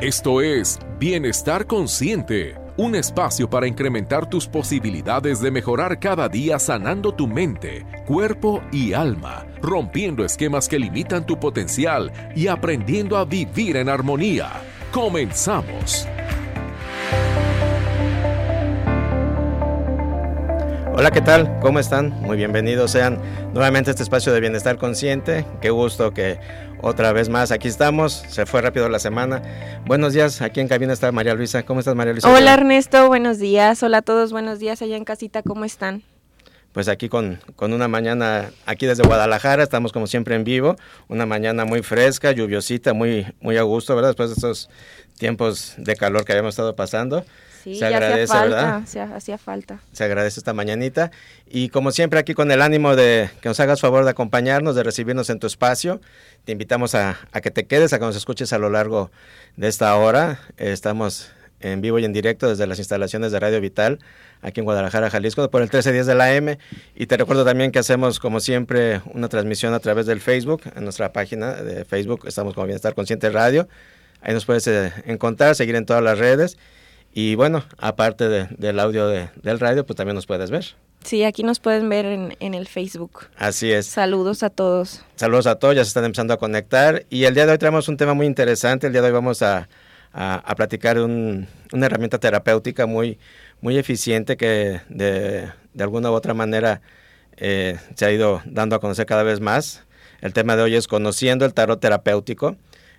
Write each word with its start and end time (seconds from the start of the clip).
Esto 0.00 0.40
es 0.40 0.78
Bienestar 0.98 1.66
Consciente, 1.66 2.54
un 2.78 2.94
espacio 2.94 3.50
para 3.50 3.66
incrementar 3.66 4.30
tus 4.30 4.46
posibilidades 4.46 5.42
de 5.42 5.50
mejorar 5.50 6.00
cada 6.00 6.26
día 6.26 6.58
sanando 6.58 7.12
tu 7.12 7.26
mente, 7.26 7.84
cuerpo 8.06 8.62
y 8.72 8.94
alma, 8.94 9.44
rompiendo 9.60 10.24
esquemas 10.24 10.68
que 10.68 10.78
limitan 10.78 11.26
tu 11.26 11.38
potencial 11.38 12.10
y 12.34 12.46
aprendiendo 12.46 13.18
a 13.18 13.26
vivir 13.26 13.76
en 13.76 13.90
armonía. 13.90 14.62
Comenzamos. 14.90 16.08
Hola, 21.00 21.12
¿qué 21.12 21.22
tal? 21.22 21.58
¿Cómo 21.60 21.78
están? 21.78 22.10
Muy 22.20 22.36
bienvenidos 22.36 22.90
sean 22.90 23.18
nuevamente 23.54 23.88
a 23.88 23.92
este 23.92 24.02
espacio 24.02 24.34
de 24.34 24.40
bienestar 24.40 24.76
consciente. 24.76 25.46
Qué 25.62 25.70
gusto 25.70 26.12
que 26.12 26.38
otra 26.82 27.14
vez 27.14 27.30
más 27.30 27.52
aquí 27.52 27.68
estamos. 27.68 28.22
Se 28.28 28.44
fue 28.44 28.60
rápido 28.60 28.86
la 28.90 28.98
semana. 28.98 29.40
Buenos 29.86 30.12
días, 30.12 30.42
aquí 30.42 30.60
en 30.60 30.68
cabina 30.68 30.92
está 30.92 31.10
María 31.10 31.32
Luisa. 31.32 31.62
¿Cómo 31.62 31.80
estás, 31.80 31.94
María 31.94 32.12
Luisa? 32.12 32.30
Hola, 32.30 32.52
Ernesto. 32.52 33.08
Buenos 33.08 33.38
días. 33.38 33.82
Hola 33.82 33.96
a 33.96 34.02
todos. 34.02 34.30
Buenos 34.30 34.58
días 34.58 34.82
allá 34.82 34.98
en 34.98 35.04
casita. 35.06 35.42
¿Cómo 35.42 35.64
están? 35.64 36.02
Pues 36.72 36.86
aquí 36.86 37.08
con, 37.08 37.40
con 37.56 37.72
una 37.72 37.88
mañana, 37.88 38.50
aquí 38.66 38.84
desde 38.84 39.02
Guadalajara, 39.02 39.62
estamos 39.62 39.92
como 39.92 40.06
siempre 40.06 40.34
en 40.34 40.44
vivo, 40.44 40.76
una 41.08 41.24
mañana 41.24 41.64
muy 41.64 41.82
fresca, 41.82 42.32
lluviosita, 42.32 42.92
muy, 42.92 43.26
muy 43.40 43.56
a 43.56 43.62
gusto, 43.62 43.96
¿verdad? 43.96 44.10
Después 44.10 44.28
de 44.28 44.34
estos 44.34 44.68
tiempos 45.18 45.76
de 45.78 45.96
calor 45.96 46.26
que 46.26 46.32
habíamos 46.32 46.52
estado 46.52 46.76
pasando. 46.76 47.24
Sí, 47.62 47.74
se 47.74 47.86
agradece, 47.86 48.32
hacía. 48.32 48.82
Se 48.86 49.00
hacía 49.00 49.38
falta. 49.38 49.80
Se 49.92 50.04
agradece 50.04 50.40
esta 50.40 50.52
mañanita. 50.52 51.10
Y 51.46 51.68
como 51.68 51.92
siempre 51.92 52.18
aquí 52.18 52.34
con 52.34 52.50
el 52.50 52.62
ánimo 52.62 52.96
de 52.96 53.30
que 53.40 53.48
nos 53.48 53.60
hagas 53.60 53.80
favor 53.80 54.04
de 54.04 54.10
acompañarnos, 54.10 54.74
de 54.74 54.82
recibirnos 54.82 55.30
en 55.30 55.38
tu 55.38 55.46
espacio, 55.46 56.00
te 56.44 56.52
invitamos 56.52 56.94
a, 56.94 57.18
que 57.42 57.50
te 57.50 57.66
quedes, 57.66 57.92
a 57.92 57.98
que 57.98 58.04
nos 58.04 58.16
escuches 58.16 58.52
a 58.52 58.58
lo 58.58 58.70
largo 58.70 59.10
de 59.56 59.68
esta 59.68 59.94
hora. 59.96 60.40
estamos 60.56 61.30
en 61.60 61.80
vivo 61.80 61.98
y 61.98 62.04
en 62.04 62.12
directo 62.12 62.48
desde 62.48 62.66
las 62.66 62.78
instalaciones 62.78 63.32
de 63.32 63.40
Radio 63.40 63.60
Vital, 63.60 63.98
aquí 64.40 64.60
en 64.60 64.64
Guadalajara, 64.64 65.10
Jalisco, 65.10 65.48
por 65.50 65.60
el 65.60 65.66
1310 65.66 66.06
de 66.06 66.14
la 66.14 66.34
M. 66.34 66.58
Y 66.94 67.06
te 67.06 67.16
recuerdo 67.16 67.44
también 67.44 67.70
que 67.70 67.78
hacemos, 67.78 68.18
como 68.18 68.40
siempre, 68.40 69.02
una 69.12 69.28
transmisión 69.28 69.74
a 69.74 69.80
través 69.80 70.06
del 70.06 70.20
Facebook, 70.20 70.62
en 70.74 70.84
nuestra 70.84 71.12
página 71.12 71.52
de 71.52 71.84
Facebook, 71.84 72.26
estamos 72.26 72.54
como 72.54 72.66
Bienestar 72.66 72.94
Consciente 72.94 73.28
Radio. 73.30 73.68
Ahí 74.22 74.34
nos 74.34 74.44
puedes 74.44 74.66
eh, 74.66 74.92
encontrar, 75.06 75.54
seguir 75.54 75.76
en 75.76 75.86
todas 75.86 76.02
las 76.02 76.18
redes. 76.18 76.58
Y 77.12 77.34
bueno, 77.34 77.64
aparte 77.78 78.28
del 78.28 78.80
audio 78.80 79.08
del 79.08 79.60
radio, 79.60 79.84
pues 79.84 79.96
también 79.96 80.14
nos 80.14 80.26
puedes 80.26 80.50
ver. 80.50 80.64
Sí, 81.04 81.24
aquí 81.24 81.42
nos 81.42 81.60
pueden 81.60 81.88
ver 81.88 82.04
en, 82.04 82.36
en, 82.40 82.54
el 82.54 82.68
Facebook. 82.68 83.26
Así 83.36 83.72
es. 83.72 83.86
Saludos 83.86 84.42
a 84.42 84.50
todos. 84.50 85.02
Saludos 85.16 85.46
a 85.46 85.56
todos, 85.56 85.74
ya 85.74 85.82
se 85.82 85.88
están 85.88 86.04
empezando 86.04 86.34
a 86.34 86.36
conectar. 86.36 87.06
Y 87.08 87.24
el 87.24 87.34
día 87.34 87.46
de 87.46 87.52
hoy 87.52 87.58
tenemos 87.58 87.88
un 87.88 87.96
tema 87.96 88.12
muy 88.12 88.26
interesante. 88.26 88.86
El 88.86 88.92
día 88.92 89.00
de 89.00 89.08
hoy 89.08 89.14
vamos 89.14 89.40
a, 89.40 89.68
a, 90.12 90.54
platicar 90.56 90.98
un, 90.98 91.48
una 91.72 91.86
herramienta 91.86 92.18
terapéutica 92.18 92.86
muy, 92.86 93.18
muy 93.60 93.78
eficiente 93.78 94.36
que 94.36 94.82
de, 94.88 95.50
de 95.72 95.82
alguna 95.82 96.10
u 96.10 96.14
otra 96.14 96.34
manera 96.34 96.82
eh, 97.36 97.78
se 97.94 98.04
ha 98.04 98.12
ido 98.12 98.42
dando 98.44 98.76
a 98.76 98.80
conocer 98.80 99.06
cada 99.06 99.22
vez 99.22 99.40
más. 99.40 99.84
El 100.20 100.34
tema 100.34 100.54
de 100.54 100.62
hoy 100.62 100.74
es 100.76 100.86
conociendo 100.86 101.46
el 101.46 101.54
tarot 101.54 101.80
terapéutico. 101.80 102.56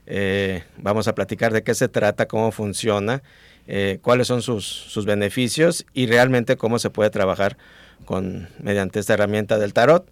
Eh, 0.08 0.64
vamos 0.78 1.08
a 1.08 1.14
platicar 1.14 1.54
de 1.54 1.64
qué 1.64 1.76
se 1.76 1.88
trata, 1.88 2.28
cómo 2.28 2.52
funciona 2.52 3.22
eh, 3.68 4.00
cuáles 4.02 4.28
son 4.28 4.42
sus, 4.42 4.66
sus, 4.66 5.06
beneficios 5.06 5.86
y 5.94 6.08
realmente 6.08 6.58
cómo 6.58 6.80
se 6.80 6.90
puede 6.90 7.10
trabajar 7.10 7.58
con, 8.06 8.50
mediante 8.60 9.00
esta 9.00 9.14
herramienta 9.14 9.58
del 9.58 9.74
tarot. 9.74 10.10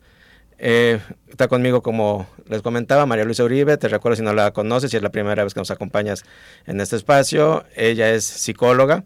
Eh, 0.59 0.99
está 1.29 1.47
conmigo, 1.47 1.81
como 1.81 2.27
les 2.47 2.61
comentaba, 2.61 3.05
María 3.05 3.23
Luisa 3.23 3.43
Uribe. 3.43 3.77
Te 3.77 3.87
recuerdo 3.87 4.17
si 4.17 4.23
no 4.23 4.33
la 4.33 4.51
conoces, 4.51 4.91
si 4.91 4.97
es 4.97 5.03
la 5.03 5.09
primera 5.09 5.43
vez 5.43 5.53
que 5.53 5.61
nos 5.61 5.71
acompañas 5.71 6.23
en 6.67 6.81
este 6.81 6.97
espacio. 6.97 7.65
Ella 7.75 8.11
es 8.11 8.25
psicóloga 8.25 9.05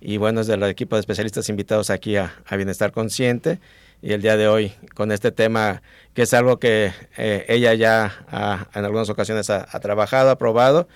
y 0.00 0.16
bueno, 0.16 0.40
es 0.40 0.46
del 0.46 0.62
equipo 0.64 0.96
de 0.96 1.00
especialistas 1.00 1.48
invitados 1.48 1.90
aquí 1.90 2.16
a, 2.16 2.32
Bienestar 2.50 2.92
Consciente. 2.92 3.58
Y 4.00 4.12
el 4.12 4.22
día 4.22 4.36
de 4.36 4.48
hoy 4.48 4.72
con 4.94 5.12
este 5.12 5.30
tema, 5.30 5.82
que 6.14 6.22
es 6.22 6.34
algo 6.34 6.58
que 6.58 6.92
eh, 7.16 7.44
ella 7.48 7.74
ya 7.74 8.66
en 8.74 8.84
algunas 8.84 9.08
ocasiones 9.08 9.48
ha, 9.50 9.66
ha 9.70 9.78
trabajado, 9.78 10.30
ha 10.30 10.38
probado 10.38 10.88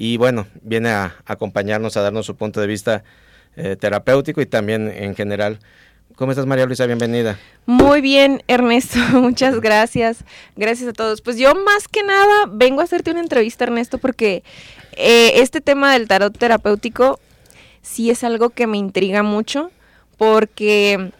y 0.00 0.16
bueno, 0.16 0.46
viene 0.62 0.88
a 0.88 1.14
acompañarnos, 1.26 1.98
a 1.98 2.00
darnos 2.00 2.24
su 2.24 2.34
punto 2.34 2.58
de 2.62 2.66
vista 2.66 3.04
eh, 3.54 3.76
terapéutico 3.78 4.40
y 4.40 4.46
también 4.46 4.88
en 4.88 5.14
general. 5.14 5.58
¿Cómo 6.16 6.32
estás, 6.32 6.46
María 6.46 6.64
Luisa? 6.64 6.86
Bienvenida. 6.86 7.38
Muy 7.66 8.00
bien, 8.00 8.42
Ernesto. 8.48 8.98
Muchas 9.12 9.60
gracias. 9.60 10.24
Gracias 10.56 10.88
a 10.88 10.92
todos. 10.94 11.20
Pues 11.20 11.36
yo 11.36 11.54
más 11.54 11.86
que 11.86 12.02
nada 12.02 12.46
vengo 12.50 12.80
a 12.80 12.84
hacerte 12.84 13.10
una 13.10 13.20
entrevista, 13.20 13.64
Ernesto, 13.64 13.98
porque 13.98 14.42
eh, 14.92 15.32
este 15.34 15.60
tema 15.60 15.92
del 15.92 16.08
tarot 16.08 16.34
terapéutico 16.34 17.20
sí 17.82 18.08
es 18.08 18.24
algo 18.24 18.48
que 18.48 18.66
me 18.66 18.78
intriga 18.78 19.22
mucho, 19.22 19.70
porque 20.16 21.12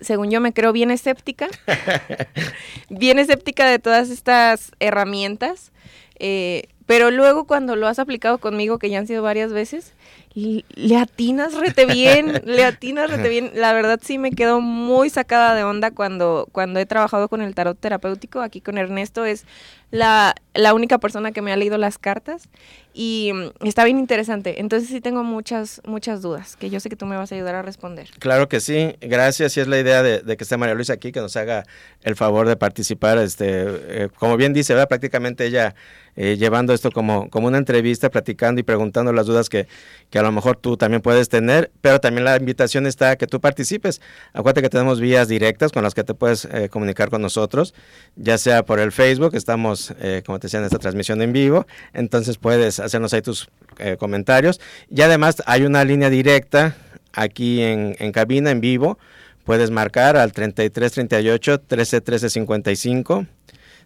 según 0.00 0.30
yo 0.30 0.40
me 0.40 0.54
creo 0.54 0.72
bien 0.72 0.90
escéptica, 0.90 1.48
bien 2.88 3.18
escéptica 3.18 3.68
de 3.68 3.78
todas 3.78 4.08
estas 4.08 4.72
herramientas. 4.80 5.70
Eh, 6.18 6.64
pero 6.90 7.12
luego 7.12 7.44
cuando 7.44 7.76
lo 7.76 7.86
has 7.86 8.00
aplicado 8.00 8.38
conmigo, 8.38 8.80
que 8.80 8.90
ya 8.90 8.98
han 8.98 9.06
sido 9.06 9.22
varias 9.22 9.52
veces, 9.52 9.92
le 10.34 10.96
atinas 10.96 11.54
rete 11.54 11.86
bien, 11.86 12.42
le 12.44 12.64
atinas 12.64 13.08
rete 13.08 13.28
bien. 13.28 13.52
La 13.54 13.72
verdad 13.72 14.00
sí 14.02 14.18
me 14.18 14.32
quedo 14.32 14.60
muy 14.60 15.08
sacada 15.08 15.54
de 15.54 15.62
onda 15.62 15.92
cuando, 15.92 16.48
cuando 16.50 16.80
he 16.80 16.86
trabajado 16.86 17.28
con 17.28 17.42
el 17.42 17.54
tarot 17.54 17.78
terapéutico. 17.78 18.40
Aquí 18.40 18.60
con 18.60 18.76
Ernesto 18.76 19.24
es 19.24 19.46
la, 19.90 20.34
la 20.54 20.74
única 20.74 20.98
persona 20.98 21.32
que 21.32 21.42
me 21.42 21.52
ha 21.52 21.56
leído 21.56 21.78
las 21.78 21.98
cartas 21.98 22.48
y 22.92 23.32
mm, 23.32 23.66
está 23.66 23.84
bien 23.84 23.98
interesante. 23.98 24.60
Entonces 24.60 24.88
sí 24.88 25.00
tengo 25.00 25.22
muchas, 25.22 25.80
muchas 25.84 26.22
dudas 26.22 26.56
que 26.56 26.70
yo 26.70 26.80
sé 26.80 26.88
que 26.88 26.96
tú 26.96 27.06
me 27.06 27.16
vas 27.16 27.32
a 27.32 27.34
ayudar 27.34 27.54
a 27.54 27.62
responder. 27.62 28.08
Claro 28.18 28.48
que 28.48 28.60
sí, 28.60 28.96
gracias. 29.00 29.56
Y 29.56 29.60
es 29.60 29.68
la 29.68 29.78
idea 29.78 30.02
de, 30.02 30.36
que 30.36 30.44
esté 30.44 30.56
María 30.56 30.74
Luisa 30.74 30.94
aquí, 30.94 31.12
que 31.12 31.20
nos 31.20 31.36
haga 31.36 31.64
el 32.02 32.16
favor 32.16 32.48
de 32.48 32.56
participar. 32.56 33.18
Este, 33.18 33.44
eh, 34.04 34.08
como 34.18 34.36
bien 34.36 34.52
dice, 34.52 34.74
¿verdad? 34.74 34.88
prácticamente 34.88 35.46
ella 35.46 35.74
eh, 36.16 36.36
llevando 36.36 36.74
esto 36.74 36.90
como, 36.90 37.30
como 37.30 37.46
una 37.46 37.58
entrevista, 37.58 38.10
platicando 38.10 38.60
y 38.60 38.64
preguntando 38.64 39.12
las 39.12 39.26
dudas 39.26 39.48
que, 39.48 39.68
que 40.10 40.18
a 40.18 40.22
lo 40.22 40.32
mejor 40.32 40.56
tú 40.56 40.76
también 40.76 41.00
puedes 41.00 41.28
tener, 41.28 41.70
pero 41.80 42.00
también 42.00 42.24
la 42.24 42.36
invitación 42.36 42.86
está 42.86 43.12
a 43.12 43.16
que 43.16 43.26
tú 43.26 43.40
participes. 43.40 44.00
Acuérdate 44.34 44.60
que 44.60 44.68
tenemos 44.68 45.00
vías 45.00 45.28
directas 45.28 45.72
con 45.72 45.82
las 45.82 45.94
que 45.94 46.04
te 46.04 46.12
puedes 46.12 46.44
eh, 46.46 46.68
comunicar 46.68 47.08
con 47.08 47.22
nosotros, 47.22 47.74
ya 48.16 48.36
sea 48.36 48.64
por 48.64 48.80
el 48.80 48.92
Facebook, 48.92 49.34
estamos, 49.34 49.79
como 50.24 50.38
te 50.38 50.46
decía, 50.46 50.60
en 50.60 50.66
esta 50.66 50.78
transmisión 50.78 51.22
en 51.22 51.32
vivo, 51.32 51.66
entonces 51.92 52.38
puedes 52.38 52.80
hacernos 52.80 53.12
ahí 53.14 53.22
tus 53.22 53.48
eh, 53.78 53.96
comentarios. 53.98 54.60
Y 54.90 55.00
además 55.02 55.42
hay 55.46 55.62
una 55.62 55.84
línea 55.84 56.10
directa 56.10 56.76
aquí 57.12 57.62
en, 57.62 57.96
en 57.98 58.12
cabina, 58.12 58.50
en 58.50 58.60
vivo. 58.60 58.98
Puedes 59.44 59.70
marcar 59.70 60.16
al 60.16 60.32
3338 60.32 61.60
13 61.60 62.00
13 62.00 62.30
55. 62.30 63.26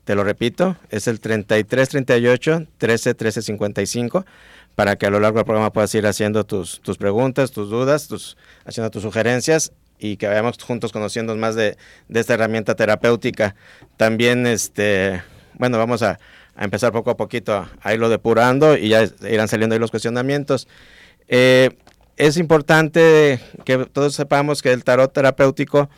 Te 0.05 0.15
lo 0.15 0.25
repito, 0.25 0.77
es 0.91 1.09
el 1.09 1.21
3338 1.21 2.67
13 2.77 3.15
13 3.15 3.43
55 3.43 4.27
para 4.75 4.97
que 4.97 5.07
a 5.07 5.11
lo 5.11 5.21
largo 5.21 5.39
del 5.39 5.47
programa 5.47 5.73
puedas 5.73 5.95
ir 5.95 6.07
haciendo 6.07 6.45
tus, 6.45 6.81
tus 6.81 6.99
preguntas, 6.99 7.53
tus 7.53 7.71
dudas, 7.71 8.09
tus, 8.09 8.37
haciendo 8.65 8.91
tus 8.91 9.03
sugerencias 9.03 9.73
y 9.99 10.17
que 10.17 10.27
vayamos 10.27 10.59
juntos 10.63 10.93
conociendo 10.93 11.35
más 11.37 11.55
de, 11.55 11.77
de 12.09 12.21
esta 12.21 12.35
herramienta 12.35 12.75
terapéutica. 12.75 13.55
También, 13.97 14.47
este, 14.47 15.23
bueno, 15.59 15.79
vamos 15.79 16.03
a, 16.03 16.19
a 16.57 16.65
empezar 16.65 16.93
poco 16.93 17.11
a 17.11 17.17
poquito 17.17 17.67
a, 17.81 17.95
irlo 17.95 18.09
depurando 18.09 18.77
y 18.77 18.89
ya 18.89 19.05
irán 19.29 19.49
saliendo 19.49 19.75
ahí 19.75 19.81
los 19.81 19.91
cuestionamientos. 19.91 20.69
Eh, 21.29 21.71
es 22.17 22.37
importante 22.37 23.41
que 23.65 23.87
todos 23.87 24.15
sepamos 24.15 24.63
que 24.63 24.73
el 24.73 24.85
tarot 24.85 25.13
terapéutico 25.13 25.91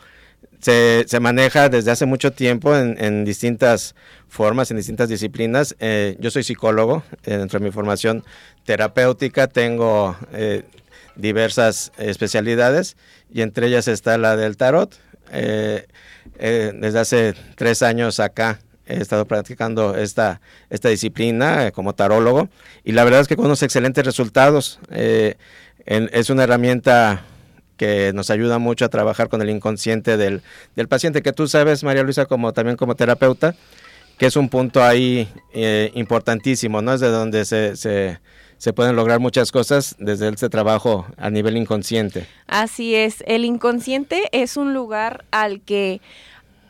se, 0.61 1.05
se 1.07 1.21
maneja 1.21 1.69
desde 1.69 1.91
hace 1.91 2.07
mucho 2.07 2.33
tiempo 2.33 2.75
en, 2.75 3.25
distintas 3.27 3.95
formas, 4.29 4.71
en 4.71 4.79
distintas 4.79 5.11
disciplinas. 5.11 5.77
Eh, 5.79 6.17
yo 6.19 6.31
soy 6.31 6.43
psicólogo, 6.43 7.03
eh, 7.25 7.37
dentro 7.37 7.59
de 7.59 7.67
mi 7.67 7.71
formación 7.71 8.25
terapéutica 8.65 9.47
tengo 9.47 10.17
diversas 11.17 11.93
especialidades 11.99 12.97
y 13.33 13.43
entre 13.43 13.67
ellas 13.67 13.87
está 13.87 14.17
la 14.17 14.37
del 14.37 14.57
tarot. 14.57 14.99
desde 15.31 16.99
hace 16.99 17.35
tres 17.57 17.83
años 17.83 18.21
acá 18.21 18.59
he 18.87 19.01
estado 19.01 19.27
practicando 19.27 19.97
esta, 19.97 20.41
esta 20.71 20.89
disciplina 20.89 21.67
eh, 21.67 21.73
como 21.73 21.95
tarólogo 21.95 22.49
y 22.85 22.93
la 22.93 23.05
verdad 23.05 23.21
es 23.21 23.29
que 23.29 23.37
con 23.37 23.47
unos 23.47 23.63
excelentes 23.63 24.05
resultados. 24.05 24.79
Eh, 24.91 25.35
es 25.87 26.31
una 26.31 26.43
herramienta 26.43 27.23
que 27.77 28.13
nos 28.15 28.31
ayuda 28.31 28.59
mucho 28.59 28.85
a 28.85 28.89
trabajar 28.89 29.29
con 29.29 29.43
el 29.43 29.51
inconsciente 29.51 30.17
del, 30.17 30.43
paciente, 30.89 31.23
que 31.23 31.33
tú 31.33 31.47
sabes, 31.47 31.85
María 31.85 32.03
Luisa, 32.03 32.27
como 32.27 32.53
también 32.53 32.77
como 32.77 32.95
terapeuta, 32.95 33.55
que 34.19 34.27
es 34.27 34.37
un 34.37 34.49
punto 34.49 34.83
ahí 34.83 35.29
eh, 35.53 35.91
importantísimo, 35.95 36.83
¿no? 36.83 36.95
Es 36.95 37.01
de 37.01 37.09
donde 37.09 37.45
se, 37.45 37.77
se, 37.77 38.19
se, 38.57 38.73
pueden 38.73 38.97
lograr 38.97 39.21
muchas 39.21 39.53
cosas 39.53 39.95
desde 39.99 40.29
este 40.29 40.49
trabajo 40.49 41.07
a 41.19 41.31
nivel 41.31 41.57
inconsciente. 41.57 42.27
Así 42.47 42.95
es, 42.95 43.23
el 43.27 43.45
inconsciente 43.45 44.23
es 44.33 44.57
un 44.57 44.73
lugar 44.73 45.25
al 45.31 45.61
que 45.61 46.01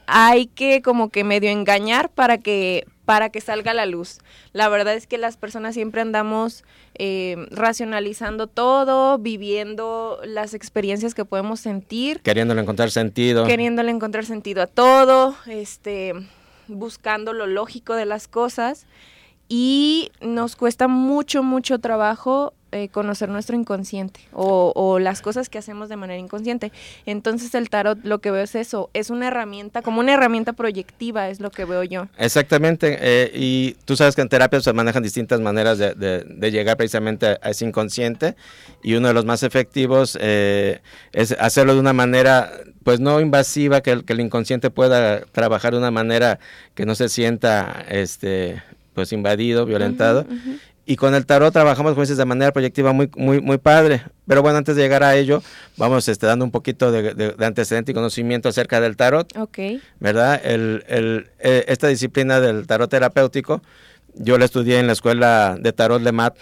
hay 0.06 0.46
que 0.46 0.82
como 0.82 1.10
que 1.10 1.24
medio 1.24 1.50
engañar 1.50 2.10
para 2.10 2.38
que 2.38 2.86
para 3.06 3.30
que 3.30 3.40
salga 3.40 3.72
la 3.72 3.86
luz. 3.86 4.18
La 4.52 4.68
verdad 4.68 4.94
es 4.94 5.06
que 5.06 5.16
las 5.16 5.36
personas 5.36 5.74
siempre 5.74 6.00
andamos 6.00 6.64
eh, 6.98 7.46
racionalizando 7.52 8.48
todo, 8.48 9.16
viviendo 9.18 10.18
las 10.24 10.54
experiencias 10.54 11.14
que 11.14 11.24
podemos 11.24 11.60
sentir. 11.60 12.20
Queriéndole 12.20 12.62
encontrar 12.62 12.90
sentido. 12.90 13.46
Queriéndole 13.46 13.92
encontrar 13.92 14.26
sentido 14.26 14.62
a 14.62 14.66
todo, 14.66 15.36
este, 15.46 16.14
buscando 16.66 17.32
lo 17.32 17.46
lógico 17.46 17.94
de 17.94 18.06
las 18.06 18.26
cosas. 18.26 18.86
Y 19.48 20.10
nos 20.20 20.56
cuesta 20.56 20.88
mucho, 20.88 21.44
mucho 21.44 21.78
trabajo 21.78 22.54
eh, 22.72 22.88
conocer 22.88 23.28
nuestro 23.28 23.56
inconsciente 23.56 24.20
o, 24.32 24.98
las 24.98 25.22
cosas 25.22 25.48
que 25.48 25.56
hacemos 25.56 25.88
de 25.88 25.96
manera 25.96 26.18
inconsciente. 26.18 26.72
Entonces 27.06 27.54
el 27.54 27.70
tarot 27.70 27.98
lo 28.02 28.18
que 28.18 28.30
veo 28.32 28.42
es 28.42 28.54
eso, 28.54 28.90
es 28.92 29.08
una 29.10 29.28
herramienta, 29.28 29.82
como 29.82 30.00
una 30.00 30.14
herramienta 30.14 30.52
proyectiva 30.52 31.28
es 31.28 31.40
lo 31.40 31.50
que 31.50 31.64
veo 31.64 31.84
yo. 31.84 32.08
Exactamente, 32.18 32.98
eh, 33.00 33.30
y 33.34 33.76
tú 33.84 33.96
sabes 33.96 34.16
que 34.16 34.22
en 34.22 34.28
terapia 34.28 34.60
se 34.60 34.72
manejan 34.72 35.02
distintas 35.02 35.40
maneras 35.40 35.78
de, 35.78 36.50
llegar 36.50 36.76
precisamente 36.76 37.38
a 37.40 37.50
ese 37.50 37.64
inconsciente 37.64 38.34
y 38.82 38.94
uno 38.94 39.08
de 39.08 39.14
los 39.14 39.24
más 39.24 39.42
efectivos 39.42 40.18
eh, 40.20 40.80
es 41.12 41.32
hacerlo 41.38 41.74
de 41.74 41.80
una 41.80 41.92
manera 41.92 42.50
pues 42.82 43.00
no 43.00 43.20
invasiva, 43.20 43.80
que 43.80 43.92
el, 43.92 44.04
que 44.04 44.12
el 44.12 44.20
inconsciente 44.20 44.70
pueda 44.70 45.20
trabajar 45.20 45.72
de 45.72 45.78
una 45.78 45.90
manera 45.90 46.40
que 46.74 46.84
no 46.84 46.94
se 46.94 47.08
sienta 47.08 47.84
este 47.88 48.62
pues 48.96 49.12
invadido, 49.12 49.66
violentado. 49.66 50.26
Y 50.88 50.94
con 50.94 51.16
el 51.16 51.26
tarot 51.26 51.52
trabajamos, 51.52 51.92
como 51.92 52.02
dices, 52.02 52.16
de 52.16 52.24
manera 52.24 52.52
proyectiva 52.52 52.92
muy, 52.92 53.10
muy, 53.16 53.40
muy 53.40 53.58
padre. 53.58 54.04
Pero 54.28 54.40
bueno, 54.40 54.58
antes 54.58 54.76
de 54.76 54.82
llegar 54.82 55.02
a 55.02 55.16
ello, 55.16 55.42
vamos 55.76 56.06
este, 56.06 56.26
dando 56.26 56.44
un 56.44 56.52
poquito 56.52 56.92
de, 56.92 57.34
antecedente 57.44 57.90
y 57.90 57.94
conocimiento 57.94 58.48
acerca 58.48 58.80
del 58.80 58.96
tarot. 58.96 59.36
Ok. 59.36 59.58
¿Verdad? 59.98 60.40
El, 60.44 60.84
el, 60.86 61.30
eh, 61.40 61.64
esta 61.66 61.88
disciplina 61.88 62.40
del 62.40 62.68
tarot 62.68 62.88
terapéutico, 62.88 63.62
yo 64.14 64.38
la 64.38 64.44
estudié 64.44 64.78
en 64.78 64.86
la 64.86 64.92
escuela 64.92 65.56
de 65.60 65.72
tarot 65.72 66.00
Lemat, 66.00 66.36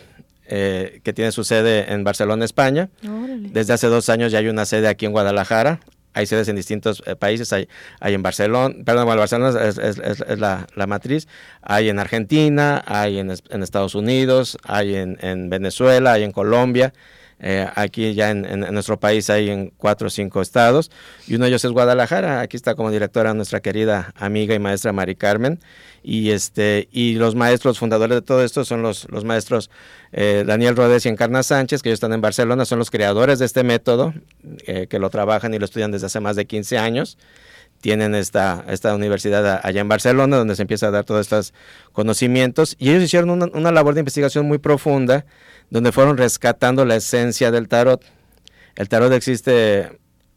eh, 0.47 1.00
que 1.02 1.14
tiene 1.14 1.32
su 1.32 1.43
sede 1.43 1.90
en 1.90 2.05
Barcelona, 2.05 2.44
España. 2.44 2.90
Desde 3.50 3.73
hace 3.73 3.87
dos 3.87 4.11
años 4.11 4.31
ya 4.31 4.40
hay 4.40 4.49
una 4.49 4.67
sede 4.67 4.88
aquí 4.88 5.06
en 5.06 5.12
Guadalajara 5.12 5.81
hay 6.14 6.26
sedes 6.26 6.49
en 6.49 6.56
distintos 6.56 7.02
eh, 7.06 7.16
países, 7.16 7.52
hay, 7.52 7.69
hay 8.00 8.14
en 8.14 8.22
Barcelona, 8.22 8.75
perdón, 8.84 9.06
Barcelona 9.06 9.61
es, 9.62 10.38
la, 10.38 10.87
matriz, 10.87 11.28
hay 11.61 11.88
en 11.88 11.99
Argentina, 11.99 12.82
hay 12.87 13.19
en, 13.19 13.31
Estados 13.31 13.94
Unidos, 13.94 14.56
hay 14.64 14.94
en, 14.94 15.50
Venezuela, 15.50 16.12
hay 16.12 16.22
en 16.22 16.32
Colombia, 16.32 16.94
eh, 17.40 17.69
aquí 17.75 18.14
ya 18.14 18.31
en, 18.31 18.60
nuestro 18.72 18.98
país 18.98 19.28
hay 19.31 19.50
en 19.50 19.72
cuatro 19.76 20.08
o 20.08 20.10
cinco 20.10 20.40
estados, 20.40 20.90
y 21.26 21.34
uno 21.34 21.44
de 21.44 21.50
ellos 21.50 21.64
es 21.64 21.72
Guadalajara, 21.72 22.40
aquí 22.40 22.56
está 22.56 22.75
como 22.75 22.90
directora 22.90 23.34
nuestra 23.34 23.60
querida 23.60 24.12
amiga 24.16 24.54
y 24.54 24.58
maestra 24.58 24.92
Mari 24.92 25.16
Carmen, 25.16 25.60
y 26.02 26.31
este 26.31 26.88
y 26.92 27.14
los 27.14 27.34
maestros 27.34 27.78
fundadores 27.78 28.16
de 28.16 28.22
todo 28.22 28.44
esto 28.44 28.64
son 28.64 28.82
los, 28.82 29.10
los 29.10 29.25
maestros 29.25 29.70
eh, 30.12 30.44
Daniel 30.46 30.76
Rodés 30.76 31.06
y 31.06 31.08
Encarna 31.08 31.42
Sánchez, 31.42 31.82
que 31.82 31.88
ellos 31.88 31.96
están 31.96 32.12
en 32.12 32.20
Barcelona, 32.20 32.64
son 32.64 32.78
los 32.78 32.90
creadores 32.90 33.38
de 33.38 33.46
este 33.46 33.64
método, 33.64 34.14
eh, 34.66 34.87
que 34.88 34.98
lo 34.98 35.10
trabajan 35.10 35.54
y 35.54 35.58
lo 35.58 35.64
estudian 35.64 35.90
desde 35.90 36.06
hace 36.06 36.20
más 36.20 36.37
de 36.37 36.46
15 36.46 36.78
años. 36.78 37.19
Tienen 37.81 38.15
esta, 38.15 38.65
esta 38.69 38.94
universidad 38.94 39.61
allá 39.62 39.81
en 39.81 39.88
Barcelona, 39.88 40.38
donde 40.38 40.56
se 40.56 40.62
empieza 40.62 40.88
a 40.88 40.91
dar 40.91 41.05
todos 41.05 41.21
estos 41.21 41.53
conocimientos. 41.93 42.76
Y 42.79 42.91
ellos 42.91 43.03
hicieron 43.03 43.31
una, 43.31 43.47
una 43.53 43.73
labor 43.73 43.94
de 43.94 44.00
investigación 44.00 44.47
muy 44.47 44.59
profunda, 44.59 45.26
donde 45.71 45.93
fueron 45.93 46.17
rescatando 46.17 46.85
la 46.85 46.97
esencia 46.97 47.50
del 47.50 47.69
tarot. 47.69 48.03
El 48.76 48.88
tarot 48.88 49.12
existe 49.12 49.91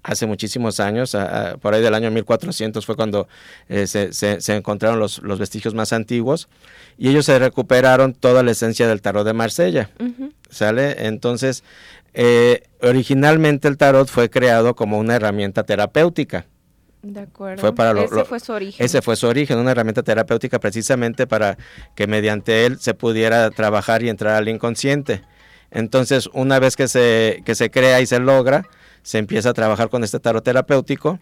hace 0.07 0.25
muchísimos 0.25 0.79
años, 0.79 1.15
por 1.61 1.73
ahí 1.73 1.81
del 1.81 1.93
año 1.93 2.09
1400 2.11 2.85
fue 2.85 2.95
cuando 2.95 3.27
eh, 3.67 3.87
se, 3.87 4.55
encontraron 4.55 4.99
los, 4.99 5.21
vestigios 5.37 5.73
más 5.73 5.91
antiguos 5.91 6.47
y 6.97 7.09
ellos 7.09 7.25
se 7.25 7.37
recuperaron 7.37 8.13
toda 8.13 8.41
la 8.41 8.51
esencia 8.51 8.87
del 8.87 9.01
tarot 9.01 9.25
de 9.25 9.33
Marsella, 9.33 9.89
¿sale? 10.49 11.07
Entonces, 11.07 11.63
eh, 12.13 12.63
originalmente 12.81 13.67
el 13.67 13.77
tarot 13.77 14.07
fue 14.07 14.29
creado 14.29 14.75
como 14.75 14.97
una 14.97 15.15
herramienta 15.15 15.63
terapéutica. 15.63 16.45
De 17.01 17.21
acuerdo. 17.21 17.61
Fue 17.61 17.73
para 17.73 17.99
ese 18.01 18.25
fue 18.25 18.39
su 18.39 18.51
origen. 18.51 18.85
Ese 18.85 19.01
fue 19.01 19.15
su 19.15 19.27
origen, 19.27 19.59
una 19.59 19.71
herramienta 19.71 20.03
terapéutica 20.03 20.59
precisamente 20.59 21.27
para 21.27 21.57
que 21.95 22.07
mediante 22.07 22.65
él 22.65 22.79
se 22.79 22.93
pudiera 22.93 23.49
trabajar 23.51 24.03
y 24.03 24.09
entrar 24.09 24.35
al 24.35 24.49
inconsciente. 24.49 25.23
Entonces, 25.69 26.29
una 26.33 26.59
vez 26.59 26.75
que 26.75 26.87
se, 26.87 27.41
que 27.45 27.55
se 27.55 27.69
crea 27.69 28.01
y 28.01 28.05
se 28.05 28.19
logra, 28.19 28.67
se 29.03 29.19
empieza 29.19 29.49
a 29.49 29.53
trabajar 29.53 29.89
con 29.89 30.03
este 30.03 30.19
tarot 30.19 30.43
terapéutico. 30.43 31.19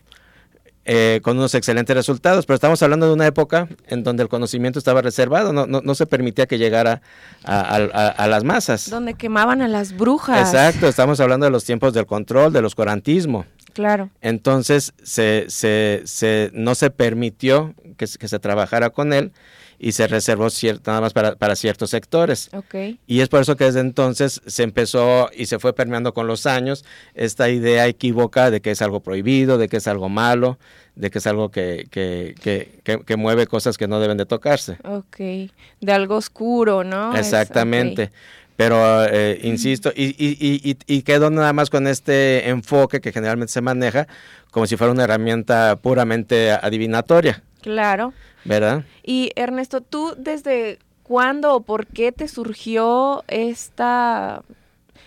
Eh, 0.87 1.19
con 1.23 1.35
unos 1.35 1.55
excelentes 1.55 1.95
resultados, 1.95 2.45
pero 2.45 2.53
estamos 2.53 2.83
hablando 2.83 3.07
de 3.07 3.13
una 3.13 3.25
época 3.25 3.67
en 3.87 4.03
donde 4.03 4.21
el 4.21 4.29
conocimiento 4.29 4.77
estaba 4.77 5.01
reservado, 5.01 5.51
no, 5.51 5.65
no, 5.65 5.95
se 5.95 6.05
permitía 6.05 6.45
que 6.45 6.59
llegara 6.59 7.01
a, 7.43 8.27
las 8.29 8.43
masas. 8.43 8.91
Donde 8.91 9.15
quemaban 9.15 9.63
a 9.63 9.67
las 9.67 9.97
brujas. 9.97 10.39
Exacto, 10.39 10.87
estamos 10.87 11.19
hablando 11.19 11.47
de 11.47 11.51
los 11.51 11.63
tiempos 11.63 11.91
del 11.93 12.05
control, 12.05 12.53
del 12.53 12.65
oscurantismo. 12.65 13.47
Claro. 13.73 14.11
Entonces 14.21 14.93
se, 15.01 15.45
se, 15.47 16.03
se, 16.05 16.51
no 16.53 16.75
se 16.75 16.91
permitió 16.91 17.73
que, 17.97 18.05
que 18.05 18.27
se 18.27 18.37
trabajara 18.37 18.91
con 18.91 19.11
él 19.11 19.31
y 19.79 19.91
se 19.91 20.07
reservó 20.07 20.49
cierto, 20.49 20.91
nada 20.91 21.01
más 21.01 21.13
para, 21.13 21.35
para 21.35 21.55
ciertos 21.55 21.89
sectores. 21.89 22.49
Okay. 22.53 22.99
Y 23.07 23.21
es 23.21 23.29
por 23.29 23.41
eso 23.41 23.55
que 23.55 23.65
desde 23.65 23.81
entonces 23.81 24.41
se 24.45 24.63
empezó 24.63 25.29
y 25.35 25.45
se 25.45 25.59
fue 25.59 25.73
permeando 25.73 26.13
con 26.13 26.27
los 26.27 26.45
años 26.45 26.85
esta 27.13 27.49
idea 27.49 27.87
equívoca 27.87 28.51
de 28.51 28.61
que 28.61 28.71
es 28.71 28.81
algo 28.81 29.01
prohibido, 29.01 29.57
de 29.57 29.67
que 29.67 29.77
es 29.77 29.87
algo 29.87 30.09
malo, 30.09 30.57
de 30.95 31.11
que 31.11 31.19
es 31.19 31.27
algo 31.27 31.49
que, 31.49 31.87
que, 31.91 32.35
que, 32.41 32.99
que, 33.05 33.15
mueve 33.15 33.47
cosas 33.47 33.77
que 33.77 33.87
no 33.87 33.99
deben 33.99 34.17
de 34.17 34.25
tocarse. 34.25 34.77
Ok, 34.83 35.17
de 35.17 35.91
algo 35.91 36.15
oscuro, 36.15 36.83
¿no? 36.83 37.15
Exactamente. 37.15 38.11
Pero, 38.55 39.03
eh, 39.05 39.39
insisto, 39.43 39.91
y, 39.93 40.15
y, 40.17 40.37
y, 40.39 40.77
y, 40.87 41.01
quedo 41.01 41.29
nada 41.29 41.51
más 41.51 41.69
con 41.69 41.87
este 41.87 42.47
enfoque 42.47 43.01
que 43.01 43.11
generalmente 43.11 43.51
se 43.51 43.59
maneja 43.59 44.07
como 44.49 44.65
si 44.65 44.77
fuera 44.77 44.93
una 44.93 45.03
herramienta 45.03 45.75
puramente 45.75 46.51
adivinatoria. 46.51 47.43
Claro. 47.61 48.13
¿Verdad? 48.45 48.85
Y 49.03 49.31
Ernesto, 49.35 49.81
¿tú 49.81 50.13
desde 50.17 50.79
cuándo 51.03 51.55
o 51.55 51.61
por 51.61 51.87
qué 51.87 52.11
te 52.11 52.27
surgió 52.27 53.23
esta, 53.27 54.43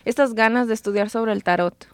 estas 0.04 0.34
ganas 0.34 0.68
de 0.68 0.74
estudiar 0.74 1.08
sobre 1.08 1.32
el 1.32 1.44
tarot? 1.44 1.86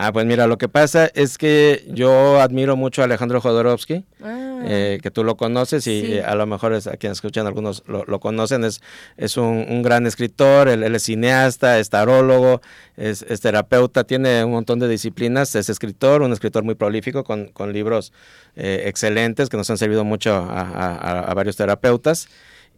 Ah, 0.00 0.12
pues 0.12 0.26
mira, 0.26 0.46
lo 0.46 0.58
que 0.58 0.68
pasa 0.68 1.10
es 1.12 1.38
que 1.38 1.84
yo 1.88 2.40
admiro 2.40 2.76
mucho 2.76 3.02
a 3.02 3.06
Alejandro 3.06 3.40
Jodorowsky, 3.40 4.04
ah. 4.22 4.60
eh, 4.64 5.00
que 5.02 5.10
tú 5.10 5.24
lo 5.24 5.36
conoces 5.36 5.88
y 5.88 6.20
a 6.20 6.36
lo 6.36 6.46
mejor 6.46 6.72
es, 6.72 6.86
a 6.86 6.96
quienes 6.96 7.18
escuchan 7.18 7.48
algunos 7.48 7.82
lo, 7.88 8.20
conocen, 8.20 8.62
es, 8.62 8.80
es 9.16 9.36
un, 9.36 9.82
gran 9.82 10.06
escritor, 10.06 10.68
él, 10.68 10.84
es 10.84 11.02
cineasta, 11.02 11.80
es 11.80 11.90
tarólogo, 11.90 12.60
es, 12.96 13.24
terapeuta, 13.40 14.04
tiene 14.04 14.44
un 14.44 14.52
montón 14.52 14.78
de 14.78 14.86
disciplinas, 14.86 15.56
es 15.56 15.68
escritor, 15.68 16.22
un 16.22 16.32
escritor 16.32 16.62
muy 16.62 16.76
prolífico 16.76 17.24
con, 17.24 17.48
con 17.48 17.72
libros 17.72 18.12
eh, 18.54 18.84
excelentes 18.86 19.48
que 19.48 19.56
nos 19.56 19.68
han 19.68 19.78
servido 19.78 20.04
mucho 20.04 20.32
a, 20.32 21.32
varios 21.34 21.56
terapeutas 21.56 22.28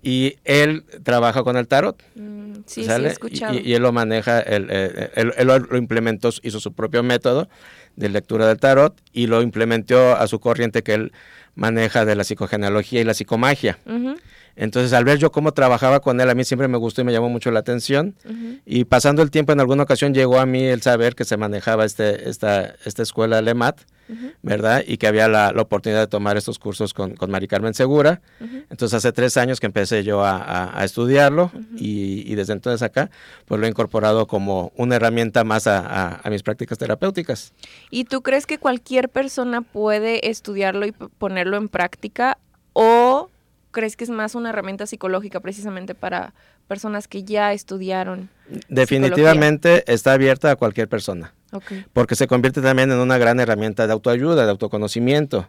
y 0.02 0.36
él 0.44 0.84
trabaja 1.02 1.42
con 1.42 1.56
el 1.56 1.68
tarot. 1.68 2.02
Mm, 2.14 2.52
sí, 2.66 2.84
sí, 2.84 2.90
he 2.90 3.06
escuchado. 3.06 3.58
Y, 3.58 3.74
él 3.74 3.82
lo 3.82 3.92
maneja, 3.92 4.40
él, 4.40 4.68
él, 4.70 5.46
lo 5.46 5.76
implementó, 5.76 6.30
hizo 6.42 6.60
su 6.60 6.72
propio 6.72 7.02
método 7.02 7.48
de 7.96 8.08
lectura 8.08 8.46
del 8.46 8.58
tarot 8.58 8.98
y 9.12 9.26
lo 9.26 9.42
implementó 9.42 10.16
a 10.16 10.26
su 10.26 10.40
corriente 10.40 10.82
que 10.82 10.94
él 10.94 11.12
maneja 11.54 12.04
de 12.04 12.14
la 12.14 12.24
psicogenealogía 12.24 13.00
y 13.00 13.04
la 13.04 13.14
psicomagia. 13.14 13.78
Entonces, 14.56 14.92
al 14.92 15.04
ver 15.04 15.18
yo 15.18 15.32
cómo 15.32 15.52
trabajaba 15.52 16.00
con 16.00 16.20
él, 16.20 16.28
a 16.28 16.34
mí 16.34 16.44
siempre 16.44 16.68
me 16.68 16.78
gustó 16.78 17.00
y 17.00 17.04
me 17.04 17.12
llamó 17.12 17.28
mucho 17.28 17.50
la 17.50 17.60
atención. 17.60 18.14
Y 18.66 18.84
pasando 18.84 19.22
el 19.22 19.30
tiempo, 19.30 19.52
en 19.52 19.60
alguna 19.60 19.82
ocasión 19.82 20.14
llegó 20.14 20.38
a 20.38 20.46
mí 20.46 20.62
el 20.62 20.82
saber 20.82 21.14
que 21.14 21.24
se 21.24 21.36
manejaba 21.36 21.84
este, 21.84 22.28
esta, 22.28 22.74
esta 22.84 23.02
escuela 23.02 23.40
LEMAT, 23.40 23.80
¿verdad? 24.42 24.82
Y 24.86 24.96
que 24.96 25.06
había 25.06 25.28
la, 25.28 25.52
oportunidad 25.56 26.00
de 26.00 26.06
tomar 26.06 26.36
estos 26.36 26.58
cursos 26.58 26.94
con, 26.94 27.14
con 27.14 27.30
Mari 27.30 27.46
Carmen 27.46 27.74
Segura. 27.74 28.20
Entonces, 28.70 28.94
hace 28.94 29.12
tres 29.12 29.36
años 29.36 29.60
que 29.60 29.66
empecé 29.66 30.04
yo 30.04 30.22
a, 30.24 30.80
estudiarlo 30.84 31.50
y, 31.76 32.34
desde 32.34 32.52
entonces 32.52 32.82
acá, 32.82 33.10
pues 33.46 33.60
lo 33.60 33.66
he 33.66 33.70
incorporado 33.70 34.26
como 34.26 34.72
una 34.76 34.96
herramienta 34.96 35.44
más 35.44 35.66
a, 35.66 36.20
mis 36.30 36.42
prácticas 36.42 36.78
terapéuticas. 36.78 37.52
¿Y 37.90 38.04
tú 38.04 38.22
crees 38.22 38.46
que 38.46 38.58
cualquier 38.58 39.08
persona 39.08 39.62
puede 39.62 40.30
estudiarlo 40.30 40.86
y 40.86 40.92
ponerlo 40.92 41.56
en 41.56 41.68
práctica 41.68 42.38
o 42.72 43.30
crees 43.70 43.96
que 43.96 44.04
es 44.04 44.10
más 44.10 44.34
una 44.34 44.50
herramienta 44.50 44.86
psicológica 44.86 45.40
precisamente 45.40 45.94
para 45.94 46.34
personas 46.70 47.08
que 47.08 47.24
ya 47.24 47.52
estudiaron 47.52 48.30
Definitivamente 48.68 49.84
está 49.92 50.12
abierta 50.12 50.50
a 50.50 50.56
cualquier 50.56 50.88
persona. 50.88 51.34
Porque 51.92 52.14
se 52.14 52.28
convierte 52.28 52.62
también 52.62 52.92
en 52.92 52.98
una 52.98 53.18
gran 53.18 53.40
herramienta 53.40 53.88
de 53.88 53.92
autoayuda, 53.92 54.44
de 54.44 54.50
autoconocimiento, 54.52 55.48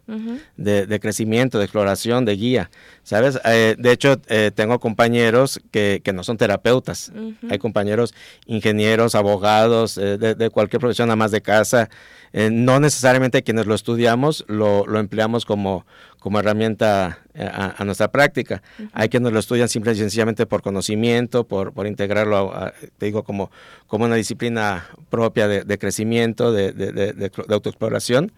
de, 0.57 0.99
crecimiento, 0.99 1.59
de 1.59 1.65
exploración, 1.65 2.25
de 2.25 2.35
guía. 2.35 2.71
¿Sabes? 3.03 3.39
Eh, 3.45 3.75
de 3.77 3.91
hecho, 3.91 4.19
eh, 4.27 4.49
tengo 4.53 4.79
compañeros 4.79 5.59
que, 5.69 6.01
no 6.11 6.23
son 6.23 6.37
terapeutas. 6.37 7.11
Hay 7.49 7.59
compañeros 7.59 8.15
ingenieros, 8.47 9.13
abogados, 9.13 9.99
eh, 9.99 10.17
de, 10.17 10.49
cualquier 10.49 10.79
profesión, 10.79 11.15
más 11.15 11.29
de 11.29 11.41
casa. 11.41 11.89
no 12.33 12.79
necesariamente 12.79 13.43
quienes 13.43 13.67
lo 13.67 13.75
estudiamos 13.75 14.43
lo, 14.47 14.87
lo 14.87 14.99
empleamos 14.99 15.45
como, 15.45 15.85
como 16.17 16.39
herramienta 16.39 17.19
a, 17.35 17.83
nuestra 17.85 18.11
práctica. 18.11 18.63
Hay 18.93 19.09
quienes 19.09 19.31
lo 19.33 19.39
estudian 19.39 19.69
simple 19.69 19.91
y 19.91 19.97
sencillamente 19.97 20.47
por 20.47 20.63
conocimiento, 20.63 21.10
por, 21.47 21.73
por 21.73 21.87
integrarlo, 21.87 22.53
te 22.97 23.05
digo, 23.05 23.23
como, 23.23 23.51
como 23.87 24.05
una 24.05 24.15
disciplina 24.15 24.87
propia 25.09 25.47
de, 25.47 25.63
de 25.63 25.77
crecimiento, 25.77 26.51
de, 26.51 26.71
de, 26.71 27.31
autoexploración. 27.49 28.31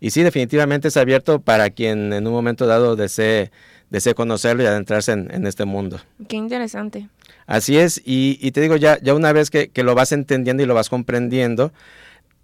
Y 0.00 0.10
sí, 0.10 0.22
definitivamente 0.22 0.88
es 0.88 0.96
abierto 0.96 1.40
para 1.40 1.70
quien 1.70 2.12
en 2.12 2.26
un 2.26 2.32
momento 2.32 2.66
dado 2.66 2.96
desee, 2.96 3.50
desee 3.90 4.14
conocerlo 4.14 4.62
y 4.62 4.66
adentrarse 4.66 5.12
en, 5.12 5.46
este 5.46 5.64
mundo. 5.64 6.00
Qué 6.28 6.36
interesante. 6.36 7.08
Así 7.46 7.78
es, 7.78 8.02
y, 8.04 8.50
te 8.50 8.60
digo, 8.60 8.76
ya, 8.76 8.98
ya 9.00 9.14
una 9.14 9.32
vez 9.32 9.50
que, 9.50 9.68
que, 9.68 9.82
lo 9.82 9.94
vas 9.94 10.12
entendiendo 10.12 10.62
y 10.62 10.66
lo 10.66 10.74
vas 10.74 10.90
comprendiendo, 10.90 11.72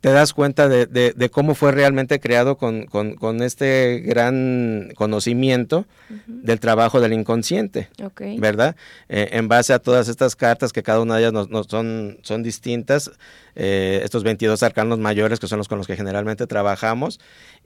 te 0.04 0.12
das 0.12 0.34
cuenta 0.34 0.68
de, 0.68 1.30
cómo 1.32 1.54
fue 1.54 1.72
realmente 1.72 2.20
creado 2.20 2.58
con, 2.58 3.42
este 3.42 4.02
gran 4.04 4.92
conocimiento 4.96 5.86
del 6.26 6.60
trabajo 6.60 7.00
del 7.00 7.14
inconsciente, 7.14 7.88
¿verdad? 8.36 8.76
Eh, 9.08 9.30
en 9.32 9.48
base 9.48 9.72
a 9.72 9.78
todas 9.78 10.08
estas 10.08 10.36
cartas 10.36 10.74
que 10.74 10.82
cada 10.82 11.00
una 11.00 11.16
de 11.16 11.22
ellas 11.22 11.48
nos, 11.48 11.68
son, 11.68 12.18
son 12.20 12.42
distintas, 12.42 13.12
eh, 13.54 14.02
estos 14.04 14.24
22 14.24 14.62
arcanos 14.62 14.98
mayores 14.98 15.40
que 15.40 15.46
son 15.46 15.56
los 15.56 15.68
con 15.68 15.78
los 15.78 15.86
que 15.86 15.96
generalmente 15.96 16.46
trabajamos, 16.46 17.18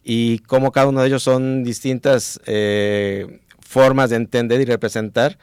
y 0.04 0.38
cómo 0.38 0.70
cada 0.70 0.86
uno 0.86 1.00
de 1.00 1.08
ellos 1.08 1.24
son 1.24 1.64
distintas 1.64 2.40
eh, 2.46 3.40
formas 3.58 4.10
de 4.10 4.16
entender 4.16 4.60
y 4.60 4.64
representar 4.64 5.38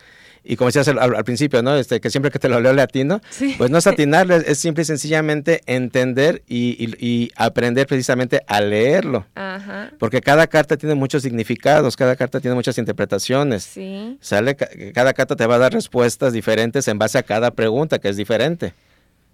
y 0.48 0.56
como 0.58 0.68
decías 0.68 0.88
al, 0.88 1.24
principio, 1.24 1.64
¿no? 1.64 1.76
Este, 1.76 2.00
que 2.00 2.12
siempre 2.12 2.30
que 2.30 2.38
te 2.38 2.48
lo 2.48 2.60
leo 2.60 2.72
latino, 2.72 3.20
pues 3.58 3.72
no 3.72 3.80
es 3.80 3.88
atinarle, 3.88 4.44
es 4.46 4.60
simple 4.60 4.84
y 4.84 4.86
sencillamente 4.86 5.62
entender 5.66 6.44
y, 6.48 7.32
aprender 7.36 7.88
precisamente 7.88 8.42
a 8.48 8.62
leerlo. 8.62 9.26
Ajá. 9.34 9.92
Porque 9.98 10.22
cada 10.22 10.46
carta 10.46 10.78
tiene 10.78 10.94
muchos 10.94 11.24
significados, 11.24 11.98
cada 11.98 12.16
carta 12.16 12.40
tiene 12.40 12.54
muchas 12.54 12.78
interpretaciones. 12.78 13.64
Sí. 13.64 14.18
Sale, 14.22 14.56
cada 14.56 15.14
carta 15.14 15.36
te 15.36 15.48
va 15.48 15.56
a 15.56 15.60
dar 15.60 15.74
respuestas 15.74 16.32
diferentes 16.32 16.88
en 16.88 17.00
base 17.00 17.18
a 17.18 17.24
cada 17.24 17.52
pregunta, 17.52 17.98
que 17.98 18.10
es 18.10 18.18
diferente. 18.18 18.74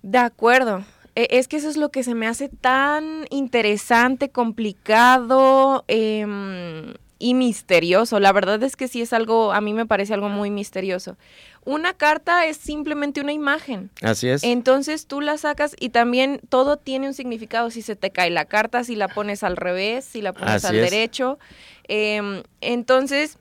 De 0.02 0.18
acuerdo. 0.18 0.86
E, 1.16 1.28
es 1.32 1.50
que 1.50 1.58
eso 1.58 1.70
es 1.70 1.76
lo 1.76 1.90
que 1.90 2.04
se 2.04 2.16
me 2.16 2.28
hace 2.28 2.48
tan 2.48 3.26
interesante, 3.30 4.30
complicado. 4.30 5.84
Eh, 5.90 6.26
y 7.22 7.36
misterioso. 7.36 8.20
La 8.20 8.34
verdad 8.34 8.62
es 8.64 8.76
que 8.76 8.88
sí 8.88 9.02
es 9.02 9.14
algo, 9.14 9.54
a 9.54 9.62
mí 9.62 9.74
me 9.74 9.86
parece 9.86 10.14
algo 10.14 10.28
muy 10.28 10.50
misterioso. 10.50 11.18
Una 11.64 11.94
carta 11.94 12.48
es 12.48 12.58
simplemente 12.58 13.22
una 13.22 13.32
imagen. 13.32 13.92
Así 14.02 14.28
es. 14.28 14.44
Entonces 14.44 15.06
tú 15.06 15.22
la 15.22 15.38
sacas 15.38 15.76
y 15.80 15.90
también 15.90 16.42
todo 16.50 16.78
tiene 16.78 17.08
un 17.08 17.14
significado. 17.14 17.70
Si 17.70 17.84
se 17.84 17.96
te 17.96 18.10
cae 18.10 18.32
la 18.32 18.46
carta, 18.46 18.84
si 18.84 18.96
la 18.96 19.08
pones 19.08 19.44
al 19.44 19.56
revés, 19.56 20.04
si 20.04 20.22
la 20.22 20.34
pones 20.34 20.66
al 20.66 20.76
derecho. 20.76 21.38
Em, 21.88 22.42
entonces 22.62 23.38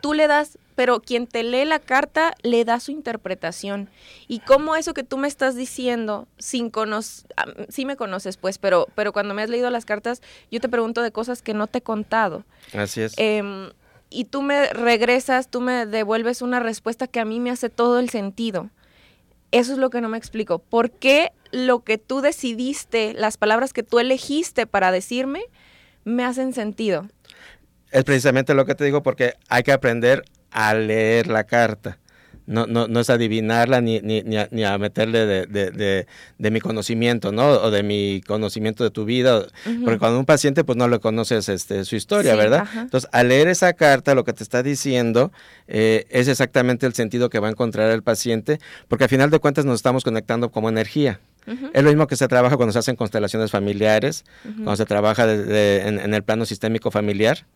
tú 0.00 0.14
le 0.14 0.28
das 0.28 0.58
pero 0.74 1.00
quien 1.00 1.26
te 1.26 1.42
lee 1.42 1.64
la 1.64 1.78
carta 1.78 2.34
le 2.42 2.64
da 2.64 2.80
su 2.80 2.90
interpretación. 2.90 3.88
Y 4.28 4.40
cómo 4.40 4.76
eso 4.76 4.94
que 4.94 5.04
tú 5.04 5.16
me 5.16 5.28
estás 5.28 5.56
diciendo, 5.56 6.26
sin 6.38 6.70
conocer, 6.70 7.26
sí 7.68 7.84
me 7.84 7.96
conoces 7.96 8.36
pues, 8.36 8.58
pero, 8.58 8.86
pero 8.94 9.12
cuando 9.12 9.34
me 9.34 9.42
has 9.42 9.50
leído 9.50 9.70
las 9.70 9.84
cartas, 9.84 10.22
yo 10.50 10.60
te 10.60 10.68
pregunto 10.68 11.02
de 11.02 11.12
cosas 11.12 11.42
que 11.42 11.54
no 11.54 11.66
te 11.66 11.78
he 11.78 11.82
contado. 11.82 12.44
Así 12.72 13.02
es. 13.02 13.14
Em, 13.16 13.70
y 14.10 14.24
tú 14.26 14.42
me 14.42 14.68
regresas, 14.68 15.48
tú 15.48 15.60
me 15.60 15.86
devuelves 15.86 16.42
una 16.42 16.60
respuesta 16.60 17.06
que 17.06 17.20
a 17.20 17.24
mí 17.24 17.40
me 17.40 17.50
hace 17.50 17.68
todo 17.68 17.98
el 17.98 18.10
sentido. 18.10 18.70
Eso 19.50 19.72
es 19.72 19.78
lo 19.78 19.90
que 19.90 20.00
no 20.00 20.08
me 20.08 20.18
explico. 20.18 20.58
¿Por 20.58 20.90
qué 20.90 21.32
lo 21.52 21.84
que 21.84 21.98
tú 21.98 22.20
decidiste, 22.20 23.14
las 23.14 23.36
palabras 23.36 23.72
que 23.72 23.84
tú 23.84 24.00
elegiste 24.00 24.66
para 24.66 24.90
decirme, 24.90 25.44
me 26.04 26.24
hacen 26.24 26.52
sentido? 26.52 27.08
Es 27.90 28.02
precisamente 28.02 28.54
lo 28.54 28.66
que 28.66 28.74
te 28.74 28.84
digo 28.84 29.04
porque 29.04 29.34
hay 29.48 29.62
que 29.62 29.70
aprender 29.70 30.24
a 30.54 30.72
leer 30.72 31.26
la 31.26 31.44
carta. 31.44 31.98
No, 32.46 32.66
no, 32.66 32.88
no 32.88 33.00
es 33.00 33.08
adivinarla 33.08 33.80
ni, 33.80 34.00
ni, 34.00 34.22
ni, 34.22 34.64
a, 34.64 34.76
meterle 34.76 35.24
de, 35.24 35.46
de, 35.46 36.06
de, 36.38 36.50
mi 36.50 36.60
conocimiento, 36.60 37.32
¿no? 37.32 37.48
O 37.48 37.70
de 37.70 37.82
mi 37.82 38.20
conocimiento 38.20 38.84
de 38.84 38.90
tu 38.90 39.06
vida. 39.06 39.46
Porque 39.82 39.98
cuando 39.98 40.18
un 40.18 40.26
paciente, 40.26 40.62
pues 40.62 40.76
no 40.76 40.86
le 40.86 40.98
conoces 40.98 41.48
este, 41.48 41.86
su 41.86 41.96
historia, 41.96 42.36
¿verdad? 42.36 42.68
Entonces, 42.76 43.08
al 43.12 43.28
leer 43.28 43.48
esa 43.48 43.72
carta, 43.72 44.14
lo 44.14 44.24
que 44.24 44.34
te 44.34 44.42
está 44.42 44.62
diciendo 44.62 45.32
eh, 45.68 46.04
es 46.10 46.28
exactamente 46.28 46.84
el 46.84 46.92
sentido 46.92 47.30
que 47.30 47.38
va 47.38 47.48
a 47.48 47.50
encontrar 47.50 47.90
el 47.90 48.02
paciente, 48.02 48.58
porque 48.88 49.04
al 49.04 49.10
final 49.10 49.30
de 49.30 49.38
cuentas 49.38 49.64
nos 49.64 49.76
estamos 49.76 50.04
conectando 50.04 50.50
como 50.50 50.68
energía. 50.68 51.20
Es 51.46 51.82
lo 51.82 51.90
mismo 51.90 52.06
que 52.06 52.16
se 52.16 52.26
trabaja 52.26 52.56
cuando 52.56 52.72
se 52.72 52.78
hacen 52.78 52.96
constelaciones 52.96 53.50
familiares, 53.50 54.24
cuando 54.42 54.76
se 54.76 54.86
trabaja 54.86 55.30
en, 55.30 56.14
el 56.14 56.22
plano 56.22 56.46
sistémico 56.46 56.90
familiar, 56.90 57.46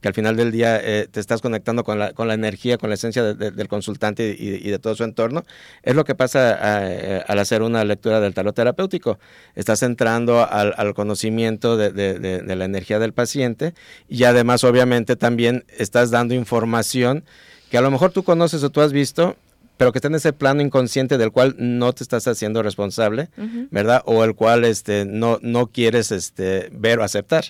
que 0.00 0.08
al 0.08 0.14
final 0.14 0.36
del 0.36 0.52
día 0.52 0.80
eh, 0.82 1.08
te 1.10 1.20
estás 1.20 1.40
conectando 1.40 1.82
con 1.82 1.98
la, 1.98 2.12
con 2.12 2.28
la 2.28 2.34
energía, 2.34 2.78
con 2.78 2.90
la 2.90 2.94
esencia 2.94 3.34
del 3.34 3.68
consultante 3.68 4.36
y, 4.38 4.70
de 4.70 4.78
todo 4.78 4.94
su 4.94 5.04
entorno. 5.04 5.42
Es 5.82 5.96
lo 5.96 6.04
que 6.04 6.14
pasa 6.14 6.58
eh, 6.88 7.24
al 7.26 7.38
hacer 7.38 7.62
una 7.62 7.84
lectura 7.84 8.20
del 8.20 8.34
tarot 8.34 8.54
terapéutico. 8.54 9.18
Estás 9.54 9.82
entrando 9.82 10.46
al, 10.48 10.94
conocimiento 10.94 11.76
de, 11.76 12.42
la 12.46 12.64
energía 12.64 12.98
del 12.98 13.12
paciente 13.12 13.74
y 14.08 14.24
además 14.24 14.62
obviamente 14.64 15.16
también 15.16 15.64
estás 15.78 16.10
dando 16.10 16.34
información 16.34 17.24
que 17.70 17.78
a 17.78 17.80
lo 17.80 17.90
mejor 17.90 18.12
tú 18.12 18.22
conoces 18.22 18.62
o 18.62 18.70
tú 18.70 18.82
has 18.82 18.92
visto 18.92 19.36
pero 19.82 19.90
que 19.90 19.98
está 19.98 20.06
en 20.06 20.14
ese 20.14 20.32
plano 20.32 20.62
inconsciente 20.62 21.18
del 21.18 21.32
cual 21.32 21.56
no 21.58 21.92
te 21.92 22.04
estás 22.04 22.28
haciendo 22.28 22.62
responsable, 22.62 23.30
¿verdad? 23.72 24.00
O 24.04 24.22
el 24.22 24.36
cual 24.36 24.64
este, 24.64 25.04
no, 25.04 25.40
no 25.42 25.66
quieres 25.66 26.12
este, 26.12 26.68
ver 26.72 27.00
o 27.00 27.02
aceptar. 27.02 27.46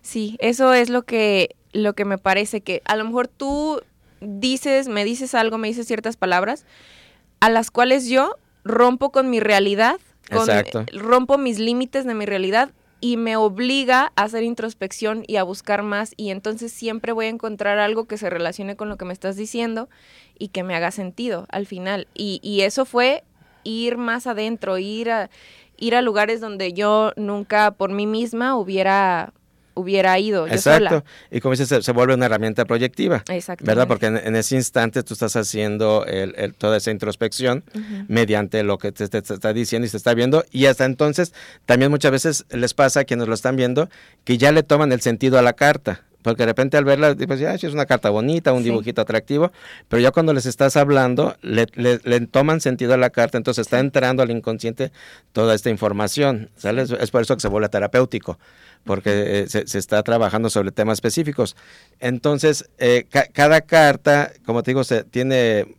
Sí, 0.00 0.38
eso 0.40 0.72
es 0.72 0.88
lo 0.88 1.02
que, 1.02 1.54
lo 1.72 1.92
que 1.92 2.06
me 2.06 2.16
parece 2.16 2.62
que 2.62 2.80
a 2.86 2.96
lo 2.96 3.04
mejor 3.04 3.28
tú 3.28 3.82
dices, 4.22 4.88
me 4.88 5.04
dices 5.04 5.34
algo, 5.34 5.58
me 5.58 5.68
dices 5.68 5.86
ciertas 5.86 6.16
palabras, 6.16 6.64
a 7.40 7.50
las 7.50 7.70
cuales 7.70 8.08
yo 8.08 8.36
rompo 8.64 9.12
con 9.12 9.28
mi 9.28 9.38
realidad, 9.38 9.96
rompo 10.94 11.36
mis 11.36 11.58
límites 11.58 12.06
de 12.06 12.14
mi 12.14 12.24
realidad 12.24 12.70
y 13.00 13.16
me 13.16 13.36
obliga 13.36 14.12
a 14.16 14.24
hacer 14.24 14.42
introspección 14.42 15.24
y 15.26 15.36
a 15.36 15.42
buscar 15.42 15.82
más 15.82 16.14
y 16.16 16.30
entonces 16.30 16.72
siempre 16.72 17.12
voy 17.12 17.26
a 17.26 17.30
encontrar 17.30 17.78
algo 17.78 18.06
que 18.06 18.18
se 18.18 18.30
relacione 18.30 18.76
con 18.76 18.88
lo 18.88 18.96
que 18.96 19.04
me 19.04 19.12
estás 19.12 19.36
diciendo 19.36 19.88
y 20.38 20.48
que 20.48 20.62
me 20.62 20.74
haga 20.74 20.90
sentido 20.90 21.46
al 21.50 21.66
final. 21.66 22.08
Y, 22.14 22.40
y 22.42 22.62
eso 22.62 22.84
fue 22.84 23.24
ir 23.64 23.98
más 23.98 24.26
adentro, 24.26 24.78
ir 24.78 25.10
a, 25.10 25.30
ir 25.76 25.94
a 25.94 26.02
lugares 26.02 26.40
donde 26.40 26.72
yo 26.72 27.12
nunca 27.16 27.72
por 27.72 27.90
mí 27.90 28.06
misma 28.06 28.56
hubiera 28.56 29.32
hubiera 29.76 30.18
ido. 30.18 30.48
Yo 30.48 30.54
Exacto. 30.54 31.04
Y 31.30 31.40
como 31.40 31.54
dices, 31.54 31.84
se, 31.84 31.92
vuelve 31.92 32.14
una 32.14 32.26
herramienta 32.26 32.64
proyectiva. 32.64 33.22
Exacto. 33.28 33.64
¿Verdad? 33.64 33.86
Porque 33.86 34.06
en, 34.06 34.34
ese 34.34 34.56
instante 34.56 35.02
tú 35.02 35.14
estás 35.14 35.36
haciendo 35.36 36.04
el, 36.06 36.54
toda 36.54 36.78
esa 36.78 36.90
introspección 36.90 37.62
mediante 38.08 38.62
lo 38.64 38.78
que 38.78 38.90
te, 38.90 39.04
está 39.04 39.52
diciendo 39.52 39.86
y 39.86 39.88
se 39.88 39.98
está 39.98 40.14
viendo. 40.14 40.44
Y 40.50 40.66
hasta 40.66 40.84
entonces, 40.84 41.32
también 41.66 41.90
muchas 41.90 42.10
veces 42.10 42.46
les 42.50 42.74
pasa 42.74 43.00
a 43.00 43.04
quienes 43.04 43.28
lo 43.28 43.34
están 43.34 43.54
viendo 43.54 43.88
que 44.24 44.38
ya 44.38 44.50
le 44.50 44.62
toman 44.62 44.90
el 44.92 45.00
sentido 45.00 45.38
a 45.38 45.42
la 45.42 45.52
carta. 45.52 46.02
Porque 46.26 46.42
de 46.42 46.46
repente 46.46 46.76
al 46.76 46.84
verla, 46.84 47.14
pues 47.14 47.38
ya 47.38 47.54
es 47.54 47.62
una 47.62 47.86
carta 47.86 48.10
bonita, 48.10 48.52
un 48.52 48.64
dibujito 48.64 49.00
atractivo, 49.00 49.52
pero 49.88 50.02
ya 50.02 50.10
cuando 50.10 50.32
les 50.32 50.44
estás 50.44 50.76
hablando, 50.76 51.36
le, 51.40 51.66
toman 52.26 52.60
sentido 52.60 52.94
a 52.94 52.96
la 52.96 53.10
carta, 53.10 53.38
entonces 53.38 53.62
está 53.62 53.78
entrando 53.78 54.24
al 54.24 54.32
inconsciente 54.32 54.90
toda 55.32 55.54
esta 55.54 55.70
información. 55.70 56.50
¿sale? 56.56 56.82
Es 56.82 57.12
por 57.12 57.22
eso 57.22 57.36
que 57.36 57.42
se 57.42 57.46
vuelve 57.46 57.68
terapéutico 57.68 58.40
porque 58.82 59.42
eh, 59.42 59.46
se, 59.48 59.78
está 59.78 60.02
trabajando 60.02 60.50
sobre 60.50 60.72
temas 60.72 60.96
específicos. 60.96 61.54
Entonces, 62.00 62.68
eh, 62.78 63.06
cada 63.32 63.60
carta, 63.60 64.32
como 64.44 64.64
te 64.64 64.72
digo, 64.72 64.82
se 64.82 65.04
tiene 65.04 65.76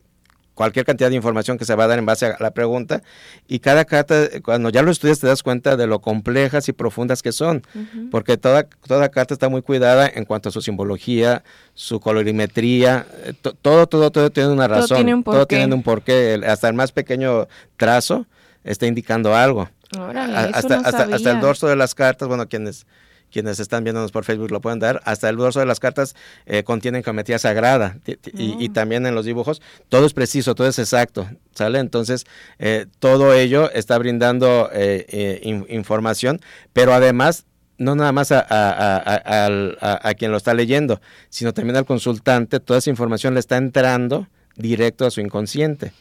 cualquier 0.57 0.85
cantidad 0.85 1.09
de 1.09 1.15
información 1.15 1.59
que 1.59 1.65
se 1.65 1.75
va 1.75 1.83
a 1.83 1.87
dar 1.87 1.99
en 1.99 2.05
base 2.07 2.25
a 2.25 2.35
la 2.39 2.51
pregunta 2.51 3.03
y 3.47 3.59
cada 3.59 3.85
carta, 3.85 4.27
cuando 4.43 4.69
ya 4.69 4.81
lo 4.81 4.89
estudias 4.89 5.19
te 5.19 5.27
das 5.27 5.43
cuenta 5.43 5.77
de 5.77 5.85
lo 5.85 6.01
complejas 6.01 6.67
y 6.67 6.73
profundas 6.73 7.21
que 7.21 7.31
son, 7.31 7.61
porque 8.09 8.37
toda, 8.37 8.63
toda 8.87 9.09
carta 9.09 9.35
está 9.35 9.49
muy 9.49 9.61
cuidada 9.61 10.09
en 10.11 10.25
cuanto 10.25 10.49
a 10.49 10.51
su 10.51 10.61
simbología, 10.61 11.43
su 11.75 11.99
colorimetría, 11.99 13.05
eh, 13.23 13.33
todo, 13.61 13.85
todo, 13.85 14.11
todo 14.11 14.31
tiene 14.31 14.49
una 14.49 14.67
razón, 14.67 14.87
todo 14.87 14.95
tiene 14.97 15.13
un 15.13 15.23
porqué, 15.23 15.37
todo 15.37 15.45
tiene 15.45 15.75
un 15.75 15.83
porqué 15.83 16.41
hasta 16.47 16.67
el 16.67 16.73
más 16.73 16.91
pequeño 16.91 17.47
trazo 17.77 18.25
está 18.63 18.87
indicando 18.87 19.35
algo. 19.35 19.69
hasta, 19.95 20.79
hasta, 20.79 21.03
hasta, 21.03 21.31
el 21.31 21.39
dorso 21.39 21.67
de 21.67 21.75
las 21.75 21.95
cartas, 21.95 22.27
bueno, 22.27 22.47
quienes 22.47 22.85
quienes 23.31 23.59
están 23.59 23.83
viéndonos 23.83 24.11
por 24.11 24.23
Facebook 24.23 24.51
lo 24.51 24.61
pueden 24.61 24.79
dar, 24.79 25.01
hasta 25.05 25.29
el 25.29 25.37
dorso 25.37 25.59
de 25.59 25.65
las 25.65 25.79
cartas 25.79 26.15
eh, 26.45 26.63
contienen 26.63 27.03
geometría 27.03 27.39
sagrada 27.39 27.97
y, 28.05 28.69
mm. 28.69 28.73
también 28.73 29.05
en 29.05 29.15
los 29.15 29.25
dibujos 29.25 29.61
todo 29.89 30.05
es 30.05 30.13
preciso, 30.13 30.55
todo 30.55 30.67
es 30.67 30.79
exacto, 30.79 31.29
¿sale? 31.53 31.79
Entonces, 31.79 32.25
eh, 32.59 32.85
todo 32.99 33.33
ello 33.33 33.71
está 33.71 33.97
brindando 33.97 34.69
eh, 34.73 35.65
información, 35.69 36.41
pero 36.73 36.93
además 36.93 37.45
no 37.77 37.95
nada 37.95 38.11
más 38.11 38.31
a, 38.31 38.43
a, 38.49 40.13
quien 40.15 40.31
lo 40.31 40.37
está 40.37 40.53
leyendo, 40.53 40.99
sino 41.29 41.53
también 41.53 41.77
al 41.77 41.85
consultante, 41.85 42.59
toda 42.59 42.79
esa 42.79 42.89
información 42.89 43.33
le 43.35 43.39
está 43.39 43.57
entrando 43.57 44.27
directo 44.55 45.05
a 45.05 45.11
su 45.11 45.21
inconsciente. 45.21 45.91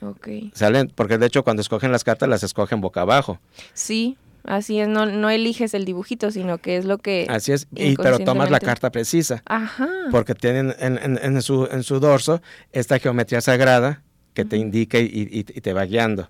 Ok. 0.00 0.28
¿Salen? 0.52 0.92
Porque 0.94 1.18
de 1.18 1.26
hecho 1.26 1.44
cuando 1.44 1.60
escogen 1.60 1.92
las 1.92 2.04
cartas 2.04 2.28
las 2.28 2.42
escogen 2.42 2.80
boca 2.80 3.00
abajo. 3.00 3.40
Sí, 3.72 4.16
así 4.44 4.80
es, 4.80 4.88
no, 4.88 5.06
no 5.06 5.30
eliges 5.30 5.74
el 5.74 5.84
dibujito, 5.84 6.30
sino 6.30 6.58
que 6.58 6.76
es 6.76 6.84
lo 6.84 6.98
que... 6.98 7.26
Así 7.28 7.52
es, 7.52 7.66
y, 7.74 7.96
pero 7.96 8.18
tomas 8.18 8.50
la 8.50 8.60
carta 8.60 8.90
precisa. 8.90 9.42
Ajá. 9.46 9.88
Porque 10.10 10.34
tienen 10.34 10.74
en, 10.78 10.98
en, 10.98 11.18
en, 11.22 11.42
su, 11.42 11.68
en 11.70 11.82
su 11.82 12.00
dorso 12.00 12.40
esta 12.72 12.98
geometría 12.98 13.40
sagrada 13.40 14.02
que 14.34 14.44
te 14.44 14.56
indica 14.56 14.98
y, 14.98 15.28
y, 15.30 15.44
te 15.44 15.72
va 15.72 15.84
guiando. 15.84 16.28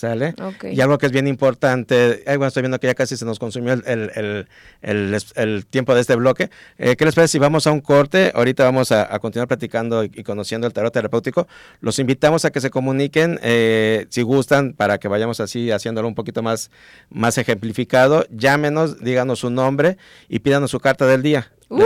¿Sale? 0.00 0.34
Y 0.62 0.80
algo 0.80 0.96
que 0.96 1.04
es 1.04 1.12
bien 1.12 1.26
importante, 1.26 2.22
bueno, 2.24 2.46
estoy 2.46 2.62
viendo 2.62 2.80
que 2.80 2.86
ya 2.86 2.94
casi 2.94 3.18
se 3.18 3.26
nos 3.26 3.38
consumió 3.38 3.74
el, 3.74 4.46
el, 4.80 5.66
tiempo 5.66 5.94
de 5.94 6.00
este 6.00 6.14
bloque. 6.14 6.48
Eh, 6.78 6.96
¿Qué 6.96 7.04
les 7.04 7.14
parece 7.14 7.32
si 7.32 7.38
vamos 7.38 7.66
a 7.66 7.70
un 7.70 7.82
corte? 7.82 8.32
Ahorita 8.34 8.64
vamos 8.64 8.92
a, 8.92 9.18
continuar 9.18 9.46
platicando 9.46 10.02
y, 10.02 10.08
conociendo 10.22 10.66
el 10.66 10.72
tarot 10.72 10.90
terapéutico. 10.90 11.46
Los 11.82 11.98
invitamos 11.98 12.46
a 12.46 12.50
que 12.50 12.62
se 12.62 12.70
comuniquen, 12.70 13.38
eh, 13.42 14.06
si 14.08 14.22
gustan, 14.22 14.72
para 14.72 14.96
que 14.96 15.06
vayamos 15.06 15.38
así 15.38 15.70
haciéndolo 15.70 16.08
un 16.08 16.14
poquito 16.14 16.42
más, 16.42 16.70
más 17.10 17.36
ejemplificado. 17.36 18.24
Llámenos, 18.30 19.00
díganos 19.00 19.40
su 19.40 19.50
nombre 19.50 19.98
y 20.30 20.38
pídanos 20.38 20.70
su 20.70 20.80
carta 20.80 21.06
del 21.06 21.20
día. 21.22 21.52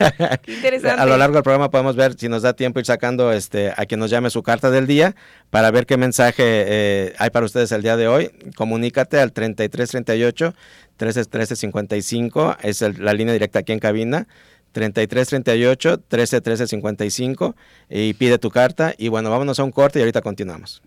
Uh, 0.00 0.50
interesante. 0.50 1.02
A 1.02 1.04
lo 1.04 1.18
largo 1.18 1.34
del 1.34 1.42
programa 1.42 1.70
podemos 1.70 1.96
ver 1.96 2.14
si 2.18 2.30
nos 2.30 2.42
da 2.42 2.54
tiempo 2.54 2.80
ir 2.80 2.86
sacando 2.86 3.30
este 3.30 3.74
a 3.76 3.84
quien 3.84 4.00
nos 4.00 4.10
llame 4.10 4.30
su 4.30 4.42
carta 4.42 4.70
del 4.70 4.86
día 4.86 5.14
para 5.50 5.70
ver 5.70 5.84
qué 5.84 5.98
mensaje 5.98 6.42
eh, 6.46 7.14
hay 7.18 7.28
para 7.28 7.44
ustedes 7.44 7.70
el 7.72 7.82
día 7.82 7.98
de 7.98 8.08
hoy. 8.08 8.30
Comunícate 8.56 9.20
al 9.20 9.32
3338 9.32 10.54
131355, 10.98 12.56
es 12.62 12.80
la 12.98 13.12
línea 13.12 13.34
directa 13.34 13.58
aquí 13.58 13.72
en 13.72 13.80
cabina. 13.80 14.26
3338 14.72 15.90
131355 16.10 17.56
y 17.90 18.14
pide 18.14 18.38
tu 18.38 18.50
carta 18.50 18.94
y 18.96 19.08
bueno, 19.08 19.30
vámonos 19.30 19.58
a 19.60 19.64
un 19.64 19.72
corte 19.72 19.98
y 19.98 20.02
ahorita 20.02 20.22
continuamos. 20.22 20.82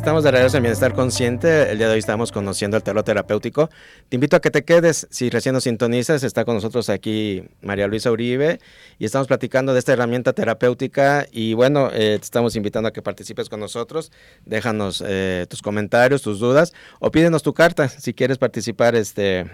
Estamos 0.00 0.24
de 0.24 0.30
regreso 0.30 0.56
en 0.56 0.62
Bienestar 0.62 0.94
Consciente. 0.94 1.70
El 1.70 1.76
día 1.76 1.86
de 1.86 1.92
hoy 1.92 1.98
estamos 1.98 2.32
conociendo 2.32 2.78
el 2.78 2.82
tarot 2.82 3.04
terapéutico. 3.04 3.68
Te 4.08 4.16
invito 4.16 4.34
a 4.34 4.40
que 4.40 4.50
te 4.50 4.64
quedes. 4.64 5.06
Si 5.10 5.28
recién 5.28 5.52
nos 5.52 5.64
sintonizas, 5.64 6.22
está 6.22 6.46
con 6.46 6.54
nosotros 6.54 6.88
aquí 6.88 7.44
María 7.60 7.86
Luisa 7.86 8.10
Uribe 8.10 8.60
y 8.98 9.04
estamos 9.04 9.28
platicando 9.28 9.74
de 9.74 9.78
esta 9.78 9.92
herramienta 9.92 10.32
terapéutica. 10.32 11.26
Y 11.30 11.52
bueno, 11.52 11.90
eh, 11.92 12.16
te 12.18 12.24
estamos 12.24 12.56
invitando 12.56 12.88
a 12.88 12.94
que 12.94 13.02
participes 13.02 13.50
con 13.50 13.60
nosotros. 13.60 14.10
Déjanos 14.46 15.04
eh, 15.06 15.44
tus 15.50 15.60
comentarios, 15.60 16.22
tus 16.22 16.40
dudas 16.40 16.72
o 16.98 17.10
pídenos 17.10 17.42
tu 17.42 17.52
carta. 17.52 17.90
Si 17.90 18.14
quieres 18.14 18.38
participar, 18.38 18.94
este 18.94 19.44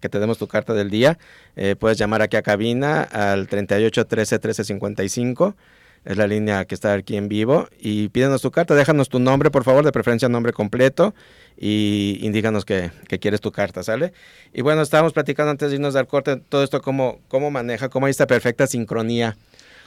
que 0.00 0.10
te 0.10 0.20
demos 0.20 0.36
tu 0.36 0.46
carta 0.48 0.74
del 0.74 0.90
día, 0.90 1.18
eh, 1.56 1.76
puedes 1.76 1.96
llamar 1.96 2.20
aquí 2.20 2.36
a 2.36 2.42
cabina 2.42 3.02
al 3.04 3.48
38 3.48 4.06
13 4.06 4.38
13 4.38 4.64
55 4.64 5.56
es 6.04 6.16
la 6.16 6.26
línea 6.26 6.64
que 6.64 6.74
está 6.74 6.92
aquí 6.92 7.16
en 7.16 7.28
vivo. 7.28 7.68
Y 7.78 8.08
pídenos 8.08 8.42
tu 8.42 8.50
carta, 8.50 8.74
déjanos 8.74 9.08
tu 9.08 9.18
nombre, 9.18 9.50
por 9.50 9.64
favor, 9.64 9.84
de 9.84 9.92
preferencia 9.92 10.28
nombre 10.28 10.52
completo, 10.52 11.14
y 11.56 12.18
indícanos 12.22 12.64
que, 12.64 12.90
quieres 13.20 13.40
tu 13.40 13.52
carta, 13.52 13.82
¿sale? 13.82 14.12
Y 14.52 14.62
bueno, 14.62 14.82
estábamos 14.82 15.12
platicando 15.12 15.50
antes 15.50 15.70
de 15.70 15.76
irnos 15.76 15.96
al 15.96 16.06
corte 16.06 16.36
todo 16.36 16.62
esto, 16.62 16.80
cómo, 16.80 17.20
cómo 17.28 17.50
maneja, 17.50 17.88
cómo 17.88 18.06
hay 18.06 18.10
esta 18.10 18.26
perfecta 18.26 18.66
sincronía 18.66 19.36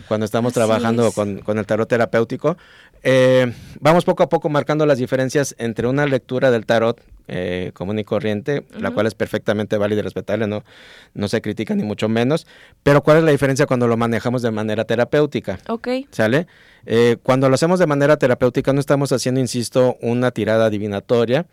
cuando 0.07 0.25
estamos 0.25 0.53
trabajando 0.53 1.11
con, 1.11 1.39
con, 1.39 1.57
el 1.57 1.65
tarot 1.65 1.87
terapéutico. 1.87 2.57
Eh, 3.03 3.53
vamos 3.79 4.05
poco 4.05 4.23
a 4.23 4.29
poco 4.29 4.49
marcando 4.49 4.85
las 4.85 4.97
diferencias 4.97 5.55
entre 5.57 5.87
una 5.87 6.05
lectura 6.05 6.51
del 6.51 6.65
tarot 6.65 7.01
eh, 7.33 7.71
común 7.73 7.97
y 7.97 8.03
corriente, 8.03 8.65
la 8.77 8.91
cual 8.91 9.07
es 9.07 9.15
perfectamente 9.15 9.77
válida 9.77 9.99
y 9.99 10.03
respetable, 10.03 10.47
no, 10.47 10.65
no 11.13 11.27
se 11.29 11.41
critica 11.41 11.73
ni 11.75 11.83
mucho 11.83 12.09
menos, 12.09 12.45
pero 12.83 13.01
¿cuál 13.01 13.19
es 13.19 13.23
la 13.23 13.31
diferencia 13.31 13.65
cuando 13.65 13.87
lo 13.87 13.95
manejamos 13.95 14.41
de 14.41 14.51
manera 14.51 14.83
terapéutica? 14.83 15.57
Ok. 15.69 15.87
¿Sale? 16.11 16.47
Eh, 16.85 17.15
cuando 17.23 17.47
lo 17.47 17.55
hacemos 17.55 17.79
de 17.79 17.87
manera 17.87 18.17
terapéutica 18.17 18.73
no 18.73 18.81
estamos 18.81 19.13
haciendo, 19.13 19.39
insisto, 19.39 19.97
una 20.01 20.31
tirada 20.31 20.65
adivinatoria, 20.65 21.45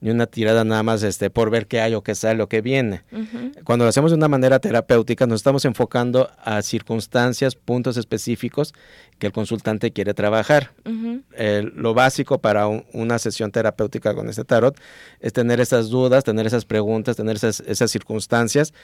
ni 0.00 0.10
una 0.10 0.26
tirada 0.26 0.64
nada 0.64 0.82
más 0.82 1.02
este, 1.02 1.30
por 1.30 1.50
ver 1.50 1.66
qué 1.66 1.80
hay 1.80 1.94
o 1.94 2.02
qué 2.02 2.14
sale 2.14 2.42
o 2.42 2.48
qué 2.48 2.60
viene. 2.60 3.02
Cuando 3.64 3.84
lo 3.84 3.88
hacemos 3.88 4.10
de 4.10 4.16
una 4.16 4.28
manera 4.28 4.58
terapéutica, 4.58 5.26
nos 5.26 5.40
estamos 5.40 5.64
enfocando 5.64 6.30
a 6.42 6.62
circunstancias, 6.62 7.54
puntos 7.54 7.96
específicos 7.96 8.74
que 9.18 9.26
el 9.26 9.32
consultante 9.32 9.92
quiere 9.92 10.14
trabajar. 10.14 10.72
lo 11.74 11.94
básico 11.94 12.38
para 12.38 12.66
una 12.66 13.18
sesión 13.18 13.50
terapéutica 13.50 14.14
con 14.14 14.28
este 14.28 14.44
tarot 14.44 14.78
es 15.20 15.32
tener 15.32 15.60
esas 15.60 15.88
dudas, 15.88 16.24
tener 16.24 16.46
esas 16.46 16.64
preguntas, 16.64 17.16
tener 17.16 17.36
esas, 17.36 17.60
esas 17.60 17.90
circunstancias 17.90 18.74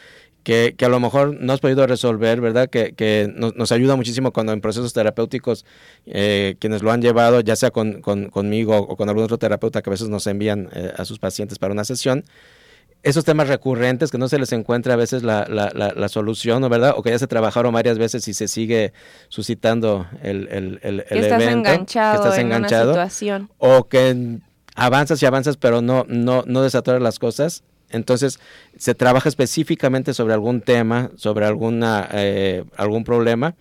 que, 0.42 0.74
que, 0.76 0.84
a 0.84 0.88
lo 0.88 1.00
mejor 1.00 1.36
no 1.40 1.52
has 1.52 1.60
podido 1.60 1.86
resolver, 1.86 2.40
¿verdad? 2.40 2.68
Que, 2.68 2.92
que 2.92 3.32
nos, 3.34 3.54
nos, 3.56 3.72
ayuda 3.72 3.96
muchísimo 3.96 4.32
cuando 4.32 4.52
en 4.52 4.60
procesos 4.60 4.92
terapéuticos, 4.92 5.64
eh, 6.06 6.56
quienes 6.58 6.82
lo 6.82 6.92
han 6.92 7.02
llevado, 7.02 7.40
ya 7.40 7.56
sea 7.56 7.70
con, 7.70 8.00
con, 8.00 8.30
conmigo 8.30 8.76
o 8.76 8.96
con 8.96 9.08
algún 9.08 9.24
otro 9.24 9.38
terapeuta 9.38 9.82
que 9.82 9.90
a 9.90 9.92
veces 9.92 10.08
nos 10.08 10.26
envían 10.26 10.68
eh, 10.72 10.92
a 10.96 11.04
sus 11.04 11.18
pacientes 11.18 11.58
para 11.58 11.72
una 11.72 11.84
sesión, 11.84 12.24
esos 13.02 13.24
temas 13.24 13.48
recurrentes 13.48 14.10
que 14.10 14.18
no 14.18 14.28
se 14.28 14.38
les 14.38 14.52
encuentra 14.52 14.94
a 14.94 14.96
veces 14.96 15.22
la, 15.22 15.46
la, 15.48 15.70
la, 15.72 16.08
solución, 16.08 16.68
¿verdad? 16.68 16.94
O 16.96 17.02
que 17.02 17.10
ya 17.10 17.18
se 17.18 17.26
trabajaron 17.26 17.72
varias 17.72 17.98
veces 17.98 18.28
y 18.28 18.34
se 18.34 18.46
sigue 18.46 18.92
suscitando 19.28 20.06
el, 20.22 20.48
el, 20.48 20.80
el, 20.82 21.04
que 21.04 21.18
estás 21.18 21.42
Enganchado 21.42 22.22
que 22.22 22.28
estás 22.28 22.38
enganchado. 22.38 22.90
En 22.90 22.96
una 22.98 23.08
situación. 23.08 23.50
O 23.56 23.88
que 23.88 24.38
avanzas 24.74 25.22
y 25.22 25.26
avanzas, 25.26 25.56
pero 25.56 25.80
no, 25.80 26.04
no, 26.08 26.44
no 26.46 26.62
desatoras 26.62 27.00
las 27.00 27.18
cosas 27.18 27.64
entonces, 27.90 28.40
se 28.76 28.94
trabaja 28.94 29.28
específicamente 29.28 30.14
sobre 30.14 30.34
algún 30.34 30.60
tema, 30.60 31.10
sobre 31.16 31.46
alguna, 31.46 32.08
eh, 32.12 32.64
algún 32.76 33.04
problema 33.04 33.54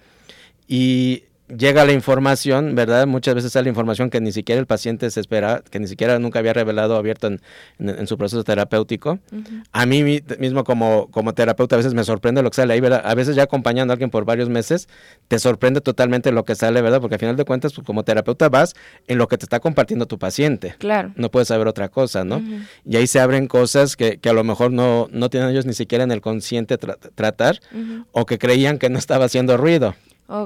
y 0.67 1.23
llega 1.55 1.85
la 1.85 1.93
información, 1.93 2.75
¿verdad? 2.75 3.07
Muchas 3.07 3.35
veces 3.35 3.51
sale 3.51 3.69
información 3.69 4.09
que 4.09 4.21
ni 4.21 4.31
siquiera 4.31 4.59
el 4.59 4.67
paciente 4.67 5.09
se 5.09 5.19
espera, 5.19 5.63
que 5.69 5.79
ni 5.79 5.88
siquiera 5.88 6.19
nunca 6.19 6.39
había 6.39 6.53
revelado 6.53 6.95
abierto 6.95 7.27
en, 7.27 8.07
su 8.07 8.17
proceso 8.17 8.43
terapéutico. 8.43 9.19
A 9.71 9.85
mí 9.85 10.21
mismo 10.39 10.63
como, 10.63 11.09
como 11.12 11.33
terapeuta 11.33 11.75
a 11.75 11.77
veces 11.77 11.93
me 11.93 12.03
sorprende 12.03 12.41
lo 12.41 12.49
que 12.49 12.55
sale 12.55 12.73
ahí, 12.73 12.79
¿verdad? 12.79 13.01
A 13.03 13.15
veces 13.15 13.35
ya 13.35 13.43
acompañando 13.43 13.91
a 13.91 13.95
alguien 13.95 14.09
por 14.09 14.25
varios 14.25 14.49
meses, 14.49 14.88
te 15.27 15.39
sorprende 15.39 15.81
totalmente 15.81 16.31
lo 16.31 16.45
que 16.45 16.55
sale, 16.55 16.81
¿verdad? 16.81 17.01
Porque 17.01 17.15
al 17.15 17.19
final 17.19 17.35
de 17.35 17.45
cuentas, 17.45 17.73
pues, 17.73 17.85
como 17.85 18.03
terapeuta 18.03 18.49
vas 18.49 18.75
en 19.07 19.17
lo 19.17 19.27
que 19.27 19.38
te 19.38 19.45
está 19.45 19.59
compartiendo 19.59 20.05
tu 20.05 20.19
paciente. 20.19 20.75
Claro. 20.77 21.12
No 21.15 21.31
puedes 21.31 21.47
saber 21.47 21.67
otra 21.67 21.89
cosa, 21.89 22.23
¿no? 22.23 22.41
Y 22.85 22.95
ahí 22.95 23.07
se 23.07 23.19
abren 23.19 23.47
cosas 23.47 23.95
que, 23.95 24.17
que, 24.19 24.29
a 24.29 24.33
lo 24.33 24.43
mejor 24.43 24.71
no, 24.71 25.07
no 25.12 25.29
tienen 25.29 25.49
ellos 25.49 25.65
ni 25.65 25.73
siquiera 25.73 26.03
en 26.03 26.12
el 26.12 26.21
consciente 26.21 26.77
tratar 26.77 27.59
o 28.12 28.25
que 28.25 28.38
creían 28.38 28.77
que 28.77 28.89
no 28.89 28.99
estaba 28.99 29.25
haciendo 29.25 29.57
ruido, 29.57 29.95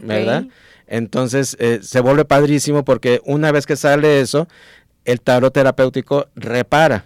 ¿verdad? 0.04 0.46
Entonces 0.94 1.58
eh, 1.60 1.80
se 1.82 2.02
vuelve 2.02 2.24
padrísimo 2.24 2.86
porque 2.86 3.20
una 3.26 3.52
vez 3.52 3.66
que 3.66 3.76
sale 3.76 4.22
eso, 4.22 4.48
el 5.06 5.22
tarot 5.22 5.52
terapéutico 5.52 6.28
repara. 6.36 7.06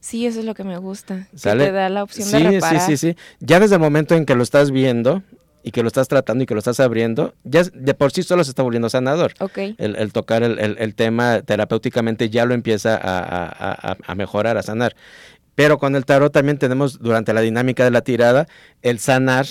Sí, 0.00 0.26
eso 0.26 0.40
es 0.40 0.44
lo 0.44 0.52
que 0.52 0.64
me 0.64 0.76
gusta. 0.76 1.26
¿Sale? 1.34 1.64
te 1.64 1.72
da 1.72 1.88
la 1.88 2.02
opción 2.02 2.30
de 2.30 2.50
reparar. 2.50 2.82
Sí, 2.82 2.98
sí, 2.98 3.12
sí. 3.12 3.16
Ya 3.40 3.58
desde 3.58 3.76
el 3.76 3.80
momento 3.80 4.14
en 4.14 4.26
que 4.26 4.34
lo 4.34 4.42
estás 4.42 4.70
viendo 4.70 5.22
y 5.62 5.70
que 5.70 5.80
lo 5.80 5.88
estás 5.88 6.08
tratando 6.08 6.44
y 6.44 6.46
que 6.46 6.52
lo 6.52 6.58
estás 6.58 6.78
abriendo, 6.78 7.32
ya 7.42 7.62
de 7.62 7.94
por 7.94 8.12
sí 8.12 8.22
solo 8.22 8.44
se 8.44 8.50
está 8.50 8.62
volviendo 8.62 8.90
sanador. 8.90 9.32
Okay. 9.40 9.76
El, 9.78 10.12
tocar 10.12 10.42
el, 10.42 10.58
el, 10.58 10.94
tema 10.94 11.40
terapéuticamente 11.40 12.28
ya 12.28 12.44
lo 12.44 12.52
empieza 12.52 12.96
a, 12.96 13.92
a, 13.92 13.96
a, 14.06 14.14
mejorar, 14.14 14.58
a 14.58 14.62
sanar. 14.62 14.94
Pero 15.54 15.78
con 15.78 15.96
el 15.96 16.04
tarot 16.04 16.30
también 16.30 16.58
tenemos 16.58 16.98
durante 16.98 17.32
la 17.32 17.40
dinámica 17.40 17.82
de 17.82 17.92
la 17.92 18.02
tirada 18.02 18.46
el 18.82 18.98
sanar 18.98 19.46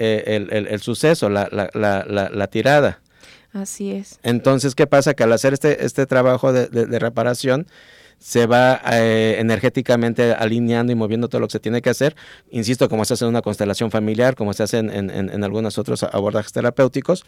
eh, 0.00 0.66
el, 0.70 0.80
suceso, 0.80 1.28
la, 1.28 1.48
la, 1.50 2.46
tirada. 2.48 3.00
Así 3.52 3.92
es. 3.92 4.18
Entonces, 4.22 4.74
¿qué 4.74 4.86
pasa? 4.86 5.12
Que 5.12 5.24
al 5.24 5.32
hacer 5.32 5.52
este, 5.52 5.84
este 5.84 6.06
trabajo 6.06 6.52
de, 6.52 6.98
reparación, 6.98 7.66
se 8.18 8.46
va 8.46 8.80
eh, 8.92 9.36
energéticamente 9.38 10.32
alineando 10.32 10.92
y 10.92 10.94
moviendo 10.94 11.28
todo 11.28 11.40
lo 11.40 11.48
que 11.48 11.52
se 11.52 11.60
tiene 11.60 11.82
que 11.82 11.90
hacer. 11.90 12.16
Insisto, 12.50 12.88
como 12.88 13.04
se 13.04 13.14
hace 13.14 13.24
en 13.24 13.30
una 13.30 13.42
constelación 13.42 13.90
familiar, 13.90 14.36
como 14.36 14.54
se 14.54 14.62
hace 14.62 14.78
en, 14.78 14.90
en, 14.90 15.10
en 15.10 15.44
algunos 15.44 15.76
otros 15.76 16.02
abordajes 16.02 16.52
terapéuticos, 16.52 17.24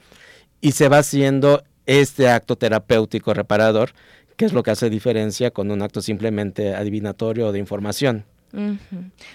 y 0.62 0.72
se 0.72 0.88
va 0.88 0.98
haciendo 0.98 1.62
este 1.84 2.28
acto 2.28 2.56
terapéutico 2.56 3.34
reparador, 3.34 3.90
que 4.36 4.46
es 4.46 4.54
lo 4.54 4.62
que 4.62 4.70
hace 4.70 4.88
diferencia 4.88 5.50
con 5.50 5.70
un 5.70 5.82
acto 5.82 6.00
simplemente 6.00 6.74
adivinatorio 6.74 7.48
o 7.48 7.52
de 7.52 7.58
información. 7.58 8.24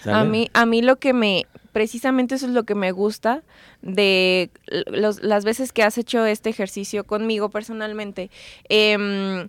A 0.04 0.24
mí, 0.24 0.50
a 0.52 0.66
mí 0.66 0.82
lo 0.82 0.96
que 0.96 1.12
me, 1.12 1.46
precisamente 1.72 2.36
eso 2.36 2.46
es 2.46 2.52
lo 2.52 2.64
que 2.64 2.74
me 2.74 2.92
gusta 2.92 3.42
de 3.82 4.50
las 4.66 5.44
veces 5.44 5.72
que 5.72 5.82
has 5.82 5.98
hecho 5.98 6.24
este 6.24 6.50
ejercicio 6.50 7.04
conmigo 7.04 7.50
personalmente. 7.50 8.30
Em, 8.68 9.48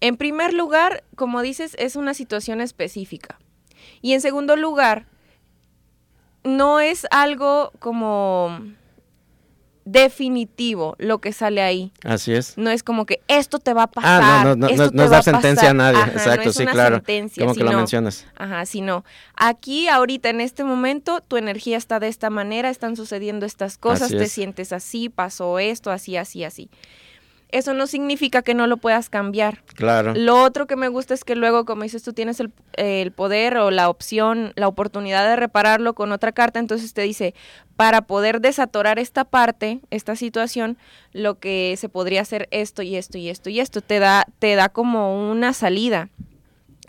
en 0.00 0.16
primer 0.16 0.52
lugar, 0.52 1.04
como 1.16 1.42
dices, 1.42 1.76
es 1.78 1.96
una 1.96 2.14
situación 2.14 2.60
específica. 2.60 3.38
Y 4.02 4.12
en 4.12 4.20
segundo 4.20 4.56
lugar, 4.56 5.06
no 6.42 6.80
es 6.80 7.06
algo 7.10 7.72
como 7.78 8.60
definitivo 9.84 10.96
lo 10.98 11.18
que 11.20 11.32
sale 11.32 11.62
ahí. 11.62 11.92
Así 12.02 12.32
es. 12.32 12.56
No 12.56 12.70
es 12.70 12.82
como 12.82 13.06
que 13.06 13.20
esto 13.28 13.58
te 13.58 13.74
va 13.74 13.84
a 13.84 13.86
pasar. 13.86 14.22
Ah, 14.22 14.42
no, 14.44 14.56
no, 14.56 14.68
no, 14.68 14.90
no 14.90 15.02
es 15.04 15.10
dar 15.10 15.22
sentencia 15.22 15.70
a 15.70 15.74
nadie. 15.74 16.00
Exacto, 16.00 16.52
sí, 16.52 16.64
claro. 16.66 17.02
como 17.38 17.54
que 17.54 17.64
lo 17.64 17.72
mencionas. 17.72 18.26
Ajá, 18.36 18.66
sino 18.66 19.04
aquí, 19.36 19.88
ahorita, 19.88 20.30
en 20.30 20.40
este 20.40 20.64
momento, 20.64 21.20
tu 21.20 21.36
energía 21.36 21.76
está 21.76 22.00
de 22.00 22.08
esta 22.08 22.30
manera, 22.30 22.70
están 22.70 22.96
sucediendo 22.96 23.46
estas 23.46 23.78
cosas, 23.78 24.10
te 24.10 24.26
sientes 24.28 24.72
así, 24.72 25.08
pasó 25.08 25.58
esto, 25.58 25.90
así, 25.90 26.16
así, 26.16 26.44
así 26.44 26.70
eso 27.54 27.72
no 27.72 27.86
significa 27.86 28.42
que 28.42 28.52
no 28.52 28.66
lo 28.66 28.78
puedas 28.78 29.08
cambiar. 29.08 29.62
Claro. 29.74 30.12
Lo 30.16 30.42
otro 30.42 30.66
que 30.66 30.74
me 30.74 30.88
gusta 30.88 31.14
es 31.14 31.22
que 31.22 31.36
luego, 31.36 31.64
como 31.64 31.84
dices, 31.84 32.02
tú 32.02 32.12
tienes 32.12 32.40
el, 32.40 32.52
el, 32.72 33.12
poder 33.12 33.58
o 33.58 33.70
la 33.70 33.88
opción, 33.88 34.52
la 34.56 34.66
oportunidad 34.66 35.24
de 35.28 35.36
repararlo 35.36 35.94
con 35.94 36.10
otra 36.10 36.32
carta, 36.32 36.58
entonces 36.58 36.92
te 36.94 37.02
dice, 37.02 37.32
para 37.76 38.02
poder 38.02 38.40
desatorar 38.40 38.98
esta 38.98 39.24
parte, 39.24 39.78
esta 39.90 40.16
situación, 40.16 40.76
lo 41.12 41.38
que 41.38 41.76
se 41.78 41.88
podría 41.88 42.22
hacer 42.22 42.48
esto 42.50 42.82
y 42.82 42.96
esto 42.96 43.18
y 43.18 43.28
esto 43.28 43.50
y 43.50 43.60
esto, 43.60 43.80
te 43.80 44.00
da, 44.00 44.26
te 44.40 44.56
da 44.56 44.68
como 44.68 45.30
una 45.30 45.52
salida. 45.52 46.08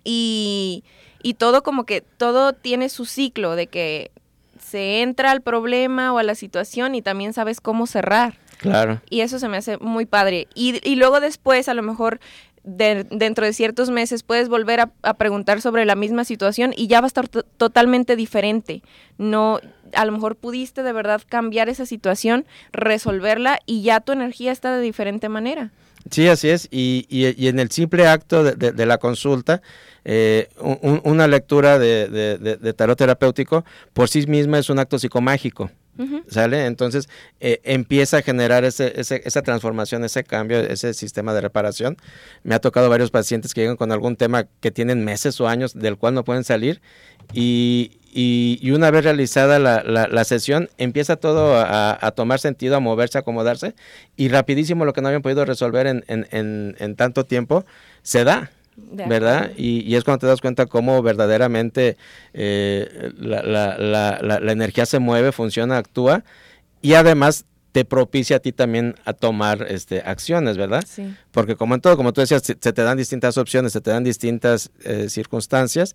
Y, 0.04 0.84
y 1.22 1.36
todo 1.36 1.62
como 1.62 1.86
que, 1.86 2.02
todo 2.02 2.54
tiene 2.54 2.90
su 2.90 3.06
ciclo 3.06 3.56
de 3.56 3.68
que 3.68 4.10
se 4.60 5.04
entra 5.04 5.30
al 5.30 5.42
problema 5.42 6.12
o 6.12 6.18
a 6.18 6.24
la 6.24 6.34
situación 6.34 6.96
y 6.96 7.04
también 7.04 7.34
sabes 7.34 7.62
cómo 7.62 7.86
cerrar. 7.86 8.40
Claro. 8.58 9.02
Y 9.10 9.22
eso 9.22 9.40
se 9.40 9.48
me 9.48 9.58
hace 9.58 9.78
muy 9.78 10.06
padre. 10.06 10.48
Y, 10.56 10.80
y 10.88 10.96
luego 10.96 11.20
después, 11.20 11.68
a 11.70 11.74
lo 11.74 11.84
mejor, 11.84 12.20
dentro 12.66 13.46
de 13.46 13.54
ciertos 13.54 13.92
meses, 13.92 14.24
puedes 14.24 14.50
volver 14.50 14.80
a, 14.80 15.14
preguntar 15.14 15.62
sobre 15.62 15.86
la 15.86 15.96
misma 15.96 16.26
situación 16.26 16.74
y 16.76 16.88
ya 16.88 17.00
va 17.00 17.06
a 17.06 17.08
estar 17.08 17.28
totalmente 17.28 18.16
diferente. 18.16 18.82
No, 19.18 19.60
a 19.94 20.06
lo 20.06 20.12
mejor 20.12 20.36
pudiste 20.36 20.82
de 20.82 20.92
verdad 20.92 21.22
cambiar 21.28 21.70
esa 21.70 21.86
situación, 21.86 22.46
resolverla 22.72 23.60
y 23.66 23.84
ya 23.84 24.00
tu 24.02 24.12
energía 24.12 24.52
está 24.52 24.76
de 24.76 24.82
diferente 24.82 25.30
manera. 25.30 25.72
Sí, 26.10 26.28
así 26.28 26.50
es. 26.50 26.68
Y, 26.72 27.06
y, 27.10 27.48
en 27.48 27.60
el 27.60 27.72
simple 27.72 28.08
acto 28.08 28.44
de, 28.44 28.72
de, 28.72 28.86
la 28.86 29.00
consulta, 29.00 29.62
eh, 30.04 30.50
una 31.04 31.28
lectura 31.28 31.80
de, 31.80 32.08
de, 32.10 32.74
tarot 32.74 32.98
terapéutico 32.98 33.66
por 33.94 34.08
sí 34.08 34.28
misma 34.28 34.60
es 34.60 34.70
un 34.70 34.78
acto 34.78 35.00
psicomágico. 35.00 35.72
¿Sale? 36.28 36.66
Entonces 36.66 37.08
eh, 37.40 37.62
empieza 37.64 38.18
a 38.18 38.22
generar 38.22 38.66
ese, 38.66 38.94
esa 38.98 39.42
transformación, 39.42 40.04
ese 40.04 40.24
cambio, 40.24 40.60
ese 40.60 40.94
sistema 40.94 41.34
de 41.34 41.42
reparación. 41.42 41.98
Me 42.44 42.56
ha 42.56 42.60
tocado 42.60 42.90
varios 42.90 43.12
pacientes 43.12 43.54
que 43.54 43.62
llegan 43.62 43.78
con 43.78 43.92
algún 43.92 44.16
tema 44.16 44.46
que 44.60 44.72
tienen 44.72 45.06
meses 45.06 45.40
o 45.40 45.48
años 45.48 45.74
del 45.74 45.98
cual 45.98 46.14
no 46.14 46.24
pueden 46.24 46.44
salir 46.44 46.82
y, 47.34 48.00
y, 48.14 48.72
una 48.72 48.92
vez 48.92 49.04
realizada 49.04 49.60
la, 49.60 49.82
la, 49.84 50.24
sesión 50.24 50.70
empieza 50.78 51.16
todo 51.16 51.58
a, 51.58 52.12
tomar 52.16 52.40
sentido, 52.40 52.76
a 52.76 52.80
moverse, 52.80 53.18
a 53.18 53.22
acomodarse 53.22 53.76
y 54.16 54.30
rapidísimo 54.30 54.86
lo 54.86 54.94
que 54.94 55.02
no 55.02 55.08
habían 55.08 55.22
podido 55.22 55.44
resolver 55.46 55.88
en, 55.88 56.04
en, 56.08 56.76
en 56.80 56.96
tanto 56.96 57.26
tiempo 57.26 57.66
se 58.04 58.24
da. 58.24 58.52
¿Verdad? 58.76 59.52
Y, 59.58 59.96
es 59.96 60.04
cuando 60.04 60.20
te 60.20 60.28
das 60.28 60.42
cuenta 60.42 60.66
cómo 60.66 61.02
verdaderamente 61.02 61.98
eh, 62.34 63.12
la, 63.18 63.42
la, 63.44 64.20
la, 64.22 64.52
energía 64.52 64.86
se 64.86 65.00
mueve, 65.00 65.32
funciona, 65.32 65.78
actúa 65.78 66.24
y 66.82 66.94
además 66.94 67.46
te 67.72 67.84
propicia 67.84 68.38
a 68.38 68.40
ti 68.40 68.54
también 68.54 68.96
a 69.04 69.12
tomar 69.12 69.66
este, 69.70 70.00
acciones, 70.00 70.58
¿verdad? 70.58 70.84
Sí. 70.88 71.14
Porque 71.32 71.58
como 71.58 71.76
en 71.76 71.82
todo, 71.82 71.98
como 71.98 72.14
tú 72.14 72.22
decías, 72.22 72.42
se, 72.42 72.56
te 72.56 72.84
dan 72.84 72.98
distintas 72.98 73.38
opciones, 73.38 73.74
se 73.74 73.82
te 73.82 73.92
dan 73.92 74.04
distintas 74.04 74.72
eh, 74.84 75.10
circunstancias 75.10 75.94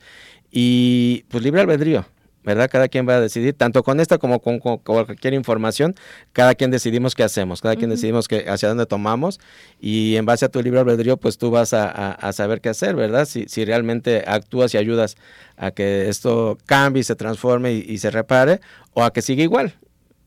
y 0.51 1.25
pues 1.29 1.43
libre 1.43 1.63
albedrío, 1.63 2.05
¿verdad? 2.43 2.71
Cada 2.71 2.89
quien 2.89 3.09
va 3.09 3.17
a 3.17 3.21
decidir, 3.21 3.55
tanto 3.55 3.83
con 3.83 4.01
esta 4.01 4.19
como 4.19 4.41
con, 4.41 4.59
cualquier 4.59 5.35
información, 5.35 5.95
cada 6.33 6.55
quien 6.55 6.71
decidimos 6.71 7.15
qué 7.15 7.23
hacemos, 7.23 7.61
cada 7.61 7.77
quien 7.77 7.91
decidimos 7.91 8.29
que, 8.29 8.49
hacia 8.49 8.69
dónde 8.69 8.87
tomamos 8.87 9.41
y 9.81 10.17
en 10.17 10.25
base 10.27 10.45
a 10.47 10.49
tu 10.49 10.63
libre 10.63 10.81
albedrío, 10.81 11.17
pues 11.17 11.39
tú 11.39 11.51
vas 11.51 11.73
a, 11.75 12.33
saber 12.33 12.61
qué 12.61 12.71
hacer, 12.71 12.97
¿verdad? 12.97 13.27
Si, 13.27 13.47
si, 13.49 13.65
realmente 13.65 14.25
actúas 14.27 14.75
y 14.75 14.79
ayudas 14.79 15.17
a 15.57 15.71
que 15.71 16.09
esto 16.09 16.57
cambie, 16.67 17.05
se 17.05 17.17
transforme 17.17 17.73
y, 17.73 17.99
se 17.99 18.11
repare 18.11 18.61
o 18.95 19.05
a 19.05 19.13
que 19.13 19.21
siga 19.23 19.43
igual. 19.43 19.75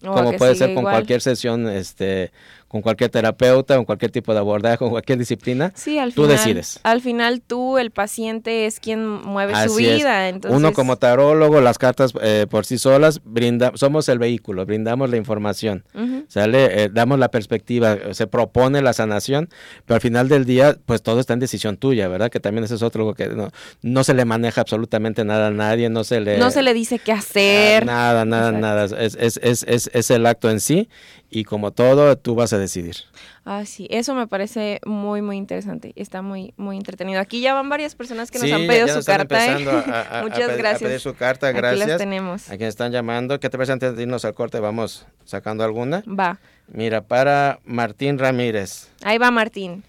como 0.02 0.34
puede 0.34 0.56
ser 0.56 0.74
con 0.74 0.84
cualquier 0.84 1.22
sesión 1.22 1.68
este, 1.68 2.32
con 2.74 2.82
cualquier 2.82 3.12
terapeuta, 3.12 3.76
con 3.76 3.86
cualquier 3.86 4.10
tipo 4.10 4.34
de 4.34 4.40
abordaje, 4.40 4.80
con 4.80 4.90
cualquier 4.90 5.20
disciplina, 5.20 5.72
sí, 5.76 6.00
al 6.00 6.12
tú 6.12 6.26
decides. 6.26 6.80
Al 6.82 7.02
final 7.02 7.40
tú, 7.40 7.78
el 7.78 7.92
paciente, 7.92 8.66
es 8.66 8.80
quien 8.80 9.06
mueve 9.08 9.54
su 9.68 9.76
vida. 9.76 10.28
Entonces... 10.28 10.58
Uno 10.58 10.74
como 10.74 10.98
tarólogo, 10.98 11.62
las 11.62 11.78
cartas 11.78 12.14
eh, 12.24 12.48
por 12.50 12.66
sí 12.66 12.80
solas, 12.80 13.22
brinda, 13.24 13.74
somos 13.76 14.10
el 14.10 14.18
vehículo, 14.18 14.66
brindamos 14.66 15.12
la 15.12 15.18
información, 15.18 15.84
¿sale? 16.28 16.86
Eh, 16.86 16.90
damos 16.92 17.20
la 17.20 17.30
perspectiva, 17.30 17.96
se 18.14 18.26
propone 18.26 18.82
la 18.82 18.94
sanación, 18.94 19.50
pero 19.86 19.94
al 19.98 20.02
final 20.02 20.28
del 20.28 20.46
día, 20.46 20.76
pues 20.88 21.04
todo 21.04 21.20
está 21.20 21.34
en 21.34 21.42
decisión 21.42 21.78
tuya, 21.78 22.08
¿verdad? 22.08 22.32
Que 22.32 22.40
también 22.40 22.64
eso 22.64 22.74
es 22.74 22.82
otro 22.82 23.14
que 23.14 23.28
no, 23.28 23.52
no 23.84 24.04
se 24.04 24.16
le 24.16 24.26
maneja 24.26 24.62
absolutamente 24.62 25.24
nada 25.24 25.50
a 25.50 25.52
nadie, 25.52 25.92
no 25.92 26.04
se 26.04 26.22
le... 26.22 26.40
No 26.40 26.50
se 26.50 26.64
le 26.64 26.74
dice 26.74 26.98
qué 26.98 27.12
hacer. 27.12 27.86
nada, 27.86 28.26
nada, 28.26 28.52
nada. 28.52 28.86
Es, 28.86 29.16
es, 29.20 29.40
es, 29.44 29.64
es, 29.68 29.92
es 29.94 30.10
el 30.10 30.26
acto 30.26 30.50
en 30.50 30.60
sí 30.60 30.90
y 31.34 31.46
como 31.46 31.72
todo, 31.72 32.16
tú 32.16 32.36
vas 32.36 32.54
a 32.54 32.60
decidir. 32.64 32.96
Ah, 33.46 33.64
sí, 33.66 33.88
eso 33.90 34.16
me 34.16 34.28
parece 34.28 34.80
muy, 34.86 35.22
muy 35.22 35.38
interesante. 35.38 35.94
Está 35.96 36.22
muy, 36.22 36.54
muy 36.58 36.78
entretenido. 36.78 37.20
Aquí 37.20 37.42
ya 37.42 37.54
van 37.54 37.70
varias 37.70 37.96
personas 37.96 38.32
que 38.32 38.40
nos 38.40 38.52
han 38.52 38.68
pedido 38.68 38.88
su 38.88 39.06
carta. 39.06 39.46
¿eh? 39.46 39.66
Muchas 40.24 40.58
gracias. 40.58 40.82
Pedir 40.82 41.00
su 41.00 41.14
carta, 41.16 41.52
gracias. 41.52 41.82
Aquí 41.82 41.90
las 41.90 41.98
tenemos. 41.98 42.50
A 42.50 42.58
quienes 42.58 42.70
están 42.70 42.92
llamando. 42.92 43.40
¿Qué 43.40 43.50
te 43.50 43.58
parece 43.58 43.74
antes 43.74 43.96
de 43.96 44.04
irnos 44.04 44.26
al 44.26 44.34
corte? 44.34 44.60
Vamos 44.60 45.06
sacando 45.26 45.64
alguna. 45.64 46.04
Va. 46.08 46.40
Mira, 46.68 47.02
para 47.02 47.60
Martín 47.66 48.18
Ramírez. 48.18 48.90
Ahí 49.04 49.18
va 49.18 49.32
Martín. 49.32 49.84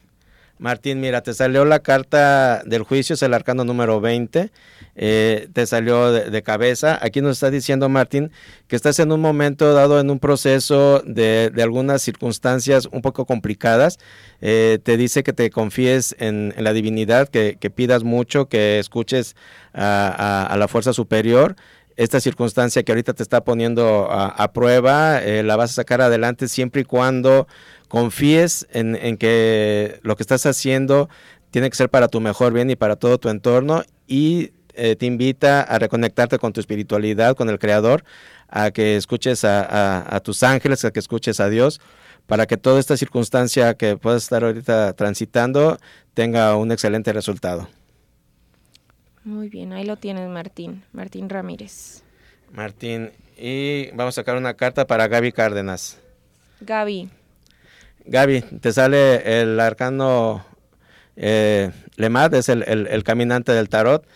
Martín, 0.58 1.00
mira, 1.00 1.22
te 1.22 1.34
salió 1.34 1.64
la 1.64 1.80
carta 1.80 2.62
del 2.64 2.84
juicio, 2.84 3.14
es 3.14 3.22
el 3.22 3.34
arcano 3.34 3.64
número 3.64 4.00
20, 4.00 4.50
eh, 4.96 5.48
te 5.52 5.66
salió 5.66 6.12
de, 6.12 6.42
cabeza. 6.42 6.98
Aquí 7.02 7.20
nos 7.20 7.33
está 7.33 7.50
diciendo 7.50 7.88
Martín 7.88 8.30
que 8.68 8.76
estás 8.76 8.98
en 8.98 9.12
un 9.12 9.20
momento 9.20 9.72
dado, 9.72 9.98
en 9.98 10.11
un 10.11 10.18
proceso 10.18 11.02
de, 11.04 11.52
algunas 11.62 12.02
circunstancias 12.02 12.88
un 12.92 13.02
poco 13.02 13.26
complicadas. 13.26 13.98
Eh, 14.40 14.78
te 14.83 14.96
dice 14.96 15.22
que 15.22 15.33
te 15.33 15.50
confíes 15.50 16.14
en, 16.18 16.54
la 16.57 16.72
divinidad, 16.72 17.28
que, 17.28 17.57
pidas 17.74 18.04
mucho, 18.04 18.48
que 18.48 18.78
escuches 18.78 19.37
a, 19.72 20.54
la 20.59 20.68
fuerza 20.68 20.92
superior 20.92 21.57
esta 21.96 22.18
circunstancia 22.18 22.83
que 22.83 22.90
ahorita 22.90 23.12
te 23.12 23.22
está 23.22 23.44
poniendo 23.44 24.09
a, 24.11 24.52
prueba, 24.52 25.22
eh, 25.22 25.44
la 25.44 25.54
vas 25.54 25.70
a 25.70 25.74
sacar 25.74 26.00
adelante 26.00 26.48
siempre 26.48 26.80
y 26.83 26.85
cuando 26.85 27.46
confíes 27.87 28.66
en, 28.72 29.16
que 29.16 30.00
lo 30.02 30.16
que 30.16 30.24
estás 30.24 30.44
haciendo 30.46 31.09
tiene 31.52 31.70
que 31.70 31.76
ser 31.76 31.88
para 31.88 32.09
tu 32.09 32.20
mejor 32.20 32.52
bien 32.52 32.68
y 32.68 32.74
para 32.74 32.96
todo 32.96 33.18
tu 33.18 33.28
entorno 33.28 33.85
y 34.09 34.50
eh, 34.76 34.96
te 34.96 35.06
invita 35.06 35.62
a 35.62 35.78
reconectarte 35.78 36.38
con 36.38 36.52
tu 36.52 36.60
espiritualidad, 36.60 37.37
con 37.37 37.48
el 37.48 37.58
Creador, 37.58 38.04
a 38.48 38.70
que 38.70 38.96
escuches 38.96 39.44
a, 39.44 40.20
tus 40.22 40.42
ángeles, 40.42 40.84
a 40.84 40.90
que 40.90 41.00
escuches 41.00 41.40
a 41.40 41.48
Dios, 41.48 41.80
para 42.26 42.46
que 42.46 42.56
toda 42.56 42.80
esta 42.80 42.96
circunstancia 42.96 43.74
que 43.74 43.96
puedas 43.96 44.22
estar 44.22 44.44
ahorita 44.44 44.92
transitando 44.94 45.78
tenga 46.14 46.56
un 46.56 46.72
excelente 46.72 47.12
resultado. 47.12 47.68
Muy 49.24 49.48
bien, 49.48 49.72
ahí 49.72 49.84
lo 49.84 49.96
tienes, 49.96 50.28
Martín, 50.28 50.84
Martín 50.92 51.28
Ramírez. 51.28 52.02
Martín, 52.52 53.10
y 53.37 53.90
vamos 53.92 54.14
a 54.14 54.20
sacar 54.20 54.37
una 54.37 54.54
carta 54.54 54.87
para 54.87 55.08
Gaby 55.08 55.32
Cárdenas. 55.32 55.98
Gaby. 56.60 57.08
Gaby, 58.06 58.42
te 58.60 58.72
sale 58.72 59.40
el 59.40 59.58
arcano 59.58 60.44
eh, 61.16 61.70
Lemat, 61.96 62.34
es 62.34 62.48
el, 62.48 63.04
caminante 63.04 63.52
del 63.52 63.68
tarot. 63.68 64.06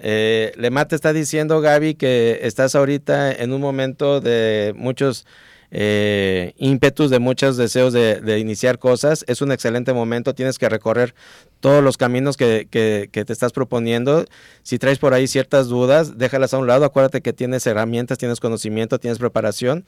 Eh, 0.00 0.52
Lemat 0.56 0.92
está 0.92 1.12
diciendo, 1.12 1.60
Gaby, 1.60 1.94
que 1.94 2.40
estás 2.42 2.74
ahorita 2.74 3.32
en 3.32 3.52
un 3.52 3.60
momento 3.60 4.20
de 4.20 4.72
muchos 4.76 5.26
eh, 5.70 6.54
ímpetus, 6.56 7.10
de 7.10 7.18
muchos 7.18 7.56
deseos 7.56 7.92
de, 7.92 8.38
iniciar 8.38 8.78
cosas. 8.78 9.24
Es 9.28 9.42
un 9.42 9.52
excelente 9.52 9.92
momento, 9.92 10.34
tienes 10.34 10.58
que 10.58 10.68
recorrer 10.68 11.14
todos 11.60 11.82
los 11.82 11.96
caminos 11.96 12.36
que, 12.36 12.66
te 12.70 13.32
estás 13.32 13.52
proponiendo. 13.52 14.24
Si 14.62 14.78
traes 14.78 14.98
por 14.98 15.14
ahí 15.14 15.26
ciertas 15.26 15.68
dudas, 15.68 16.18
déjalas 16.18 16.54
a 16.54 16.58
un 16.58 16.66
lado. 16.66 16.84
Acuérdate 16.84 17.20
que 17.20 17.32
tienes 17.32 17.66
herramientas, 17.66 18.18
tienes 18.18 18.40
conocimiento, 18.40 18.98
tienes 18.98 19.18
preparación 19.18 19.84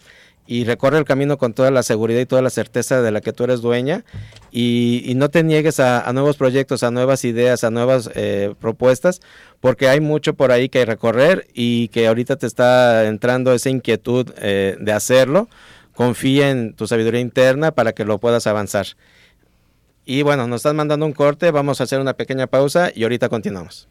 y 0.46 0.64
recorre 0.64 0.98
el 0.98 1.04
camino 1.04 1.38
con 1.38 1.52
toda 1.52 1.70
la 1.70 1.82
seguridad 1.82 2.20
y 2.20 2.26
toda 2.26 2.42
la 2.42 2.50
certeza 2.50 3.02
de 3.02 3.12
la 3.12 3.20
que 3.20 3.32
tú 3.32 3.44
eres 3.44 3.60
dueña 3.60 4.04
y, 4.50 5.12
no 5.14 5.28
te 5.28 5.44
niegues 5.44 5.78
a, 5.80 6.10
nuevos 6.12 6.36
proyectos, 6.36 6.82
a 6.82 6.90
nuevas 6.90 7.24
ideas, 7.24 7.62
a 7.62 7.70
nuevas 7.70 8.10
eh, 8.14 8.54
propuestas, 8.58 9.20
porque 9.60 9.88
hay 9.88 10.00
mucho 10.00 10.34
por 10.34 10.50
ahí 10.50 10.68
que 10.68 10.84
recorrer 10.84 11.46
y 11.54 11.88
que 11.88 12.08
ahorita 12.08 12.36
te 12.36 12.46
está 12.46 13.06
entrando 13.06 13.52
esa 13.52 13.70
inquietud 13.70 14.32
eh, 14.38 14.76
de 14.80 14.92
hacerlo. 14.92 15.48
Confía 15.94 16.50
en 16.50 16.72
tu 16.72 16.86
sabiduría 16.86 17.20
interna 17.20 17.72
para 17.72 17.92
que 17.92 18.04
lo 18.04 18.18
puedas 18.18 18.46
avanzar. 18.46 18.86
Y 20.12 20.22
bueno, 20.22 20.48
nos 20.48 20.56
están 20.56 20.74
mandando 20.74 21.06
un 21.06 21.12
corte, 21.12 21.52
vamos 21.52 21.80
a 21.80 21.84
hacer 21.84 22.00
una 22.00 22.14
pequeña 22.14 22.48
pausa 22.48 22.90
y 22.92 23.04
ahorita 23.04 23.28
continuamos. 23.28 23.86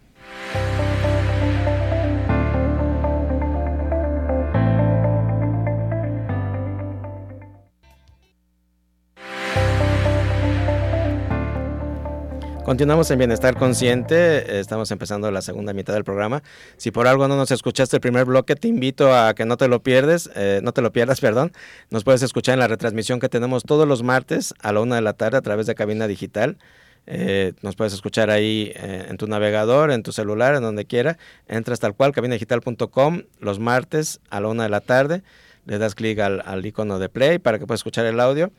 Continuamos 12.69 13.09
en 13.09 13.17
Bienestar 13.17 13.57
Consciente, 13.57 14.59
estamos 14.59 14.91
empezando 14.91 15.31
la 15.31 15.41
segunda 15.41 15.73
mitad 15.73 15.95
del 15.95 16.03
programa. 16.03 16.43
Si 16.77 16.91
por 16.91 17.07
algo 17.07 17.27
no 17.27 17.35
nos 17.35 17.49
escuchaste 17.49 17.95
el 17.97 17.99
primer 17.99 18.25
bloque, 18.25 18.55
te 18.55 18.67
invito 18.67 19.11
a 19.11 19.33
que 19.33 19.43
no 19.43 19.57
te 19.57 19.67
lo 19.67 19.81
pierdes, 19.81 20.29
eh, 20.35 20.59
no 20.61 20.71
te 20.71 20.83
lo 20.83 20.91
pierdas, 20.91 21.19
perdón. 21.19 21.51
Nos 21.89 22.03
puedes 22.03 22.21
escuchar 22.21 22.53
en 22.53 22.59
la 22.59 22.67
retransmisión 22.67 23.19
que 23.19 23.27
tenemos 23.27 23.63
todos 23.63 23.87
los 23.87 24.03
martes 24.03 24.53
a 24.59 24.71
la 24.71 24.81
una 24.81 24.97
de 24.97 25.01
la 25.01 25.13
tarde 25.13 25.37
a 25.37 25.41
través 25.41 25.65
de 25.65 25.73
cabina 25.73 26.05
digital. 26.05 26.59
Eh, 27.07 27.53
nos 27.63 27.75
puedes 27.75 27.91
escuchar 27.91 28.29
ahí 28.29 28.71
eh, 28.75 29.07
en 29.09 29.17
tu 29.17 29.25
navegador, 29.25 29.89
en 29.89 30.03
tu 30.03 30.11
celular, 30.11 30.53
en 30.53 30.61
donde 30.61 30.85
quiera. 30.85 31.17
Entras 31.47 31.79
tal 31.79 31.95
cual, 31.95 32.11
cabinadigital.com, 32.11 33.23
los 33.39 33.57
martes 33.57 34.19
a 34.29 34.41
la 34.41 34.47
una 34.47 34.61
de 34.61 34.69
la 34.69 34.81
tarde. 34.81 35.23
Le 35.65 35.79
das 35.79 35.95
clic 35.95 36.19
al, 36.19 36.43
al 36.45 36.63
icono 36.63 36.99
de 36.99 37.09
play 37.09 37.39
para 37.39 37.57
que 37.57 37.65
puedas 37.65 37.79
escuchar 37.79 38.05
el 38.05 38.19
audio. 38.19 38.51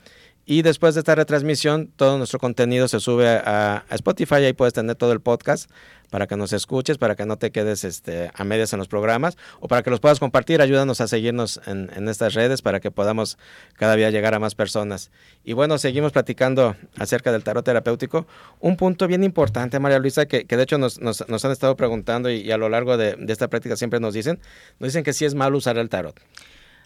Y 0.46 0.62
después 0.62 0.94
de 0.94 1.00
esta 1.00 1.14
retransmisión, 1.14 1.92
todo 1.94 2.18
nuestro 2.18 2.38
contenido 2.38 2.88
se 2.88 2.98
sube 2.98 3.28
a, 3.28 3.84
Spotify, 3.90 4.36
ahí 4.36 4.52
puedes 4.52 4.74
tener 4.74 4.96
todo 4.96 5.12
el 5.12 5.20
podcast 5.20 5.70
para 6.10 6.26
que 6.26 6.36
nos 6.36 6.52
escuches, 6.52 6.98
para 6.98 7.14
que 7.14 7.24
no 7.24 7.38
te 7.38 7.52
quedes 7.52 7.84
este, 7.84 8.32
a 8.34 8.42
medias 8.42 8.72
en 8.72 8.80
los 8.80 8.88
programas 8.88 9.36
o 9.60 9.68
para 9.68 9.82
que 9.82 9.90
los 9.90 10.00
puedas 10.00 10.18
compartir. 10.18 10.60
Ayúdanos 10.60 11.00
a 11.00 11.06
seguirnos 11.06 11.60
en, 11.66 12.08
estas 12.08 12.34
redes 12.34 12.62
para 12.62 12.80
que 12.80 12.90
podamos 12.90 13.38
cada 13.74 13.94
día 13.94 14.10
llegar 14.10 14.34
a 14.34 14.40
más 14.40 14.56
personas. 14.56 15.12
Y 15.44 15.52
bueno, 15.52 15.78
seguimos 15.78 16.10
platicando 16.10 16.74
acerca 16.98 17.30
del 17.30 17.44
tarot 17.44 17.64
terapéutico. 17.64 18.26
Un 18.58 18.76
punto 18.76 19.06
bien 19.06 19.22
importante, 19.22 19.78
María 19.78 20.00
Luisa, 20.00 20.26
que, 20.26 20.44
de 20.44 20.62
hecho 20.62 20.78
nos, 20.78 20.98
han 20.98 21.52
estado 21.52 21.76
preguntando 21.76 22.28
y, 22.28 22.50
a 22.50 22.56
lo 22.56 22.68
largo 22.68 22.96
de, 22.96 23.14
de, 23.14 23.32
esta 23.32 23.48
práctica 23.48 23.76
siempre 23.76 24.00
nos 24.00 24.14
dicen, 24.14 24.40
nos 24.80 24.88
dicen 24.88 25.04
que 25.04 25.12
sí 25.12 25.24
es 25.24 25.34
malo 25.34 25.58
usar 25.58 25.78
el 25.78 25.88
tarot. 25.88 26.18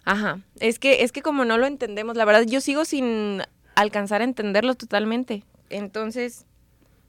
Ajá, 0.05 0.39
es 0.59 0.79
que, 0.79 1.03
es 1.03 1.11
que 1.11 1.21
como 1.21 1.45
no 1.45 1.57
lo 1.57 1.65
entendemos, 1.65 2.15
la 2.15 2.25
verdad 2.25 2.43
yo 2.43 2.61
sigo 2.61 2.85
sin 2.85 3.41
alcanzar 3.75 4.21
a 4.21 4.23
entenderlo 4.23 4.75
totalmente. 4.75 5.43
Entonces, 5.69 6.45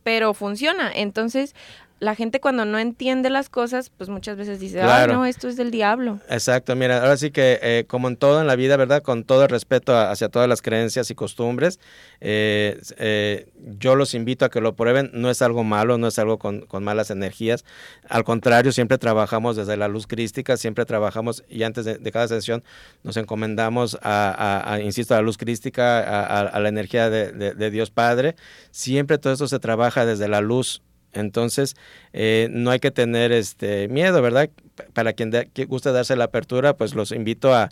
pero 0.03 0.35
funciona. 0.35 0.91
Entonces, 0.95 1.55
la 1.99 2.15
gente 2.15 2.41
cuando 2.41 2.67
no 2.67 2.79
entiende 2.79 3.31
las 3.31 3.49
cosas, 3.49 3.91
pues 3.91 4.11
muchas 4.11 4.37
veces 4.37 4.61
dice, 4.61 4.83
ah, 4.83 5.07
no, 5.07 5.25
esto 5.25 5.49
es 5.49 5.57
del 5.57 5.71
diablo. 5.71 6.21
Exacto, 6.29 6.77
mira, 6.77 7.01
ahora 7.01 7.17
sí 7.17 7.31
que 7.31 7.59
eh, 7.63 7.85
como 7.89 8.09
en 8.09 8.17
todo 8.17 8.41
en 8.41 8.47
la 8.47 8.55
vida, 8.55 8.77
¿verdad? 8.77 9.03
Con 9.03 9.25
todo 9.25 9.45
el 9.45 9.49
respeto 9.49 9.97
hacia 9.97 10.29
todas 10.29 10.47
las 10.47 10.61
creencias 10.61 11.11
y 11.11 11.15
costumbres, 11.15 11.81
eh, 12.21 12.79
eh, 12.99 13.49
yo 13.79 13.97
los 13.97 14.13
invito 14.13 14.45
a 14.45 14.51
que 14.51 14.61
lo 14.61 14.77
prueben, 14.77 15.11
no 15.15 15.31
es 15.31 15.41
algo 15.41 15.65
malo, 15.65 15.97
no 15.97 16.09
es 16.09 16.19
algo 16.19 16.39
con, 16.39 16.67
malas 16.83 17.11
energías, 17.11 17.65
al 18.09 18.25
contrario, 18.25 18.73
siempre 18.73 18.99
trabajamos 18.99 19.57
desde 19.57 19.79
la 19.79 19.89
luz 19.89 20.07
crística, 20.07 20.59
siempre 20.59 20.85
trabajamos 20.85 21.45
y 21.49 21.63
antes 21.63 21.87
de, 21.87 22.13
cada 22.13 22.29
sesión 22.29 22.63
nos 23.03 23.17
encomendamos 23.17 23.99
a, 24.03 24.79
insisto, 24.83 25.15
a 25.15 25.19
la 25.19 25.23
luz 25.23 25.39
crística, 25.39 26.01
a, 26.01 26.61
la 26.61 26.69
energía 26.69 27.09
de, 27.09 27.33
de 27.33 27.71
Dios 27.71 27.91
Padre, 27.91 28.37
siempre 28.71 29.17
todo 29.17 29.33
esto 29.33 29.49
se 29.49 29.59
trabaja 29.59 30.05
desde 30.05 30.29
la 30.29 30.43
luz 30.43 30.83
entonces, 31.13 31.77
eh, 32.13 32.49
no 32.51 32.71
hay 32.71 32.79
que 32.79 32.91
tener 32.91 33.33
este 33.33 33.89
miedo, 33.89 34.21
¿verdad? 34.23 34.51
Para 34.93 35.15
quien 35.15 35.33
guste 35.69 35.91
darse 35.91 36.17
la 36.17 36.25
apertura, 36.25 36.77
pues 36.77 36.95
los 36.95 37.11
invito 37.13 37.55
a, 37.55 37.71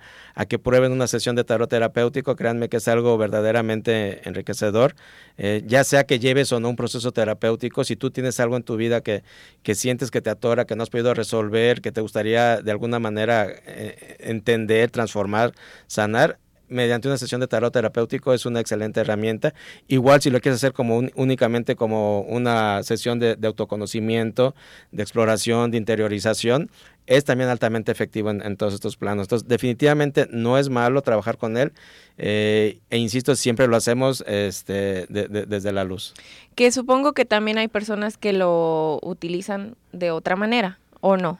que 0.49 0.59
prueben 0.59 0.93
una 0.93 1.07
sesión 1.07 1.37
de 1.37 1.45
tarot 1.45 1.69
terapéutico. 1.69 2.37
Créanme 2.37 2.69
que 2.69 2.79
es 2.79 2.89
algo 2.89 3.19
verdaderamente 3.19 4.27
enriquecedor. 4.27 4.95
Eh, 5.37 5.63
ya 5.67 5.85
sea 5.85 6.05
que 6.05 6.19
lleves 6.19 6.53
o 6.53 6.61
no 6.61 6.71
un 6.71 6.77
proceso 6.77 7.13
terapéutico, 7.13 7.85
si 7.85 7.97
tú 7.97 8.11
tienes 8.11 8.41
algo 8.41 8.57
en 8.57 8.63
tu 8.63 8.77
vida 8.77 9.03
que, 9.03 9.23
que 9.63 9.75
sientes 9.75 10.11
que 10.11 10.23
te 10.23 10.31
atora, 10.31 10.65
que 10.65 10.77
no 10.77 10.83
has 10.83 10.91
podido 10.91 11.13
resolver, 11.13 11.83
que 11.83 11.93
te 11.93 12.01
gustaría 12.01 12.63
de 12.63 12.71
alguna 12.71 12.99
manera 12.99 13.47
eh, 13.49 14.17
entender, 14.21 14.91
transformar, 14.91 15.53
sanar, 15.87 16.39
mediante 16.69 17.09
una 17.09 17.19
sesión 17.19 17.41
de 17.41 17.47
tarot 17.47 17.73
terapéutico 17.73 18.33
es 18.33 18.47
una 18.47 18.61
excelente 18.61 19.01
herramienta. 19.01 19.55
Igual 19.89 20.21
si 20.23 20.31
lo 20.31 20.41
quieres 20.41 20.57
hacer 20.57 20.73
como 20.73 21.03
únicamente 21.15 21.77
como 21.77 22.21
una 22.23 22.83
sesión 22.83 23.19
de, 23.19 23.37
autoconocimiento, 23.43 24.55
de 24.93 25.03
exploración, 25.03 25.71
de 25.71 25.79
interiorización, 25.79 26.71
es 27.07 27.25
también 27.25 27.51
altamente 27.51 27.93
efectivo 27.93 28.31
en, 28.31 28.57
todos 28.57 28.75
estos 28.75 28.97
planos. 28.97 29.25
Entonces, 29.27 29.47
definitivamente 29.47 30.27
no 30.31 30.57
es 30.59 30.71
malo 30.71 31.03
trabajar 31.03 31.37
con 31.37 31.59
él 31.59 31.73
eh, 32.17 32.79
e 32.91 32.99
insisto, 32.99 33.35
siempre 33.35 33.67
lo 33.67 33.77
hacemos 33.77 34.25
este, 34.27 35.07
desde 35.09 35.73
la 35.73 35.85
luz. 35.85 36.15
Que 36.55 36.71
supongo 36.71 37.13
que 37.13 37.25
también 37.25 37.59
hay 37.59 37.69
personas 37.69 38.17
que 38.17 38.33
lo 38.33 39.01
utilizan 39.03 39.77
de 39.93 40.11
otra 40.11 40.37
manera, 40.37 40.79
¿o 41.01 41.17
no? 41.17 41.39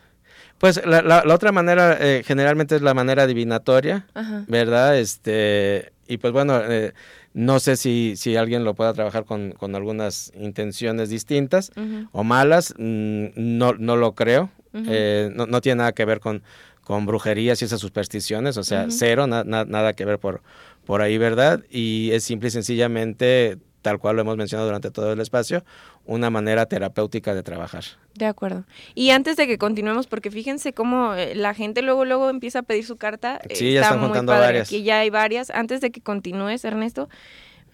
Pues 0.65 0.81
la, 0.87 1.03
la, 1.03 1.35
otra 1.35 1.53
manera 1.53 1.99
eh, 2.01 2.23
generalmente 2.25 2.77
es 2.77 2.81
la 2.81 2.95
manera 2.95 3.25
adivinatoria, 3.25 4.07
¿verdad? 4.49 4.99
Este, 4.99 5.93
y 6.09 6.17
pues 6.17 6.33
bueno, 6.33 6.59
eh, 6.59 6.95
no 7.35 7.61
sé 7.61 7.77
si, 7.77 8.15
si 8.17 8.37
alguien 8.37 8.65
lo 8.65 8.73
pueda 8.73 8.95
trabajar 8.95 9.27
con, 9.27 9.53
con 9.53 9.75
algunas 9.75 10.33
intenciones 10.35 11.11
distintas 11.11 11.71
o 12.13 12.25
malas, 12.25 12.73
mm, 12.79 13.27
no, 13.37 13.75
no 13.75 13.97
lo 13.97 14.15
creo, 14.15 14.49
eh, 14.73 15.31
no, 15.35 15.45
no, 15.45 15.61
tiene 15.61 15.81
nada 15.81 15.93
que 15.93 16.07
ver 16.07 16.21
con, 16.21 16.43
con 16.81 17.05
brujerías 17.05 17.61
y 17.61 17.67
esas 17.67 17.83
supersticiones, 17.83 18.57
o 18.57 18.65
sea, 18.65 18.87
cero, 18.89 19.27
nada 19.27 19.93
que 19.93 20.07
ver 20.07 20.19
por, 20.19 20.41
por 20.87 21.03
ahí, 21.03 21.19
¿verdad? 21.19 21.63
Y 21.69 22.11
es 22.13 22.25
simple 22.25 22.49
y 22.49 22.53
sencillamente 22.53 23.59
tal 23.85 23.99
cual 23.99 24.17
lo 24.17 24.23
hemos 24.23 24.39
mencionado 24.39 24.67
durante 24.67 24.91
todo 24.91 25.13
el 25.13 25.21
espacio, 25.21 25.63
una 26.07 26.31
manera 26.31 26.65
terapéutica 26.65 27.35
de 27.35 27.43
trabajar. 27.43 27.85
De 28.15 28.25
acuerdo. 28.25 28.65
Y 28.95 29.11
antes 29.11 29.37
de 29.37 29.47
que 29.47 29.59
continuemos, 29.59 30.07
porque 30.07 30.31
fíjense 30.31 30.73
cómo 30.73 31.15
eh, 31.15 31.35
la 31.35 31.53
gente 31.53 31.83
luego 31.83 32.07
luego 32.07 32.31
empieza 32.31 32.61
a 32.61 32.63
pedir 32.63 32.87
su 32.87 32.97
carta. 32.97 33.43
Sí, 33.53 33.75
ya 33.75 33.83
están 33.83 34.01
juntando 34.01 34.33
varias. 34.33 34.69
Aquí 34.69 34.83
ya 34.83 35.01
hay 35.01 35.11
varias. 35.11 35.51
Antes 35.51 35.83
de 35.83 35.91
que 35.91 36.01
continúes, 36.01 36.65
Ernesto, 36.65 37.11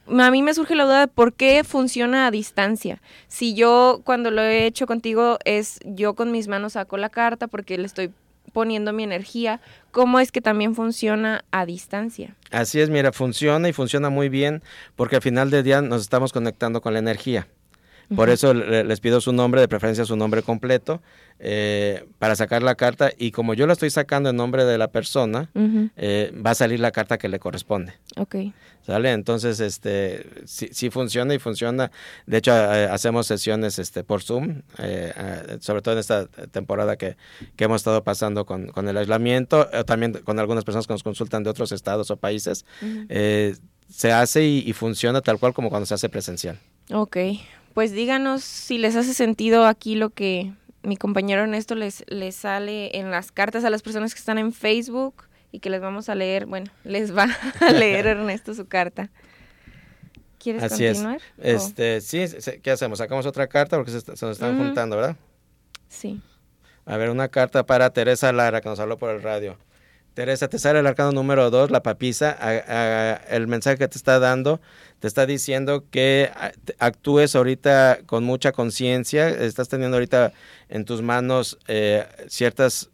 a 0.09 0.31
mí 0.33 0.42
me 0.42 0.53
surge 0.53 0.75
la 0.75 0.85
duda 0.85 1.01
de 1.01 1.07
por 1.07 1.33
qué 1.33 1.62
funciona 1.62 2.27
a 2.27 2.33
distancia. 2.33 3.01
Si 3.29 3.55
yo 3.55 4.01
cuando 4.03 4.33
lo 4.33 4.42
he 4.42 4.66
hecho 4.66 4.88
contigo 4.88 5.38
es 5.44 5.79
yo 5.85 6.14
con 6.14 6.33
mis 6.33 6.49
manos 6.49 6.73
saco 6.73 6.96
la 6.96 7.09
carta 7.09 7.46
porque 7.46 7.79
le 7.79 7.87
estoy 7.87 8.11
poniendo 8.53 8.92
mi 8.92 9.05
energía, 9.05 9.61
¿cómo 9.90 10.20
es 10.20 10.33
que 10.33 10.40
también 10.40 10.74
funciona 10.74 11.44
a 11.50 11.66
distancia? 11.66 12.37
Así 12.50 12.81
es, 12.81 12.90
mira, 12.90 13.12
funciona 13.12 13.68
y 13.68 13.72
funciona 13.72 14.11
muy 14.11 14.29
bien 14.29 14.62
porque 14.96 15.16
al 15.16 15.22
final 15.22 15.50
del 15.50 15.64
día 15.64 15.83
nos 15.83 16.03
estamos 16.03 16.33
conectando 16.33 16.81
con 16.81 16.92
la 16.92 16.98
energía. 16.98 17.46
Por 18.14 18.29
eso 18.29 18.53
les 18.55 19.01
pido 19.01 19.20
su 19.20 19.33
nombre, 19.33 19.61
de 19.61 19.68
preferencia 19.68 20.05
su 20.05 20.16
nombre 20.16 20.42
completo, 20.42 21.01
eh, 21.38 22.05
para 22.18 22.35
sacar 22.37 22.62
la 22.62 22.75
carta. 22.75 23.11
Y 23.16 23.31
como 23.31 23.55
yo 23.55 23.66
la 23.66 23.73
estoy 23.73 23.90
sacando 23.90 24.31
en 24.31 24.37
nombre 24.37 24.64
de 24.64 24.79
la 24.79 24.88
persona, 24.88 25.49
eh, 25.96 26.33
va 26.44 26.51
a 26.51 26.55
salir 26.55 26.81
la 26.81 26.90
carta 26.90 27.18
que 27.18 27.29
le 27.29 27.38
corresponde. 27.38 27.94
Ok. 28.16 28.37
¿Sale? 28.83 29.12
Entonces, 29.12 29.61
este, 29.61 30.27
sí, 30.44 30.90
funciona 30.90 31.35
y 31.35 31.38
funciona. 31.38 31.92
De 32.27 32.38
hecho, 32.38 32.53
eh, 32.53 32.88
hacemos 32.90 33.27
sesiones 33.27 33.79
este, 33.79 34.03
por 34.03 34.23
Zoom, 34.23 34.62
sobre 35.61 35.83
todo 35.83 35.94
en 35.94 36.01
esta 36.01 36.27
temporada 36.27 36.96
que, 36.96 37.16
que 37.57 37.64
hemos 37.64 37.81
estado 37.81 38.03
pasando 38.03 38.44
con, 38.44 38.68
con 38.68 38.88
el 38.88 38.96
aislamiento, 38.96 39.68
también 39.87 40.14
con 40.25 40.38
algunas 40.38 40.64
personas 40.64 40.87
que 40.87 40.94
nos 40.94 41.03
consultan 41.03 41.44
de 41.44 41.51
otros 41.51 41.73
estados 41.73 42.11
o 42.11 42.16
países. 42.16 42.64
se 43.88 44.12
hace 44.12 44.44
y, 44.44 44.59
y 44.66 44.73
funciona 44.73 45.20
tal 45.20 45.38
cual 45.38 45.53
como 45.53 45.68
cuando 45.68 45.87
se 45.87 45.94
hace 45.94 46.09
presencial. 46.09 46.59
Ok, 46.92 47.16
pues 47.74 47.92
díganos 47.92 48.42
si 48.42 48.78
les 48.78 48.96
hace 48.96 49.14
sentido 49.14 49.66
aquí 49.66 49.94
lo 49.94 50.11
que 50.11 50.52
mi 50.83 50.96
compañero 50.96 51.42
Ernesto 51.42 51.74
les, 51.74 52.04
les 52.09 52.35
sale 52.35 52.98
en 52.98 53.11
las 53.11 53.33
cartas 53.33 53.64
a 53.64 53.70
las 53.70 53.83
personas 53.83 54.14
que 54.14 54.18
están 54.18 54.38
en 54.38 54.52
Facebook 54.52 55.24
y 55.52 55.61
que 55.61 55.70
les 55.70 55.80
vamos 55.80 56.09
a 56.09 56.14
leer, 56.14 56.46
bueno, 56.46 56.70
les 56.85 57.16
va 57.16 57.26
a 57.61 57.72
leer 57.72 58.06
Ernesto 58.06 58.54
su 58.54 58.66
carta. 58.66 59.11
¿Quieres 60.38 60.62
Así 60.62 60.87
continuar? 60.87 61.20
Es. 61.38 61.66
Este, 61.66 62.00
sí, 62.00 62.61
¿qué 62.62 62.70
hacemos? 62.70 62.98
Sacamos 62.98 63.26
otra 63.26 63.46
carta 63.46 63.76
porque 63.76 63.90
se, 63.90 63.98
nos 64.11 64.22
están 64.22 64.56
juntando, 64.56 64.96
¿verdad? 64.96 65.16
Sí. 65.88 66.22
A 66.87 66.96
ver, 66.96 67.11
una 67.11 67.28
carta 67.28 67.66
para 67.66 67.90
Teresa 67.90 68.33
Lara 68.33 68.62
que 68.62 68.68
nos 68.68 68.80
habló 68.80 68.96
por 68.96 69.11
el 69.11 69.22
radio. 69.22 69.59
Teresa, 70.14 70.49
te 70.49 70.59
sale 70.59 70.81
el 70.81 70.87
arcano 70.87 71.12
número 71.12 71.51
2, 71.51 71.70
la 71.70 71.83
papisa. 71.83 72.37
el 73.29 73.46
mensaje 73.46 73.79
que 73.79 73.88
te 73.88 73.96
está 73.96 74.18
dando, 74.18 74.61
te 74.99 75.07
está 75.07 75.25
diciendo 75.25 75.85
que 75.90 76.31
actúes 76.79 77.37
ahorita 77.37 78.01
con 78.07 78.25
mucha 78.25 78.53
conciencia. 78.53 79.29
Estás 79.29 79.68
teniendo 79.68 79.96
ahorita 79.96 80.33
en 80.68 80.85
tus 80.85 81.01
manos 81.01 81.59
eh, 81.68 82.07
ciertas 82.29 82.90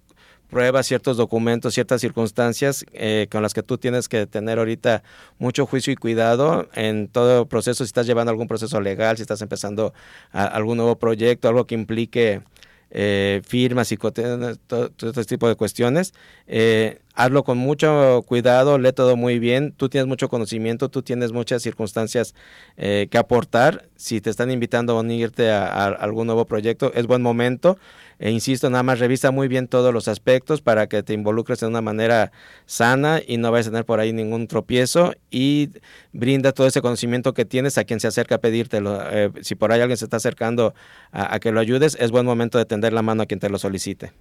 pruebas, 0.50 0.86
ciertos 0.86 1.16
documentos, 1.16 1.74
ciertas 1.74 2.00
circunstancias 2.00 2.84
eh, 2.92 3.26
con 3.30 3.42
las 3.42 3.54
que 3.54 3.62
tú 3.62 3.78
tienes 3.78 4.08
que 4.08 4.26
tener 4.26 4.58
ahorita 4.58 5.02
mucho 5.38 5.66
juicio 5.66 5.92
y 5.92 5.96
cuidado 5.96 6.68
en 6.74 7.08
todo 7.08 7.46
proceso, 7.46 7.84
si 7.84 7.88
estás 7.88 8.06
llevando 8.06 8.30
algún 8.30 8.46
proceso 8.46 8.80
legal, 8.80 9.16
si 9.16 9.22
estás 9.22 9.42
empezando 9.42 9.92
algún 10.30 10.76
nuevo 10.76 10.98
proyecto, 10.98 11.48
algo 11.48 11.66
que 11.66 11.74
implique 11.74 12.42
eh, 12.90 13.42
firmas 13.44 13.90
y 13.92 13.96
todo, 13.96 14.56
todo, 14.66 14.90
este 15.10 15.24
tipo 15.24 15.48
de 15.48 15.56
cuestiones. 15.56 16.14
Eh, 16.46 17.00
hazlo 17.14 17.44
con 17.44 17.58
mucho 17.58 18.22
cuidado, 18.26 18.78
lee 18.78 18.92
todo 18.92 19.16
muy 19.16 19.38
bien, 19.38 19.72
tú 19.72 19.88
tienes 19.88 20.06
mucho 20.06 20.28
conocimiento, 20.28 20.88
tú 20.88 21.02
tienes 21.02 21.32
muchas 21.32 21.62
circunstancias 21.62 22.34
eh, 22.76 23.08
que 23.10 23.18
aportar. 23.18 23.88
Si 23.96 24.20
te 24.20 24.30
están 24.30 24.50
invitando 24.50 24.96
a 24.96 25.00
unirte 25.00 25.50
a, 25.50 25.86
algún 25.86 26.26
nuevo 26.26 26.44
proyecto, 26.44 26.92
es 26.94 27.06
buen 27.06 27.22
momento. 27.22 27.78
E 28.18 28.30
insisto, 28.30 28.70
nada 28.70 28.82
más 28.82 28.98
revisa 28.98 29.30
muy 29.30 29.46
bien 29.46 29.68
todos 29.68 29.92
los 29.92 30.08
aspectos 30.08 30.62
para 30.62 30.86
que 30.86 31.02
te 31.02 31.12
involucres 31.12 31.60
de 31.60 31.66
una 31.66 31.82
manera 31.82 32.32
sana 32.64 33.20
y 33.26 33.36
no 33.36 33.50
vayas 33.52 33.66
a 33.66 33.70
tener 33.70 33.84
por 33.84 34.00
ahí 34.00 34.12
ningún 34.12 34.46
tropiezo 34.46 35.14
y 35.30 35.70
brinda 36.12 36.52
todo 36.52 36.66
ese 36.66 36.80
conocimiento 36.80 37.34
que 37.34 37.44
tienes 37.44 37.76
a 37.76 37.84
quien 37.84 38.00
se 38.00 38.08
acerca 38.08 38.36
a 38.36 38.38
pedírtelo. 38.38 38.98
Eh, 39.10 39.30
si 39.42 39.54
por 39.54 39.70
ahí 39.70 39.80
alguien 39.80 39.98
se 39.98 40.04
está 40.06 40.16
acercando 40.16 40.74
a, 41.12 41.34
a 41.34 41.40
que 41.40 41.52
lo 41.52 41.60
ayudes, 41.60 41.96
es 42.00 42.10
buen 42.10 42.24
momento 42.24 42.56
de 42.56 42.64
tender 42.64 42.92
la 42.92 43.02
mano 43.02 43.22
a 43.22 43.26
quien 43.26 43.40
te 43.40 43.50
lo 43.50 43.58
solicite. 43.58 44.12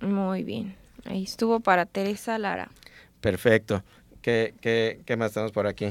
Muy 0.00 0.42
bien. 0.42 0.74
Ahí 1.04 1.22
estuvo 1.22 1.60
para 1.60 1.86
Teresa 1.86 2.38
Lara. 2.38 2.68
Perfecto. 3.20 3.82
¿Qué, 4.20 4.54
qué, 4.60 5.00
qué 5.06 5.16
más 5.16 5.32
tenemos 5.32 5.52
por 5.52 5.66
aquí? 5.66 5.86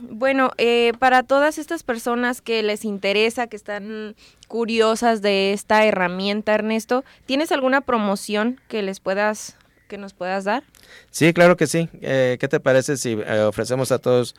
Bueno, 0.00 0.50
eh, 0.58 0.92
para 0.98 1.22
todas 1.22 1.58
estas 1.58 1.82
personas 1.82 2.40
que 2.40 2.62
les 2.62 2.84
interesa, 2.84 3.46
que 3.46 3.56
están 3.56 4.16
curiosas 4.48 5.22
de 5.22 5.52
esta 5.52 5.84
herramienta, 5.84 6.54
Ernesto, 6.54 7.04
¿tienes 7.26 7.52
alguna 7.52 7.80
promoción 7.80 8.60
que 8.68 8.82
les 8.82 9.00
puedas, 9.00 9.56
que 9.88 9.98
nos 9.98 10.14
puedas 10.14 10.44
dar? 10.44 10.62
Sí, 11.10 11.32
claro 11.32 11.56
que 11.56 11.66
sí. 11.66 11.88
Eh, 12.00 12.38
¿Qué 12.40 12.48
te 12.48 12.60
parece 12.60 12.96
si 12.96 13.12
eh, 13.12 13.40
ofrecemos 13.40 13.92
a 13.92 13.98
todos 13.98 14.34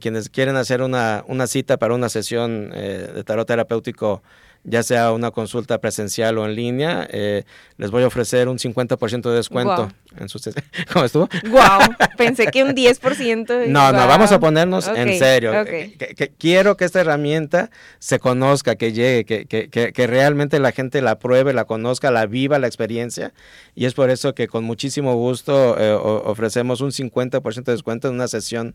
quienes 0.00 0.28
quieren 0.28 0.56
hacer 0.56 0.82
una, 0.82 1.24
una, 1.26 1.46
cita 1.46 1.76
para 1.76 1.94
una 1.94 2.08
sesión 2.08 2.70
de 2.70 3.24
tarot 3.24 3.46
terapéutico 3.46 4.22
ya 4.64 4.82
sea 4.84 5.12
una 5.12 5.32
consulta 5.32 5.78
presencial 5.78 6.38
o 6.38 6.46
en 6.46 6.54
línea, 6.54 7.08
eh, 7.10 7.42
les 7.78 7.90
voy 7.90 8.04
a 8.04 8.06
ofrecer 8.06 8.48
un 8.48 8.58
50% 8.58 9.28
de 9.30 9.36
descuento. 9.36 9.90
En 10.16 10.28
su 10.28 10.38
¿Cómo 10.92 11.04
estuvo? 11.04 11.28
Wow, 11.48 11.96
pensé 12.16 12.46
que 12.46 12.62
un 12.62 12.74
10%. 12.74 13.66
No, 13.66 13.92
no, 13.92 14.06
vamos 14.06 14.30
a 14.30 14.38
ponernos 14.38 14.86
en 14.86 15.18
serio. 15.18 15.52
Que, 15.64 16.32
quiero 16.38 16.76
que 16.76 16.84
esta 16.84 17.00
herramienta 17.00 17.70
se 17.98 18.20
conozca, 18.20 18.76
que 18.76 18.92
llegue, 18.92 19.46
que, 19.46 19.68
que, 19.68 20.06
realmente 20.06 20.60
la 20.60 20.70
gente 20.70 21.02
la 21.02 21.18
pruebe, 21.18 21.52
la 21.52 21.64
conozca, 21.64 22.10
la 22.10 22.26
viva 22.26 22.58
la 22.58 22.66
experiencia. 22.66 23.32
Y 23.74 23.86
es 23.86 23.94
por 23.94 24.10
eso 24.10 24.34
que 24.34 24.46
con 24.46 24.64
muchísimo 24.64 25.14
gusto 25.14 25.76
eh, 25.78 25.92
ofrecemos 25.92 26.80
un 26.82 26.90
50% 26.90 27.64
de 27.64 27.72
descuento 27.72 28.08
en 28.08 28.14
una 28.14 28.28
sesión 28.28 28.74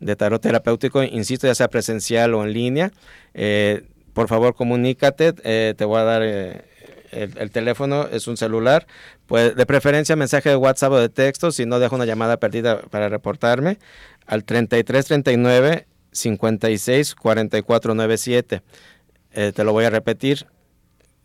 de 0.00 0.16
tarot 0.16 0.42
terapéutico, 0.42 1.02
insisto, 1.02 1.46
ya 1.46 1.54
sea 1.54 1.68
presencial 1.68 2.34
o 2.34 2.44
en 2.44 2.52
línea. 2.52 2.92
Eh, 3.34 3.82
por 4.18 4.26
favor 4.26 4.56
comunícate, 4.56 5.32
eh, 5.44 5.74
te 5.76 5.84
voy 5.84 6.00
a 6.00 6.02
dar 6.02 6.22
eh, 6.24 6.64
el, 7.12 7.52
teléfono, 7.52 8.08
es 8.10 8.26
un 8.26 8.36
celular, 8.36 8.88
pues 9.26 9.54
de 9.54 9.64
preferencia 9.64 10.16
mensaje 10.16 10.48
de 10.48 10.56
WhatsApp 10.56 10.90
o 10.90 10.98
de 10.98 11.08
texto, 11.08 11.52
si 11.52 11.66
no 11.66 11.78
dejo 11.78 11.94
una 11.94 12.04
llamada 12.04 12.36
perdida 12.38 12.80
para 12.90 13.08
reportarme 13.08 13.78
al 14.26 14.42
3339 14.42 15.86
56 16.10 17.14
44 17.14 17.94
97. 17.94 18.62
te 19.30 19.64
lo 19.64 19.72
voy 19.72 19.84
a 19.84 19.90
repetir, 19.90 20.48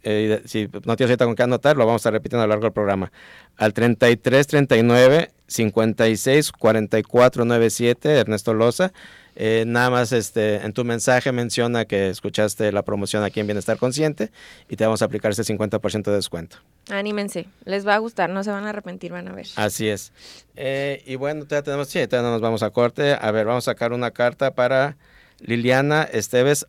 eh, 0.03 0.43
si 0.45 0.69
no 0.85 0.95
tienes 0.95 1.09
ahorita 1.09 1.25
con 1.25 1.35
qué 1.35 1.41
anotar, 1.41 1.75
lo 1.75 1.87
vamos 1.87 2.01
a 2.01 2.03
estar 2.03 2.13
repitiendo 2.13 2.43
a 2.43 2.45
lo 2.45 2.51
largo 2.51 2.65
del 2.65 2.73
programa. 2.73 3.11
Al 3.57 3.73
33 3.73 4.45
39 4.45 5.31
56 5.47 6.51
44 6.51 7.45
97, 7.45 8.19
Ernesto 8.19 8.53
Loza. 8.53 8.93
Eh, 9.35 9.63
nada 9.65 9.89
más 9.89 10.11
este, 10.11 10.57
en 10.57 10.73
tu 10.73 10.83
mensaje 10.83 11.31
menciona 11.31 11.85
que 11.85 12.09
escuchaste 12.09 12.71
la 12.71 12.83
promoción 12.83 13.23
aquí 13.23 13.39
en 13.39 13.47
Bienestar 13.47 13.77
Consciente 13.77 14.31
y 14.69 14.75
te 14.75 14.85
vamos 14.85 15.01
a 15.01 15.05
aplicar 15.05 15.31
ese 15.31 15.43
50% 15.43 16.03
de 16.03 16.15
descuento. 16.15 16.57
Anímense, 16.89 17.47
les 17.65 17.87
va 17.87 17.95
a 17.95 17.97
gustar, 17.97 18.29
no 18.29 18.43
se 18.43 18.51
van 18.51 18.65
a 18.65 18.69
arrepentir, 18.69 19.11
van 19.11 19.27
a 19.27 19.33
ver. 19.33 19.47
Así 19.55 19.87
es. 19.87 20.11
Eh, 20.55 21.03
y 21.05 21.15
bueno, 21.15 21.45
ya 21.47 21.61
tenemos, 21.63 21.87
sí, 21.89 21.99
ya 22.09 22.21
nos 22.21 22.41
vamos 22.41 22.63
a 22.63 22.69
corte. 22.69 23.17
A 23.19 23.31
ver, 23.31 23.45
vamos 23.45 23.67
a 23.67 23.71
sacar 23.71 23.93
una 23.93 24.11
carta 24.11 24.53
para 24.53 24.97
Liliana 25.39 26.03
Esteves 26.03 26.65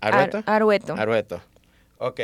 Arueto. 0.00 0.42
Arueto. 0.46 0.94
Arueto. 0.94 1.40
Ok. 1.98 2.20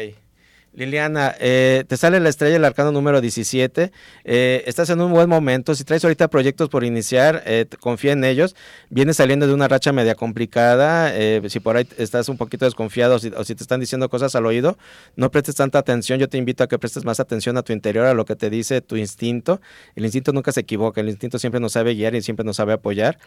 Liliana, 0.78 1.34
eh, 1.40 1.84
te 1.88 1.96
sale 1.96 2.20
la 2.20 2.28
estrella 2.28 2.54
el 2.54 2.64
arcano 2.64 2.92
número 2.92 3.20
17. 3.20 3.90
Eh, 4.22 4.62
estás 4.64 4.88
en 4.90 5.00
un 5.00 5.12
buen 5.12 5.28
momento. 5.28 5.74
Si 5.74 5.82
traes 5.82 6.04
ahorita 6.04 6.28
proyectos 6.28 6.68
por 6.68 6.84
iniciar, 6.84 7.42
eh, 7.46 7.66
confía 7.80 8.12
en 8.12 8.22
ellos. 8.22 8.54
Vienes 8.88 9.16
saliendo 9.16 9.48
de 9.48 9.54
una 9.54 9.66
racha 9.66 9.92
media 9.92 10.14
complicada. 10.14 11.12
si 11.48 11.58
por 11.58 11.76
ahí 11.76 11.88
estás 11.98 12.28
un 12.28 12.36
poquito 12.36 12.64
desconfiado 12.64 13.16
o 13.16 13.18
si, 13.18 13.54
te 13.56 13.62
están 13.62 13.80
diciendo 13.80 14.08
cosas 14.08 14.36
al 14.36 14.46
oído, 14.46 14.78
no 15.16 15.32
prestes 15.32 15.56
tanta 15.56 15.80
atención. 15.80 16.20
Yo 16.20 16.28
te 16.28 16.38
invito 16.38 16.62
a 16.62 16.68
que 16.68 16.78
prestes 16.78 17.04
más 17.04 17.18
atención 17.18 17.56
a 17.56 17.62
tu 17.62 17.72
interior, 17.72 18.06
a 18.06 18.14
lo 18.14 18.24
que 18.24 18.36
te 18.36 18.48
dice 18.48 18.80
tu 18.80 18.96
instinto. 18.96 19.60
El 19.96 20.04
instinto 20.04 20.32
nunca 20.32 20.52
se 20.52 20.60
equivoca. 20.60 21.00
El 21.00 21.08
instinto 21.08 21.40
siempre 21.40 21.60
nos 21.60 21.72
sabe 21.72 21.94
guiar 21.94 22.14
y 22.14 22.22
siempre 22.22 22.44
nos 22.44 22.54
sabe 22.54 22.74
apoyar. 22.74 23.18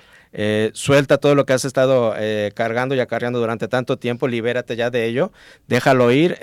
suelta 0.71 1.17
todo 1.17 1.35
lo 1.35 1.45
que 1.45 1.51
has 1.51 1.65
estado 1.65 2.15
cargando 2.55 2.95
y 2.95 3.01
acarreando 3.01 3.39
durante 3.39 3.67
tanto 3.67 3.97
tiempo. 3.97 4.29
Libérate 4.29 4.77
ya 4.77 4.89
de 4.89 5.05
ello. 5.05 5.33
Déjalo 5.67 6.13
ir 6.13 6.37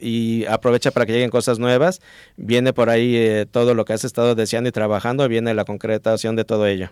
y 0.00 0.33
aprovecha 0.44 0.90
para 0.90 1.06
que 1.06 1.12
lleguen 1.12 1.30
cosas 1.30 1.58
nuevas. 1.58 2.00
Viene 2.36 2.72
por 2.72 2.90
ahí 2.90 3.16
eh, 3.16 3.46
todo 3.50 3.74
lo 3.74 3.84
que 3.84 3.92
has 3.92 4.04
estado 4.04 4.34
deseando 4.34 4.68
y 4.68 4.72
trabajando, 4.72 5.28
viene 5.28 5.54
la 5.54 5.64
concretación 5.64 6.34
de 6.34 6.44
todo 6.44 6.66
ello. 6.66 6.90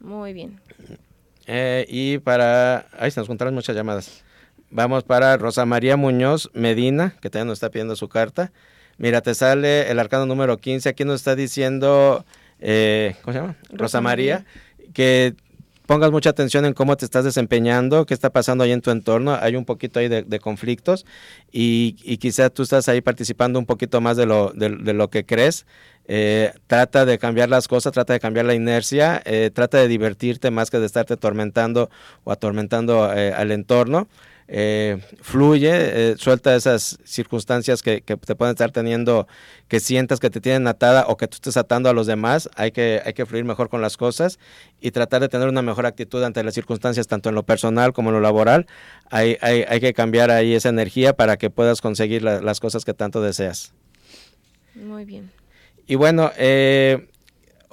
Muy 0.00 0.32
bien. 0.32 0.60
Eh, 1.46 1.84
y 1.88 2.18
para... 2.18 2.86
Ahí 2.98 3.10
se 3.10 3.20
nos 3.20 3.28
juntaron 3.28 3.54
muchas 3.54 3.76
llamadas. 3.76 4.24
Vamos 4.70 5.04
para 5.04 5.36
Rosa 5.36 5.66
María 5.66 5.96
Muñoz 5.96 6.50
Medina, 6.54 7.14
que 7.20 7.28
también 7.28 7.48
nos 7.48 7.56
está 7.56 7.70
pidiendo 7.70 7.94
su 7.94 8.08
carta. 8.08 8.52
Mira, 8.96 9.20
te 9.20 9.34
sale 9.34 9.90
el 9.90 9.98
arcano 9.98 10.26
número 10.26 10.56
15. 10.56 10.88
Aquí 10.88 11.04
nos 11.04 11.16
está 11.16 11.36
diciendo, 11.36 12.24
eh, 12.58 13.16
¿cómo 13.22 13.32
se 13.32 13.40
llama? 13.40 13.56
Rosa, 13.70 14.00
María, 14.00 14.44
que 14.94 15.34
pongas 15.92 16.10
mucha 16.10 16.30
atención 16.30 16.64
en 16.64 16.72
cómo 16.72 16.96
te 16.96 17.04
estás 17.04 17.22
desempeñando, 17.22 18.06
qué 18.06 18.14
está 18.14 18.30
pasando 18.30 18.64
ahí 18.64 18.72
en 18.72 18.80
tu 18.80 18.90
entorno. 18.90 19.36
Hay 19.38 19.56
un 19.56 19.66
poquito 19.66 20.00
ahí 20.00 20.08
de, 20.08 20.40
conflictos 20.40 21.04
y, 21.52 21.96
y 22.02 22.16
quizás 22.16 22.50
tú 22.50 22.62
estás 22.62 22.88
ahí 22.88 23.02
participando 23.02 23.58
un 23.58 23.66
poquito 23.66 24.00
más 24.00 24.16
de 24.16 24.24
lo, 24.24 24.52
de, 24.54 24.70
lo 24.70 25.10
que 25.10 25.26
crees. 25.26 25.66
Eh, 26.06 26.54
trata 26.66 27.04
de 27.04 27.18
cambiar 27.18 27.50
las 27.50 27.68
cosas, 27.68 27.92
trata 27.92 28.14
de 28.14 28.20
cambiar 28.20 28.46
la 28.46 28.54
inercia, 28.54 29.20
eh, 29.26 29.50
trata 29.52 29.76
de 29.76 29.88
divertirte 29.88 30.50
más 30.50 30.70
que 30.70 30.78
de 30.78 30.86
estarte 30.86 31.12
atormentando 31.12 31.90
o 32.24 32.32
atormentando 32.32 33.12
eh, 33.12 33.34
al 33.34 33.52
entorno 33.52 34.08
eh, 34.54 34.98
fluye, 35.22 35.70
eh, 35.72 36.16
suelta 36.18 36.54
esas 36.54 36.98
circunstancias 37.04 37.80
que, 37.80 38.02
te 38.02 38.34
pueden 38.34 38.52
estar 38.52 38.70
teniendo, 38.70 39.26
que 39.66 39.80
sientas 39.80 40.20
que 40.20 40.28
te 40.28 40.42
tienen 40.42 40.66
atada 40.66 41.06
o 41.08 41.16
que 41.16 41.26
tú 41.26 41.36
estés 41.36 41.56
atando 41.56 41.88
a 41.88 41.94
los 41.94 42.06
demás, 42.06 42.50
hay 42.54 42.70
que, 42.70 43.00
hay 43.02 43.14
que 43.14 43.24
fluir 43.24 43.46
mejor 43.46 43.70
con 43.70 43.80
las 43.80 43.96
cosas 43.96 44.38
y 44.78 44.90
tratar 44.90 45.22
de 45.22 45.30
tener 45.30 45.48
una 45.48 45.62
mejor 45.62 45.86
actitud 45.86 46.22
ante 46.22 46.44
las 46.44 46.52
circunstancias, 46.52 47.06
tanto 47.06 47.30
en 47.30 47.34
lo 47.34 47.44
personal 47.44 47.94
como 47.94 48.10
en 48.10 48.16
lo 48.16 48.20
laboral. 48.20 48.66
Hay, 49.10 49.38
hay, 49.40 49.64
hay 49.66 49.80
que 49.80 49.94
cambiar 49.94 50.30
ahí 50.30 50.54
esa 50.54 50.68
energía 50.68 51.14
para 51.14 51.38
que 51.38 51.48
puedas 51.48 51.80
conseguir 51.80 52.22
las 52.22 52.60
cosas 52.60 52.84
que 52.84 52.92
tanto 52.92 53.22
deseas. 53.22 53.72
Muy 54.74 55.06
bien. 55.06 55.30
Y 55.86 55.94
bueno, 55.94 56.30
eh, 56.36 57.08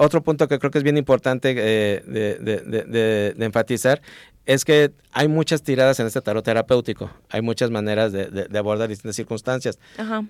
otro 0.01 0.23
punto 0.23 0.47
que 0.47 0.59
creo 0.59 0.71
que 0.71 0.77
es 0.77 0.83
bien 0.85 0.97
importante 0.97 1.53
eh, 1.57 2.01
de, 2.05 3.35
enfatizar 3.37 4.01
es 4.49 4.65
que 4.65 4.91
hay 5.11 5.27
muchas 5.27 5.61
tiradas 5.61 5.99
en 5.99 6.07
este 6.07 6.21
tarot 6.21 6.43
terapéutico, 6.43 7.11
hay 7.29 7.43
muchas 7.43 7.69
maneras 7.69 8.11
de, 8.11 8.47
abordar 8.57 8.89
distintas 8.89 9.15
circunstancias. 9.15 9.77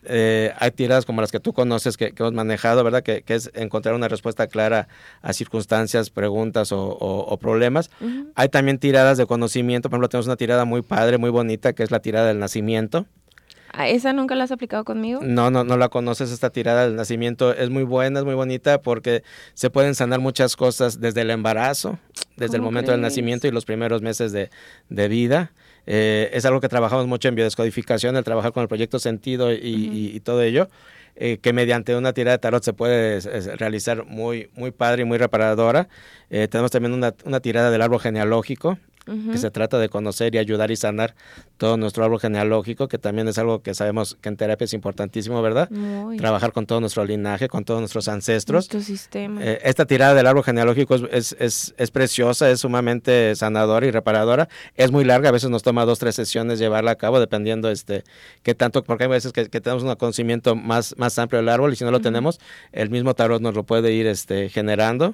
Eh, 0.03 0.51
hay 0.60 0.71
tiradas 0.71 1.05
como 1.05 1.21
las 1.21 1.32
que 1.32 1.39
tú 1.39 1.53
conoces, 1.53 1.95
que, 1.95 2.13
hemos 2.17 2.34
manejado, 2.34 2.84
¿verdad? 2.84 3.01
Que, 3.01 3.23
es 3.27 3.49
encontrar 3.53 3.95
una 3.95 4.10
respuesta 4.10 4.47
clara 4.47 4.89
a 5.21 5.32
circunstancias, 5.32 6.10
preguntas 6.10 6.73
o, 6.73 7.38
problemas. 7.39 7.91
Hay 8.36 8.49
también 8.49 8.77
tiradas 8.77 9.17
de 9.17 9.25
conocimiento, 9.25 9.89
por 9.89 9.95
ejemplo, 9.95 10.10
tenemos 10.10 10.25
una 10.25 10.36
tirada 10.36 10.65
muy 10.65 10.82
padre, 10.82 11.17
muy 11.17 11.29
bonita, 11.29 11.71
que 11.71 11.84
es 11.84 11.89
la 11.89 12.01
tirada 12.01 12.27
del 12.27 12.39
nacimiento. 12.39 13.05
¿A 13.71 13.88
esa 13.88 14.13
nunca 14.13 14.36
la 14.36 14.43
has 14.43 14.51
aplicado 14.51 14.84
conmigo? 14.84 15.21
No, 15.23 15.51
no, 15.51 15.63
no 15.63 15.77
la 15.77 15.89
conoces 15.89 16.32
esta 16.32 16.49
tirada 16.49 16.86
del 16.86 16.95
nacimiento. 16.95 17.53
Es 17.53 17.69
muy 17.69 17.84
buena, 17.84 18.19
es 18.19 18.25
muy 18.25 18.34
bonita 18.34 18.82
porque 18.82 19.23
se 19.53 19.69
pueden 19.69 19.95
sanar 19.95 20.19
muchas 20.19 20.55
cosas 20.55 20.99
desde 20.99 21.21
el 21.21 21.29
embarazo, 21.29 21.99
desde 22.39 22.56
el 22.56 22.62
momento 22.62 22.91
del 22.91 23.02
nacimiento 23.02 23.47
y 23.47 23.52
los 23.52 23.65
primeros 23.65 24.02
meses 24.02 24.32
de, 24.32 25.08
vida. 25.08 25.52
Eh, 25.86 26.30
es 26.34 26.45
algo 26.45 26.62
que 26.62 26.69
trabajamos 26.69 27.08
mucho 27.08 27.28
en 27.28 27.36
biodescodificación, 27.36 28.15
el 28.15 28.23
trabajar 28.23 28.52
con 28.52 28.63
el 28.63 28.67
proyecto 28.67 28.99
sentido 28.99 29.52
y, 29.54 30.19
todo 30.23 30.41
ello. 30.41 30.69
Eh, 31.21 31.38
que 31.41 31.52
mediante 31.52 31.97
una 31.97 32.13
tirada 32.13 32.38
de 32.38 32.39
tarot 32.39 32.63
se 32.63 32.71
puede 32.71 33.19
realizar 33.58 34.06
muy, 34.06 34.49
muy 34.56 34.71
padre 34.71 35.02
y 35.02 35.06
muy 35.06 35.17
reparadora. 35.17 35.89
Eh, 36.30 36.47
tenemos 36.47 36.71
también 36.71 36.93
una, 36.93 37.13
una 37.25 37.41
tirada 37.41 37.71
del 37.71 37.82
árbol 37.82 37.99
genealógico, 37.99 38.78
que 39.32 39.39
se 39.39 39.49
trata 39.49 39.80
de 39.80 39.89
conocer 39.89 40.36
y 40.36 40.38
ayudar 40.38 40.69
y 40.69 40.75
sanar 40.75 41.15
todo 41.59 41.77
nuestro 41.77 42.03
árbol 42.03 42.19
genealógico, 42.19 42.87
que 42.87 42.97
también 42.97 43.27
es 43.27 43.37
algo 43.37 43.61
que 43.61 43.75
sabemos 43.75 44.17
que 44.21 44.29
en 44.29 44.37
terapia 44.37 44.65
es 44.65 44.73
importantísimo, 44.73 45.41
¿verdad? 45.41 45.69
Trabajar 46.17 46.53
con 46.53 46.65
todo 46.65 46.79
nuestro 46.79 47.05
linaje, 47.05 47.47
con 47.47 47.65
todos 47.65 47.81
nuestros 47.81 48.07
ancestros. 48.07 48.65
sistema. 48.65 49.43
Eh, 49.43 49.60
esta 49.63 49.85
tirada 49.85 50.15
del 50.15 50.25
árbol 50.25 50.43
genealógico 50.43 50.95
es, 50.95 51.35
es, 51.37 51.75
es, 51.77 51.91
preciosa, 51.91 52.49
es 52.49 52.62
sumamente 52.62 53.35
sanadora 53.35 53.85
y 53.85 53.91
reparadora. 53.91 54.47
Es 54.75 54.91
muy 54.91 55.03
larga, 55.03 55.29
a 55.29 55.31
veces 55.31 55.49
nos 55.49 55.62
toma 55.62 55.85
dos, 55.85 55.99
tres 55.99 56.15
sesiones 56.15 56.60
llevarla 56.60 56.91
a 56.91 56.95
cabo, 56.95 57.19
dependiendo 57.19 57.69
este 57.69 58.03
qué 58.41 58.55
tanto, 58.55 58.81
porque 58.83 59.03
hay 59.03 59.10
veces 59.10 59.33
que, 59.33 59.47
tenemos 59.49 59.83
un 59.83 59.93
conocimiento 59.95 60.55
más, 60.55 60.95
más 60.97 61.19
amplio 61.19 61.41
del 61.41 61.49
árbol 61.49 61.73
y 61.73 61.75
si 61.75 61.83
no 61.83 61.91
lo 61.91 61.99
tenemos, 61.99 62.39
el 62.71 62.89
mismo 62.89 63.13
tarot 63.13 63.41
nos 63.41 63.53
lo 63.53 63.63
puede 63.63 63.91
ir 63.91 64.07
este, 64.07 64.49
generando. 64.49 65.13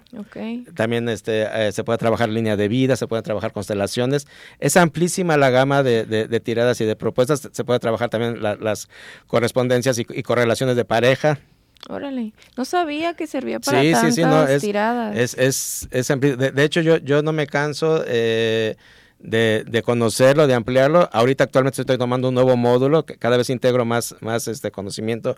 También 0.75 1.09
este, 1.09 1.47
eh, 1.51 1.71
se 1.71 1.83
puede 1.83 1.97
trabajar 1.97 2.29
línea 2.29 2.55
de 2.55 2.67
vida, 2.67 2.95
se 2.95 3.07
puede 3.07 3.23
trabajar 3.23 3.51
constelaciones. 3.51 4.27
Es 4.59 4.77
amplísima 4.77 5.37
la 5.37 5.49
gama 5.49 5.81
de 5.81 6.05
de, 6.05 6.34
tiradas 6.39 6.79
y 6.81 6.85
de 6.85 6.95
propuestas. 6.95 7.49
Se 7.51 7.63
puede 7.63 7.79
trabajar 7.79 8.09
también 8.09 8.41
las 8.41 8.89
correspondencias 9.27 9.97
y, 9.99 10.23
correlaciones 10.23 10.75
de 10.75 10.85
pareja. 10.85 11.39
Órale, 11.87 12.33
no 12.57 12.65
sabía 12.65 13.13
que 13.13 13.27
servía 13.27 13.59
para 13.59 13.81
tantas 13.81 14.61
tiradas. 14.61 15.15
Es, 15.15 15.35
es, 15.37 15.87
es 15.91 16.07
de, 16.07 16.63
hecho, 16.63 16.81
yo, 16.81 16.97
yo 16.97 17.21
no 17.21 17.31
me 17.31 17.45
canso 17.45 18.03
eh, 18.07 18.75
de, 19.19 19.63
de, 19.67 19.83
conocerlo, 19.83 20.47
de 20.47 20.55
ampliarlo. 20.55 21.09
Ahorita 21.11 21.43
actualmente 21.43 21.81
estoy 21.81 21.97
tomando 21.97 22.29
un 22.29 22.33
nuevo 22.33 22.57
módulo, 22.57 23.05
que 23.05 23.17
cada 23.17 23.37
vez 23.37 23.49
integro 23.49 23.85
más, 23.85 24.15
más 24.21 24.47
este 24.47 24.71
conocimiento 24.71 25.35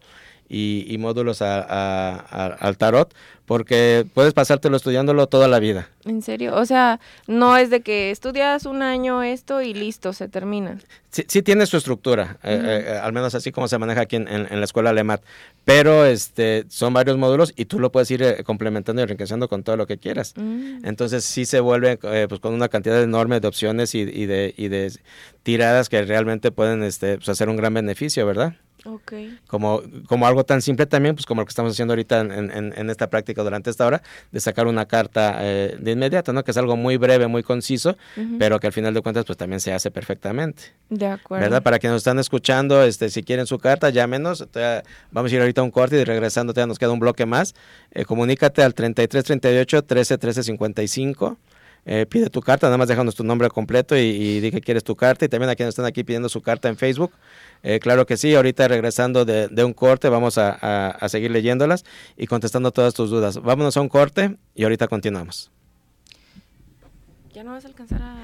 y, 0.50 0.96
módulos 1.00 1.42
al 1.42 2.78
tarot, 2.78 3.14
porque 3.46 4.06
puedes 4.14 4.34
pasártelo 4.34 4.76
estudiándolo 4.76 5.28
toda 5.28 5.48
la 5.48 5.60
vida. 5.60 5.90
¿En 6.06 6.22
serio? 6.22 6.56
O 6.56 6.66
sea, 6.66 7.00
no 7.28 7.56
es 7.56 7.70
de 7.70 7.82
que 7.82 8.12
estudias 8.12 8.66
un 8.66 8.82
año 8.82 9.24
esto 9.24 9.62
y 9.62 9.74
listo, 9.74 10.12
se 10.12 10.28
termina. 10.28 10.78
Sí, 11.10 11.24
sí 11.28 11.42
tiene 11.42 11.66
su 11.66 11.78
estructura, 11.78 12.38
eh, 12.44 12.84
eh, 12.88 13.00
al 13.02 13.14
menos 13.14 13.36
así 13.36 13.52
como 13.52 13.70
se 13.70 13.78
maneja 13.78 14.02
aquí 14.02 14.18
en, 14.18 14.26
la 14.28 14.66
escuela 14.66 14.90
Alemat, 14.90 15.22
pero 15.64 16.06
este, 16.06 16.66
son 16.68 16.94
varios 16.94 17.18
módulos 17.18 17.54
y 17.56 17.66
tú 17.66 17.80
lo 17.80 17.92
puedes 17.92 18.12
ir 18.12 18.22
eh, 18.22 18.44
complementando 18.44 19.02
y 19.02 19.04
enriqueciendo 19.04 19.48
con 19.48 19.64
todo 19.64 19.78
lo 19.78 19.88
que 19.88 19.98
quieras. 19.98 20.34
Mm. 20.36 20.86
Entonces 20.86 21.24
sí 21.24 21.46
se 21.46 21.62
vuelve 21.62 21.98
pues, 21.98 22.40
con 22.42 22.54
una 22.54 22.68
cantidad 22.68 23.02
enorme 23.02 23.40
de 23.40 23.48
opciones 23.48 23.96
y, 23.96 24.04
de, 24.06 24.54
y 24.58 24.68
de 24.68 24.92
tiradas 25.44 25.88
que 25.88 26.02
realmente 26.04 26.52
pueden 26.52 26.84
este, 26.84 27.16
pues, 27.16 27.30
hacer 27.30 27.48
un 27.48 27.56
gran 27.56 27.74
beneficio, 27.74 28.26
¿verdad? 28.26 28.56
Como, 29.48 29.82
como 30.08 30.28
algo 30.28 30.44
tan 30.44 30.62
simple 30.62 30.86
también, 30.86 31.16
pues 31.16 31.26
como 31.26 31.42
lo 31.42 31.46
que 31.46 31.52
estamos 31.52 31.74
haciendo 31.74 31.94
ahorita 31.94 32.22
en, 32.22 32.90
esta 32.90 33.10
práctica 33.10 33.44
durante 33.44 33.70
esta 33.70 33.86
hora, 33.86 34.02
de 34.32 34.40
sacar 34.40 34.68
una 34.68 34.86
carta 34.86 35.38
eh, 35.40 35.78
de 35.80 35.92
inmediato, 35.92 36.34
¿no? 36.34 36.44
Que 36.44 36.52
es 36.52 36.58
algo 36.58 36.76
muy 36.76 36.98
breve, 36.98 37.28
muy 37.28 37.44
conciso, 37.44 37.98
pero 38.40 38.60
que 38.60 38.68
al 38.68 38.74
final 38.74 38.94
de 38.94 39.02
cuentas 39.02 39.26
pues 39.26 39.38
también 39.38 39.60
se 39.60 39.74
hace 39.74 39.92
perfectamente. 39.92 40.64
De 40.90 41.08
acuerdo. 41.08 41.44
¿Verdad? 41.44 41.64
Para 41.64 41.80
quienes 41.80 41.96
nos 41.96 42.02
están 42.02 42.20
escuchando, 42.20 42.84
este, 42.84 43.10
si 43.10 43.24
quieren 43.24 43.46
su 43.46 43.60
carta, 43.60 43.90
llámenos. 43.90 44.48
vamos 45.12 45.32
a 45.32 45.36
ir 45.36 45.42
ahorita 45.42 45.62
a 45.62 45.64
un 45.64 45.72
corte 45.72 46.00
y 46.00 46.04
regresando 46.04 46.54
todavía 46.54 46.68
nos 46.68 46.80
queda 46.80 46.92
un 46.92 47.00
bloque 47.00 47.26
más. 47.26 47.56
Eh, 47.92 48.06
comunícate 48.06 48.64
al 48.64 48.74
3338 48.74 49.84
13 49.84 50.18
13 50.18 50.44
55 50.44 51.38
eh, 51.90 52.06
pide 52.06 52.30
tu 52.30 52.42
carta, 52.42 52.68
nada 52.68 52.78
más 52.78 52.90
déjanos 52.90 53.16
tu 53.16 53.24
nombre 53.24 53.50
completo 53.50 53.98
y, 53.98 54.02
y 54.44 54.52
que 54.52 54.60
quieres 54.60 54.84
tu 54.84 54.98
carta. 54.98 55.24
Y 55.24 55.30
también 55.30 55.50
a 55.50 55.56
quienes 55.56 55.72
están 55.72 55.86
aquí 55.86 56.04
pidiendo 56.04 56.28
su 56.28 56.42
carta 56.42 56.68
en 56.68 56.76
Facebook, 56.76 57.14
eh, 57.64 57.80
claro 57.80 58.06
que 58.06 58.18
sí, 58.18 58.36
ahorita 58.36 58.68
regresando 58.68 59.24
de, 59.24 59.64
un 59.64 59.74
corte 59.74 60.10
vamos 60.10 60.38
a, 60.38 60.90
a 60.92 61.10
seguir 61.10 61.32
leyéndolas 61.32 61.86
y 62.18 62.28
contestando 62.28 62.72
todas 62.72 62.94
tus 62.94 63.10
dudas. 63.10 63.42
Vámonos 63.42 63.78
a 63.78 63.82
un 63.82 63.88
corte 63.88 64.36
y 64.54 64.64
ahorita 64.64 64.90
continuamos. 64.90 65.50
Ya 67.34 67.44
no 67.44 67.52
vas 67.52 67.64
a 67.64 67.68
alcanzar 67.70 68.02
a... 68.02 68.18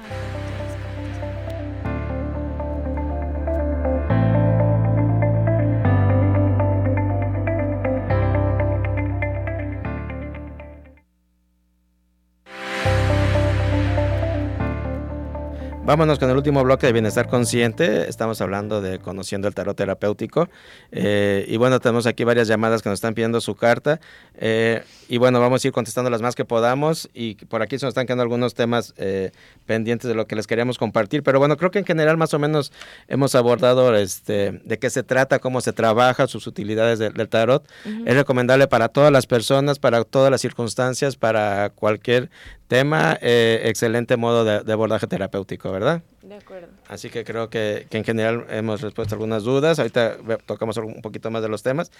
Vámonos 15.94 16.18
con 16.18 16.28
el 16.28 16.36
último 16.36 16.64
bloque 16.64 16.88
de 16.88 16.92
bienestar 16.92 17.28
consciente. 17.28 18.08
Estamos 18.08 18.40
hablando 18.40 18.80
de 18.80 18.98
conociendo 18.98 19.46
el 19.46 19.54
tarot 19.54 19.76
terapéutico. 19.76 20.48
Eh, 20.90 21.44
y 21.46 21.56
bueno, 21.56 21.78
tenemos 21.78 22.08
aquí 22.08 22.24
varias 22.24 22.48
llamadas 22.48 22.82
que 22.82 22.88
nos 22.88 22.96
están 22.96 23.14
pidiendo 23.14 23.40
su 23.40 23.54
carta. 23.54 24.00
Eh, 24.34 24.82
y 25.08 25.18
bueno, 25.18 25.38
vamos 25.38 25.64
a 25.64 25.68
ir 25.68 25.72
contestando 25.72 26.10
las 26.10 26.20
más 26.20 26.34
que 26.34 26.44
podamos. 26.44 27.08
Y 27.14 27.36
por 27.36 27.62
aquí 27.62 27.78
se 27.78 27.86
nos 27.86 27.92
están 27.92 28.06
quedando 28.06 28.24
algunos 28.24 28.54
temas 28.54 28.92
eh, 28.96 29.30
pendientes 29.66 30.08
de 30.08 30.16
lo 30.16 30.26
que 30.26 30.34
les 30.34 30.48
queríamos 30.48 30.78
compartir. 30.78 31.22
Pero 31.22 31.38
bueno, 31.38 31.56
creo 31.56 31.70
que 31.70 31.78
en 31.78 31.86
general 31.86 32.16
más 32.16 32.34
o 32.34 32.40
menos 32.40 32.72
hemos 33.06 33.36
abordado 33.36 33.94
este, 33.94 34.50
de 34.64 34.78
qué 34.80 34.90
se 34.90 35.04
trata, 35.04 35.38
cómo 35.38 35.60
se 35.60 35.72
trabaja, 35.72 36.26
sus 36.26 36.48
utilidades 36.48 36.98
del 36.98 37.28
tarot. 37.28 37.70
Es 38.04 38.16
recomendable 38.16 38.66
para 38.66 38.88
todas 38.88 39.12
las 39.12 39.28
personas, 39.28 39.78
para 39.78 40.02
todas 40.02 40.32
las 40.32 40.40
circunstancias, 40.40 41.14
para 41.14 41.70
cualquier 41.70 42.30
tema, 42.68 43.18
eh, 43.20 43.62
excelente 43.64 44.16
modo 44.16 44.44
de, 44.44 44.72
abordaje 44.72 45.06
terapéutico, 45.06 45.70
¿verdad? 45.70 46.02
De 46.22 46.36
acuerdo. 46.36 46.68
Así 46.88 47.10
que 47.10 47.24
creo 47.24 47.50
que, 47.50 47.86
en 47.90 48.04
general 48.04 48.46
hemos 48.50 48.80
respuesto 48.80 49.14
algunas 49.14 49.42
dudas. 49.44 49.78
Ahorita 49.78 50.16
tocamos 50.46 50.76
un 50.78 51.02
poquito 51.02 51.30
más 51.30 51.42
de 51.42 51.48
los 51.48 51.62
temas. 51.62 51.92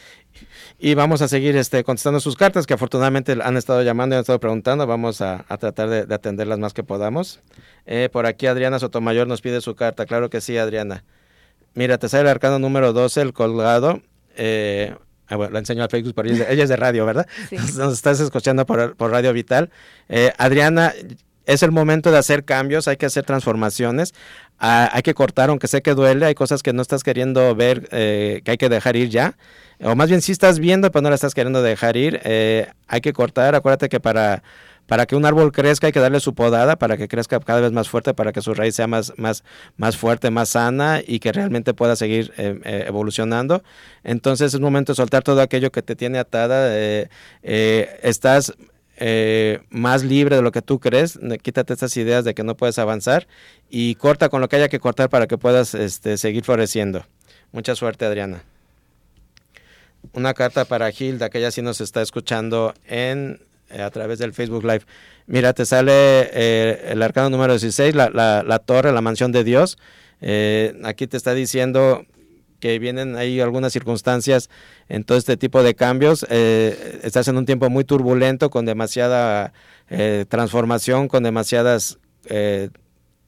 Y 0.78 0.94
vamos 0.94 1.22
a 1.22 1.28
seguir 1.28 1.56
este, 1.56 1.84
contestando 1.84 2.20
sus 2.20 2.36
cartas, 2.36 2.66
que 2.66 2.74
afortunadamente 2.74 3.36
han 3.42 3.56
estado 3.56 3.82
llamando 3.82 4.14
y 4.14 4.16
han 4.16 4.22
estado 4.22 4.40
preguntando. 4.40 4.86
Vamos 4.86 5.20
a, 5.20 5.44
tratar 5.58 5.88
de, 5.88 6.14
atenderlas 6.14 6.58
más 6.58 6.72
que 6.72 6.82
podamos. 6.82 7.40
Eh, 7.86 8.08
por 8.10 8.26
aquí 8.26 8.46
Adriana 8.46 8.78
Sotomayor 8.78 9.26
nos 9.26 9.40
pide 9.42 9.60
su 9.60 9.74
carta. 9.74 10.06
Claro 10.06 10.30
que 10.30 10.40
sí, 10.40 10.56
Adriana. 10.56 11.04
Mira, 11.74 11.98
te 11.98 12.08
sale 12.08 12.22
el 12.22 12.28
arcano 12.28 12.58
número 12.58 12.92
12, 12.92 13.20
el 13.20 13.32
colgado. 13.32 14.00
Eh, 14.36 14.94
Ah, 15.28 15.36
bueno, 15.36 15.52
la 15.52 15.58
enseño 15.58 15.82
al 15.82 15.90
Facebook, 15.90 16.14
por 16.14 16.26
ella, 16.26 16.44
es 16.48 16.68
de 16.68 16.76
radio, 16.76 17.06
¿verdad? 17.06 17.26
Sí. 17.48 17.56
Nos 17.76 17.94
estás 17.94 18.20
escuchando 18.20 18.66
por, 18.66 18.94
Radio 18.98 19.32
Vital. 19.32 19.70
Eh, 20.08 20.32
Adriana, 20.36 20.92
es 21.46 21.62
el 21.62 21.72
momento 21.72 22.10
de 22.10 22.18
hacer 22.18 22.44
cambios, 22.44 22.88
hay 22.88 22.96
que 22.96 23.06
hacer 23.06 23.24
transformaciones, 23.24 24.14
ah, 24.58 24.88
hay 24.92 25.02
que 25.02 25.14
cortar, 25.14 25.50
aunque 25.50 25.68
sé 25.68 25.82
que 25.82 25.94
duele, 25.94 26.26
hay 26.26 26.34
cosas 26.34 26.62
que 26.62 26.72
no 26.72 26.82
estás 26.82 27.02
queriendo 27.02 27.54
ver, 27.54 27.88
eh, 27.92 28.40
que 28.44 28.52
hay 28.52 28.56
que 28.56 28.68
dejar 28.68 28.96
ir 28.96 29.08
ya. 29.08 29.36
O 29.80 29.94
más 29.96 30.08
bien 30.08 30.22
sí 30.22 30.32
estás 30.32 30.58
viendo, 30.58 30.90
pero 30.90 31.02
no 31.02 31.08
la 31.10 31.16
estás 31.16 31.34
queriendo 31.34 31.62
dejar 31.62 31.96
ir. 31.96 32.20
Eh, 32.24 32.68
hay 32.86 33.00
que 33.00 33.12
cortar, 33.12 33.54
acuérdate 33.54 33.88
que 33.88 34.00
para 34.00 34.42
para 34.86 35.06
que 35.06 35.16
un 35.16 35.24
árbol 35.24 35.52
crezca 35.52 35.86
hay 35.86 35.92
que 35.92 36.00
darle 36.00 36.20
su 36.20 36.34
podada 36.34 36.76
para 36.76 36.96
que 36.96 37.08
crezca 37.08 37.40
cada 37.40 37.60
vez 37.60 37.72
más 37.72 37.88
fuerte, 37.88 38.14
para 38.14 38.32
que 38.32 38.42
su 38.42 38.54
raíz 38.54 38.74
sea 38.74 38.86
más, 38.86 39.12
más, 39.16 39.44
más 39.76 39.96
fuerte, 39.96 40.30
más 40.30 40.50
sana 40.50 41.00
y 41.06 41.18
que 41.20 41.32
realmente 41.32 41.74
pueda 41.74 41.96
seguir 41.96 42.32
eh, 42.36 42.60
eh, 42.64 42.84
evolucionando. 42.86 43.62
Entonces 44.02 44.54
es 44.54 44.60
momento 44.60 44.92
de 44.92 44.96
soltar 44.96 45.22
todo 45.22 45.40
aquello 45.40 45.72
que 45.72 45.82
te 45.82 45.96
tiene 45.96 46.18
atada. 46.18 46.68
Eh, 46.70 47.08
estás 48.02 48.54
más 49.70 50.04
libre 50.04 50.36
de 50.36 50.42
lo 50.42 50.52
que 50.52 50.62
tú 50.62 50.78
crees, 50.78 51.18
quítate 51.42 51.72
estas 51.72 51.96
ideas 51.96 52.24
de 52.24 52.32
que 52.32 52.44
no 52.44 52.56
puedes 52.56 52.78
avanzar 52.78 53.26
y 53.68 53.96
corta 53.96 54.28
con 54.28 54.40
lo 54.40 54.48
que 54.48 54.56
haya 54.56 54.68
que 54.68 54.78
cortar 54.78 55.10
para 55.10 55.26
que 55.26 55.36
puedas 55.36 55.74
este, 55.74 56.16
seguir 56.16 56.44
floreciendo. 56.44 57.04
Mucha 57.50 57.74
suerte, 57.74 58.04
Adriana. 58.04 58.42
Una 60.12 60.34
carta 60.34 60.64
para 60.64 60.90
Gilda, 60.92 61.28
que 61.28 61.38
ella 61.38 61.50
sí 61.50 61.62
nos 61.62 61.80
está 61.80 62.02
escuchando 62.02 62.74
en 62.86 63.40
eh, 63.40 63.53
a 63.80 63.90
través 63.90 64.18
del 64.18 64.32
Facebook 64.32 64.64
Live. 64.64 64.82
Mira, 65.26 65.52
te 65.52 65.64
sale 65.64 65.92
eh, 65.92 66.88
el 66.90 67.02
arcano 67.02 67.30
número 67.30 67.52
16, 67.54 67.94
la, 67.94 68.10
la, 68.10 68.58
torre, 68.58 68.92
la 68.92 69.00
mansión 69.00 69.32
de 69.32 69.44
Dios. 69.44 69.78
Eh, 70.20 70.78
aquí 70.84 71.06
te 71.06 71.16
está 71.16 71.34
diciendo 71.34 72.04
que 72.60 72.78
vienen 72.78 73.16
ahí 73.16 73.40
algunas 73.40 73.72
circunstancias 73.72 74.48
en 74.88 75.04
todo 75.04 75.18
este 75.18 75.36
tipo 75.36 75.62
de 75.62 75.74
cambios. 75.74 76.24
estás 76.30 77.28
en 77.28 77.36
un 77.36 77.46
tiempo 77.46 77.68
muy 77.68 77.84
turbulento, 77.84 78.48
con 78.48 78.64
demasiada 78.64 79.52
transformación, 80.28 81.08
con 81.08 81.22
demasiadas 81.24 81.98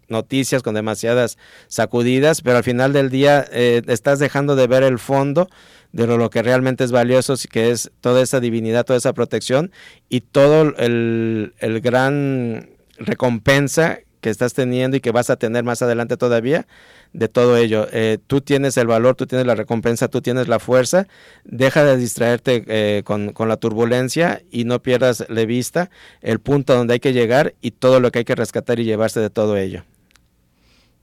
noticias, 0.08 0.62
con 0.62 0.74
demasiadas 0.74 1.36
sacudidas, 1.66 2.40
pero 2.40 2.56
al 2.56 2.64
final 2.64 2.94
del 2.94 3.10
día 3.10 3.42
estás 3.42 4.20
dejando 4.20 4.56
de 4.56 4.66
ver 4.68 4.82
el 4.84 4.98
fondo 4.98 5.48
de 5.96 6.06
lo, 6.06 6.28
que 6.28 6.42
realmente 6.42 6.84
es 6.84 6.92
valioso, 6.92 7.34
que 7.50 7.70
es 7.70 7.90
toda 8.02 8.20
esa 8.20 8.38
divinidad, 8.38 8.84
toda 8.84 8.98
esa 8.98 9.14
protección 9.14 9.72
y 10.10 10.20
todo 10.20 10.74
el, 10.76 11.54
gran 11.82 12.68
recompensa 12.98 14.00
que 14.20 14.28
estás 14.28 14.52
teniendo 14.52 14.98
y 14.98 15.00
que 15.00 15.10
vas 15.10 15.30
a 15.30 15.36
tener 15.36 15.64
más 15.64 15.80
adelante 15.80 16.18
todavía 16.18 16.66
de 17.14 17.28
todo 17.28 17.56
ello. 17.56 17.86
Eh, 17.92 18.18
tú 18.26 18.42
tienes 18.42 18.76
el 18.76 18.86
valor, 18.86 19.14
tú 19.14 19.26
tienes 19.26 19.46
la 19.46 19.54
recompensa, 19.54 20.08
tú 20.08 20.20
tienes 20.20 20.48
la 20.48 20.58
fuerza. 20.58 21.06
Deja 21.44 21.82
de 21.82 21.96
distraerte 21.96 22.64
eh, 22.66 23.02
con, 23.02 23.32
la 23.34 23.56
turbulencia 23.56 24.42
y 24.50 24.64
no 24.64 24.82
pierdas 24.82 25.24
de 25.26 25.46
vista 25.46 25.88
el 26.20 26.40
punto 26.40 26.74
donde 26.74 26.94
hay 26.94 27.00
que 27.00 27.14
llegar 27.14 27.54
y 27.62 27.70
todo 27.70 28.00
lo 28.00 28.10
que 28.10 28.18
hay 28.18 28.24
que 28.26 28.34
rescatar 28.34 28.80
y 28.80 28.84
llevarse 28.84 29.20
de 29.20 29.30
todo 29.30 29.56
ello. 29.56 29.84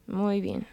Muy 0.06 0.40
bien. 0.40 0.68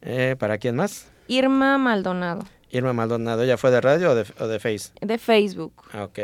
Eh, 0.00 0.34
¿Para 0.38 0.56
quién 0.56 0.76
más? 0.76 1.10
Irma 1.28 1.76
Maldonado. 1.76 2.46
Irma 2.70 2.92
Maldonado, 2.92 3.44
¿ya 3.44 3.56
fue 3.56 3.70
de 3.70 3.80
radio 3.80 4.12
o 4.12 4.14
de, 4.14 4.24
o 4.38 4.46
de 4.46 4.58
Face? 4.60 4.92
De 5.00 5.18
Facebook. 5.18 5.72
Ah, 5.92 6.04
ok. 6.04 6.18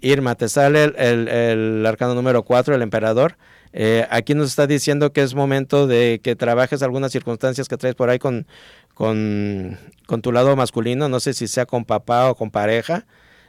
Irma, 0.00 0.34
te 0.34 0.48
sale 0.48 0.84
el, 0.84 1.28
el, 1.28 1.86
arcano 1.86 2.14
número 2.14 2.42
4, 2.44 2.74
el 2.74 2.82
emperador. 2.82 3.36
Eh, 3.72 4.06
aquí 4.10 4.34
nos 4.34 4.48
está 4.48 4.66
diciendo 4.66 5.12
que 5.12 5.22
es 5.22 5.34
momento 5.34 5.86
de 5.86 6.20
que 6.22 6.34
trabajes 6.34 6.82
algunas 6.82 7.12
circunstancias 7.12 7.68
que 7.68 7.76
traes 7.76 7.94
por 7.94 8.10
ahí 8.10 8.18
con, 8.18 8.46
con, 8.94 9.78
con 10.06 10.22
tu 10.22 10.32
lado 10.32 10.54
masculino, 10.56 11.08
no 11.08 11.20
sé 11.20 11.34
si 11.34 11.46
sea 11.46 11.66
con 11.66 11.84
papá 11.84 12.30
o 12.30 12.34
con 12.34 12.50
pareja, 12.50 13.06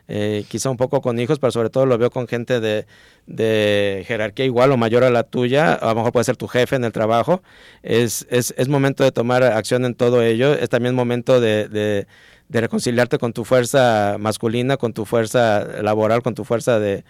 eh, 0.08 0.44
quizá 0.50 0.70
un 0.70 0.78
poco 0.78 1.02
con 1.02 1.18
hijos, 1.20 1.40
pero 1.40 1.52
sobre 1.52 1.70
todo 1.70 1.86
lo 1.86 1.98
veo 1.98 2.10
con 2.12 2.28
gente 2.28 2.60
de, 2.60 2.86
de, 3.26 4.04
jerarquía 4.06 4.46
igual 4.46 4.72
o 4.72 4.78
mayor 4.78 5.04
a 5.04 5.10
la 5.10 5.24
tuya, 5.24 5.74
a 5.74 5.88
lo 5.88 5.96
mejor 5.96 6.12
puede 6.12 6.26
ser 6.26 6.36
tu 6.36 6.48
jefe 6.48 6.76
en 6.76 6.84
el 6.84 6.92
trabajo, 6.92 7.42
es, 7.84 8.28
es, 8.30 8.54
es 8.58 8.68
momento 8.68 9.04
de 9.04 9.12
tomar 9.12 9.44
acción 9.44 9.86
en 9.86 9.96
todo 9.96 10.22
ello, 10.22 10.54
es 10.54 10.68
también 10.68 10.94
momento 10.94 11.40
de, 11.40 11.70
de, 11.70 12.08
de, 12.50 12.62
reconciliarte 12.62 13.18
con 13.18 13.32
tu 13.32 13.46
fuerza 13.46 14.18
masculina, 14.20 14.76
con 14.76 14.94
tu 14.94 15.06
fuerza 15.06 15.66
laboral, 15.82 16.22
con 16.22 16.36
tu 16.36 16.44
fuerza 16.44 16.80
de, 16.80 17.04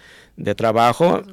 trabajo, 0.56 1.24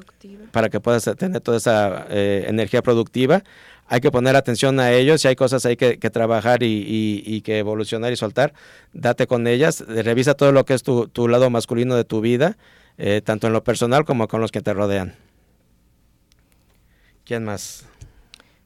para 0.51 0.69
que 0.69 0.79
puedas 0.79 1.09
tener 1.17 1.41
toda 1.41 1.57
esa 1.57 2.07
eh, 2.09 2.45
energía 2.47 2.81
productiva 2.81 3.43
hay 3.91 3.99
que 3.99 4.09
poner 4.09 4.37
atención 4.37 4.79
a 4.79 4.93
ellos, 4.93 5.19
si 5.19 5.27
hay 5.27 5.35
cosas 5.35 5.65
hay 5.65 5.75
que, 5.75 5.97
trabajar 5.97 6.63
y, 6.63 7.41
que 7.41 7.59
evolucionar 7.59 8.13
y 8.13 8.15
soltar, 8.15 8.53
date 8.93 9.27
con 9.27 9.47
ellas, 9.47 9.83
revisa 9.85 10.33
todo 10.33 10.53
lo 10.53 10.63
que 10.63 10.75
es 10.75 10.81
tu, 10.81 11.27
lado 11.27 11.49
masculino 11.49 11.97
de 11.97 12.05
tu 12.05 12.21
vida, 12.21 12.55
eh, 12.97 13.21
tanto 13.21 13.47
en 13.47 13.53
lo 13.53 13.65
personal 13.65 14.05
como 14.05 14.29
con 14.29 14.39
los 14.39 14.49
que 14.49 14.61
te 14.61 14.73
rodean. 14.73 15.15
¿Quién 17.25 17.43
más? 17.43 17.85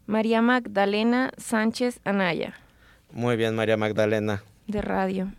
María 0.06 0.44
Magdalena 0.44 1.32
Sánchez 1.38 2.02
Anaya. 2.04 2.54
Muy 3.12 3.36
bien, 3.36 3.56
María 3.56 3.78
Magdalena. 3.78 4.44
De 4.68 4.84
radio. 4.84 5.32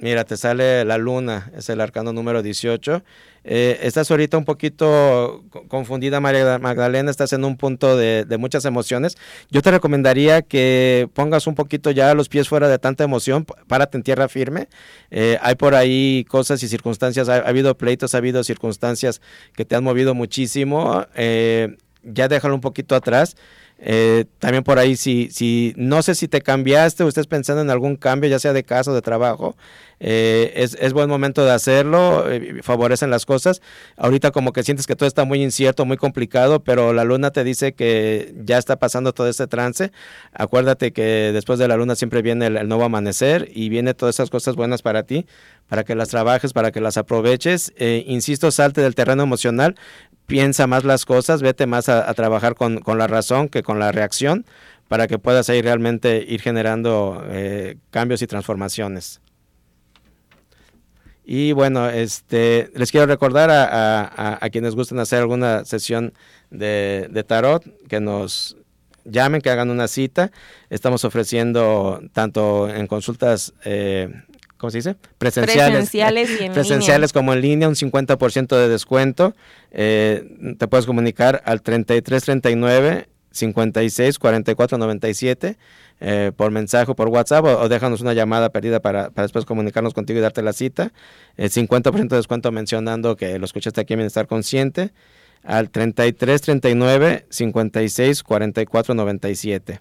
Mira, 0.00 0.24
te 0.24 0.36
sale 0.36 0.84
la 0.84 0.96
luna, 0.96 1.50
es 1.56 1.68
el 1.70 1.80
arcano 1.80 2.12
número 2.12 2.40
18. 2.40 3.02
Eh, 3.42 3.80
estás 3.82 4.08
ahorita 4.08 4.38
un 4.38 4.44
poquito 4.44 5.42
confundida, 5.66 6.20
María 6.20 6.60
Magdalena, 6.60 7.10
estás 7.10 7.32
en 7.32 7.44
un 7.44 7.56
punto 7.56 7.96
de, 7.96 8.24
muchas 8.38 8.64
emociones. 8.64 9.18
Yo 9.50 9.60
te 9.60 9.72
recomendaría 9.72 10.42
que 10.42 11.08
pongas 11.14 11.48
un 11.48 11.56
poquito 11.56 11.90
ya 11.90 12.14
los 12.14 12.28
pies 12.28 12.48
fuera 12.48 12.68
de 12.68 12.78
tanta 12.78 13.02
emoción, 13.02 13.44
párate 13.66 13.96
en 13.96 14.04
tierra 14.04 14.28
firme. 14.28 14.68
Eh, 15.10 15.36
hay 15.42 15.56
por 15.56 15.74
ahí 15.74 16.24
cosas 16.28 16.62
y 16.62 16.68
circunstancias, 16.68 17.28
ha, 17.28 17.38
habido 17.38 17.76
pleitos, 17.76 18.14
ha 18.14 18.18
habido 18.18 18.44
circunstancias 18.44 19.20
que 19.56 19.64
te 19.64 19.74
han 19.74 19.82
movido 19.82 20.14
muchísimo. 20.14 21.06
Eh, 21.16 21.76
ya 22.04 22.28
déjalo 22.28 22.54
un 22.54 22.60
poquito 22.60 22.94
atrás. 22.94 23.36
Eh, 23.80 24.24
también 24.40 24.64
por 24.64 24.78
ahí, 24.78 24.96
si, 24.96 25.28
si 25.30 25.72
no 25.76 26.02
sé 26.02 26.16
si 26.16 26.26
te 26.26 26.40
cambiaste 26.40 27.04
o 27.04 27.08
estés 27.08 27.28
pensando 27.28 27.62
en 27.62 27.70
algún 27.70 27.96
cambio, 27.96 28.28
ya 28.28 28.40
sea 28.40 28.52
de 28.52 28.64
casa 28.64 28.90
o 28.90 28.94
de 28.94 29.02
trabajo, 29.02 29.56
eh, 30.00 30.52
es, 30.56 30.76
es, 30.80 30.92
buen 30.92 31.08
momento 31.08 31.44
de 31.44 31.52
hacerlo, 31.52 32.28
eh, 32.30 32.60
favorecen 32.62 33.10
las 33.10 33.24
cosas. 33.24 33.62
Ahorita 33.96 34.32
como 34.32 34.52
que 34.52 34.64
sientes 34.64 34.86
que 34.86 34.96
todo 34.96 35.06
está 35.06 35.24
muy 35.24 35.42
incierto, 35.42 35.84
muy 35.84 35.96
complicado, 35.96 36.60
pero 36.60 36.92
la 36.92 37.04
luna 37.04 37.30
te 37.30 37.44
dice 37.44 37.72
que 37.72 38.34
ya 38.44 38.58
está 38.58 38.76
pasando 38.76 39.12
todo 39.12 39.28
este 39.28 39.46
trance. 39.46 39.92
Acuérdate 40.32 40.92
que 40.92 41.30
después 41.32 41.58
de 41.60 41.68
la 41.68 41.76
luna 41.76 41.94
siempre 41.94 42.20
viene 42.22 42.46
el, 42.46 42.68
nuevo 42.68 42.84
amanecer 42.84 43.48
y 43.54 43.68
viene 43.68 43.94
todas 43.94 44.16
esas 44.16 44.30
cosas 44.30 44.56
buenas 44.56 44.82
para 44.82 45.04
ti, 45.04 45.26
para 45.68 45.84
que 45.84 45.94
las 45.94 46.08
trabajes, 46.08 46.52
para 46.52 46.72
que 46.72 46.80
las 46.80 46.96
aproveches. 46.96 47.72
insisto, 47.78 48.50
salte 48.50 48.80
del 48.80 48.94
terreno 48.94 49.22
emocional, 49.22 49.76
piensa 50.28 50.66
más 50.66 50.84
las 50.84 51.06
cosas, 51.06 51.40
vete 51.40 51.66
más 51.66 51.88
a, 51.88 52.12
trabajar 52.12 52.54
con, 52.54 52.82
la 52.98 53.06
razón 53.06 53.48
que 53.48 53.62
con 53.62 53.78
la 53.78 53.92
reacción 53.92 54.44
para 54.86 55.08
que 55.08 55.18
puedas 55.18 55.48
ahí 55.48 55.62
realmente 55.62 56.24
ir 56.28 56.42
generando 56.42 57.24
eh, 57.28 57.76
cambios 57.90 58.20
y 58.20 58.26
transformaciones. 58.26 59.20
Y 61.24 61.52
bueno, 61.52 61.88
este, 61.88 62.70
les 62.74 62.90
quiero 62.90 63.06
recordar 63.06 63.50
a, 63.50 64.48
quienes 64.52 64.74
gusten 64.74 64.98
hacer 64.98 65.20
alguna 65.20 65.64
sesión 65.64 66.12
de, 66.50 67.24
tarot 67.26 67.64
que 67.88 68.00
nos 68.00 68.56
llamen, 69.04 69.40
que 69.40 69.50
hagan 69.50 69.70
una 69.70 69.88
cita. 69.88 70.30
Estamos 70.68 71.04
ofreciendo 71.04 72.02
tanto 72.12 72.68
en 72.68 72.86
consultas 72.86 73.54
eh, 73.64 74.10
¿cómo 74.58 74.70
se 74.70 74.78
dice? 74.78 74.96
Presenciales. 75.16 75.90
Presenciales, 76.52 77.12
como 77.12 77.32
en 77.32 77.40
línea, 77.40 77.68
un 77.68 77.74
50% 77.74 78.56
de 78.56 78.68
descuento. 78.68 79.34
Eh, 79.70 80.56
te 80.58 80.68
puedes 80.68 80.84
comunicar 80.84 81.42
al 81.46 81.62
3339 81.62 83.08
56 83.30 84.18
44 84.18 84.78
97 84.78 85.56
por 86.36 86.50
mensaje 86.50 86.90
o 86.90 86.94
por 86.94 87.08
WhatsApp 87.08 87.44
o, 87.44 87.68
déjanos 87.68 88.00
una 88.00 88.12
llamada 88.12 88.50
perdida 88.50 88.80
para, 88.80 89.10
después 89.10 89.44
comunicarnos 89.44 89.94
contigo 89.94 90.18
y 90.18 90.22
darte 90.22 90.42
la 90.42 90.52
cita. 90.52 90.92
El 91.36 91.50
50% 91.50 92.08
de 92.08 92.16
descuento 92.16 92.52
mencionando 92.52 93.16
que 93.16 93.38
lo 93.38 93.44
escuchaste 93.44 93.80
aquí 93.80 93.94
en 93.94 94.00
Bienestar 94.00 94.26
Consciente 94.26 94.92
al 95.42 95.70
33 95.70 96.40
39 96.40 97.26
56 97.28 98.22
44 98.22 98.94
97. 98.94 99.80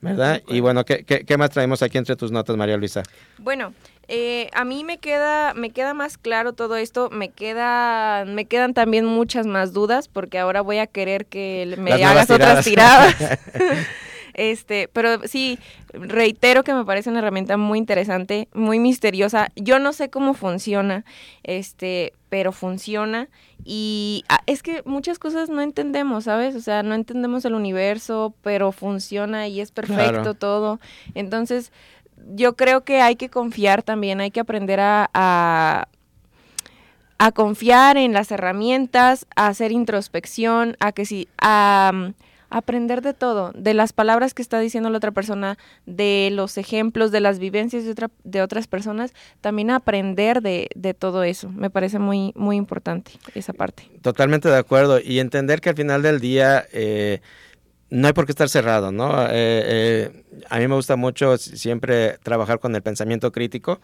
¿Verdad? 0.00 0.42
Y 0.46 0.60
bueno, 0.60 0.84
¿qué, 0.84 1.04
¿qué, 1.04 1.24
qué, 1.24 1.36
más 1.36 1.50
traemos 1.50 1.82
aquí 1.82 1.98
entre 1.98 2.14
tus 2.14 2.30
notas, 2.30 2.56
María 2.56 2.76
Luisa? 2.76 3.02
Bueno, 3.38 3.74
eh, 4.06 4.48
a 4.54 4.64
mí 4.64 4.84
me 4.84 4.98
queda, 4.98 5.52
me 5.54 5.70
queda 5.70 5.92
más 5.92 6.16
claro 6.16 6.52
todo 6.52 6.76
esto, 6.76 7.10
me 7.10 7.28
queda, 7.28 8.24
me 8.24 8.46
quedan 8.46 8.72
también 8.72 9.04
muchas 9.04 9.46
más 9.46 9.72
dudas, 9.72 10.08
porque 10.08 10.38
ahora 10.38 10.62
voy 10.62 10.78
a 10.78 10.86
querer 10.86 11.26
que 11.26 11.74
me 11.78 11.92
hagas 11.92 12.30
otras 12.30 12.64
tiradas. 12.64 13.14
Este, 14.38 14.88
pero 14.92 15.26
sí, 15.26 15.58
reitero 15.92 16.62
que 16.62 16.72
me 16.72 16.84
parece 16.84 17.10
una 17.10 17.18
herramienta 17.18 17.56
muy 17.56 17.76
interesante, 17.76 18.46
muy 18.54 18.78
misteriosa. 18.78 19.48
Yo 19.56 19.80
no 19.80 19.92
sé 19.92 20.10
cómo 20.10 20.32
funciona, 20.32 21.04
este, 21.42 22.12
pero 22.28 22.52
funciona. 22.52 23.28
Y 23.64 24.24
ah, 24.28 24.38
es 24.46 24.62
que 24.62 24.82
muchas 24.84 25.18
cosas 25.18 25.50
no 25.50 25.60
entendemos, 25.60 26.24
¿sabes? 26.24 26.54
O 26.54 26.60
sea, 26.60 26.84
no 26.84 26.94
entendemos 26.94 27.44
el 27.46 27.54
universo, 27.54 28.32
pero 28.42 28.70
funciona 28.70 29.48
y 29.48 29.60
es 29.60 29.72
perfecto 29.72 30.34
todo. 30.34 30.78
Entonces, 31.16 31.72
yo 32.36 32.54
creo 32.54 32.84
que 32.84 33.00
hay 33.00 33.16
que 33.16 33.30
confiar 33.30 33.82
también, 33.82 34.20
hay 34.20 34.30
que 34.30 34.38
aprender 34.38 34.78
a, 34.78 35.10
a, 35.14 35.88
confiar 37.32 37.96
en 37.96 38.12
las 38.12 38.30
herramientas, 38.30 39.26
a 39.34 39.48
hacer 39.48 39.72
introspección, 39.72 40.76
a 40.78 40.92
que 40.92 41.04
si, 41.06 41.26
a, 41.38 42.12
aprender 42.50 43.02
de 43.02 43.14
todo, 43.14 43.52
de 43.54 43.74
las 43.74 43.92
palabras 43.92 44.34
que 44.34 44.42
está 44.42 44.58
diciendo 44.60 44.90
la 44.90 44.98
otra 44.98 45.12
persona, 45.12 45.58
de 45.86 46.30
los 46.32 46.58
ejemplos, 46.58 47.10
de 47.12 47.20
las 47.20 47.38
vivencias 47.38 47.84
de, 47.84 47.90
otra, 47.90 48.10
de 48.24 48.42
otras 48.42 48.66
personas, 48.66 49.12
también 49.40 49.70
aprender 49.70 50.42
de, 50.42 50.68
de, 50.74 50.94
todo 50.94 51.22
eso. 51.22 51.50
Me 51.50 51.70
parece 51.70 51.98
muy, 51.98 52.32
muy 52.34 52.56
importante 52.56 53.12
esa 53.34 53.52
parte. 53.52 53.90
Totalmente 54.02 54.48
de 54.48 54.56
acuerdo. 54.56 55.00
Y 55.00 55.18
entender 55.18 55.60
que 55.60 55.70
al 55.70 55.76
final 55.76 56.02
del 56.02 56.20
día... 56.20 56.66
Eh, 56.72 57.20
no 57.90 58.06
hay 58.06 58.12
por 58.12 58.26
qué 58.26 58.32
estar 58.32 58.48
cerrado, 58.48 58.92
¿no? 58.92 59.24
Eh, 59.24 59.30
eh, 59.32 60.24
a 60.48 60.58
mí 60.58 60.68
me 60.68 60.74
gusta 60.74 60.96
mucho 60.96 61.38
siempre 61.38 62.18
trabajar 62.22 62.58
con 62.58 62.74
el 62.74 62.82
pensamiento 62.82 63.32
crítico 63.32 63.80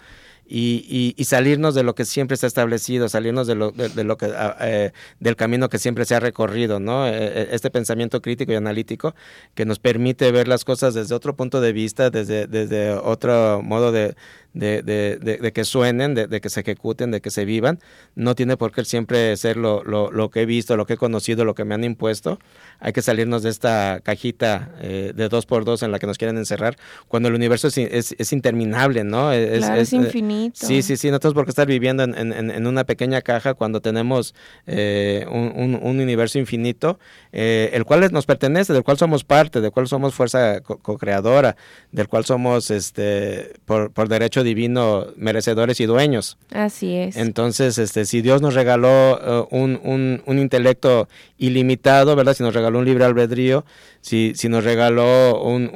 y, 0.46 1.14
salirnos 1.24 1.74
de 1.74 1.82
lo 1.82 1.94
que 1.94 2.04
siempre 2.04 2.34
está 2.34 2.46
establecido, 2.46 3.08
salirnos 3.08 3.46
de 3.46 3.54
lo, 3.54 3.70
de, 3.72 4.04
lo 4.04 4.16
que, 4.16 4.26
ah, 4.26 4.56
eh, 4.60 4.92
del 5.20 5.36
camino 5.36 5.68
que 5.68 5.78
siempre 5.78 6.04
se 6.04 6.14
ha 6.14 6.20
recorrido, 6.20 6.80
¿no? 6.80 7.06
este 7.06 7.70
pensamiento 7.70 8.20
crítico 8.20 8.52
y 8.52 8.54
analítico 8.54 9.14
que 9.54 9.64
nos 9.64 9.78
permite 9.78 10.30
ver 10.32 10.48
las 10.48 10.64
cosas 10.64 10.94
desde 10.94 11.14
otro 11.14 11.34
punto 11.34 11.60
de 11.60 11.72
vista, 11.72 12.10
desde, 12.10 12.46
desde 12.46 12.92
otro 12.92 13.62
modo 13.62 13.90
de, 13.90 14.14
de, 14.54 14.82
de, 14.82 15.18
de, 15.18 15.52
que 15.52 15.64
suenen, 15.64 16.14
de, 16.14 16.40
que 16.40 16.48
se 16.48 16.60
ejecuten, 16.60 17.10
de 17.10 17.20
que 17.20 17.30
se 17.30 17.44
vivan. 17.44 17.80
No 18.14 18.34
tiene 18.34 18.56
por 18.56 18.72
qué 18.72 18.84
siempre 18.84 19.36
ser 19.36 19.56
lo, 19.56 19.84
lo, 19.84 20.10
lo, 20.10 20.30
que 20.30 20.42
he 20.42 20.46
visto, 20.46 20.76
lo 20.76 20.86
que 20.86 20.94
he 20.94 20.96
conocido, 20.96 21.44
lo 21.44 21.54
que 21.54 21.64
me 21.64 21.74
han 21.74 21.84
impuesto. 21.84 22.38
Hay 22.78 22.92
que 22.92 23.02
salirnos 23.02 23.42
de 23.42 23.50
esta 23.50 24.00
cajita 24.02 24.70
eh, 24.80 25.12
de 25.14 25.28
dos 25.28 25.46
por 25.46 25.64
dos 25.64 25.82
en 25.82 25.90
la 25.90 25.98
que 25.98 26.06
nos 26.06 26.18
quieren 26.18 26.38
encerrar, 26.38 26.76
cuando 27.08 27.28
el 27.28 27.34
universo 27.34 27.68
es, 27.68 27.78
es, 27.78 28.14
es 28.18 28.32
interminable, 28.32 29.04
¿no? 29.04 29.32
Es, 29.32 29.64
es, 29.64 29.92
eh, 29.92 29.96
infinito. 29.96 30.66
sí, 30.66 30.82
sí, 30.82 30.96
sí. 30.96 31.10
No 31.10 31.18
tenemos 31.18 31.34
por 31.34 31.44
qué 31.44 31.50
estar 31.50 31.66
viviendo 31.66 32.04
en, 32.04 32.14
en, 32.14 32.50
en 32.50 32.66
una 32.66 32.84
pequeña 32.84 33.20
caja 33.22 33.54
cuando 33.54 33.80
tenemos 33.80 34.34
eh, 34.66 35.26
un, 35.30 35.78
un, 35.82 36.00
universo 36.00 36.38
infinito, 36.38 36.98
el 37.34 37.84
cual 37.84 38.08
nos 38.12 38.26
pertenece, 38.26 38.72
del 38.72 38.84
cual 38.84 38.96
somos 38.96 39.24
parte, 39.24 39.60
del 39.60 39.72
cual 39.72 39.88
somos 39.88 40.14
fuerza 40.14 40.60
co-creadora, 40.60 41.56
del 41.90 42.06
cual 42.06 42.24
somos, 42.24 42.70
este, 42.70 43.54
por, 43.64 43.90
por 43.90 44.08
derecho 44.08 44.44
divino 44.44 45.06
merecedores 45.16 45.80
y 45.80 45.86
dueños. 45.86 46.38
Así 46.52 46.94
es. 46.94 47.16
Entonces, 47.16 47.78
este, 47.78 48.04
si 48.04 48.22
Dios 48.22 48.40
nos 48.40 48.54
regaló 48.54 49.48
uh, 49.50 49.56
un, 49.56 49.80
un, 49.82 50.22
un, 50.26 50.38
intelecto 50.38 51.08
ilimitado, 51.36 52.14
¿verdad? 52.14 52.34
Si 52.34 52.44
nos 52.44 52.54
regaló 52.54 52.78
un 52.78 52.84
libre 52.84 53.04
albedrío, 53.04 53.64
si, 54.00 54.32
si 54.36 54.48
nos 54.48 54.62
regaló 54.62 55.42
un, 55.42 55.70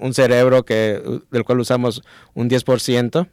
un 0.00 0.14
cerebro 0.14 0.64
que, 0.64 1.00
del 1.30 1.44
cual 1.44 1.60
usamos 1.60 2.02
un 2.34 2.50
10%, 2.50 3.28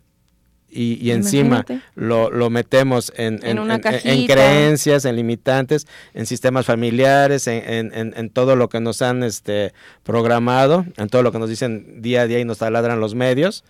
y, 0.78 1.00
y 1.02 1.12
encima 1.12 1.66
lo, 1.96 2.30
lo, 2.30 2.52
metemos 2.52 3.12
en, 3.18 3.40
en, 3.44 3.58
en, 3.58 4.28
creencias, 4.28 5.06
en 5.06 5.16
limitantes, 5.16 5.88
en 6.14 6.28
sistemas 6.28 6.68
familiares, 6.68 7.48
en, 7.48 8.30
todo 8.30 8.56
lo 8.56 8.70
que 8.70 8.80
nos 8.80 9.02
han 9.02 9.24
este, 9.24 9.74
programado, 10.04 10.86
en 10.98 11.10
todo 11.10 11.24
lo 11.24 11.32
que 11.32 11.40
nos 11.40 11.50
dicen 11.50 12.04
día 12.04 12.22
a 12.22 12.28
día 12.28 12.40
y 12.40 12.46
nos 12.46 12.60
taladran 12.60 13.00
los 13.00 13.16
medios, 13.16 13.64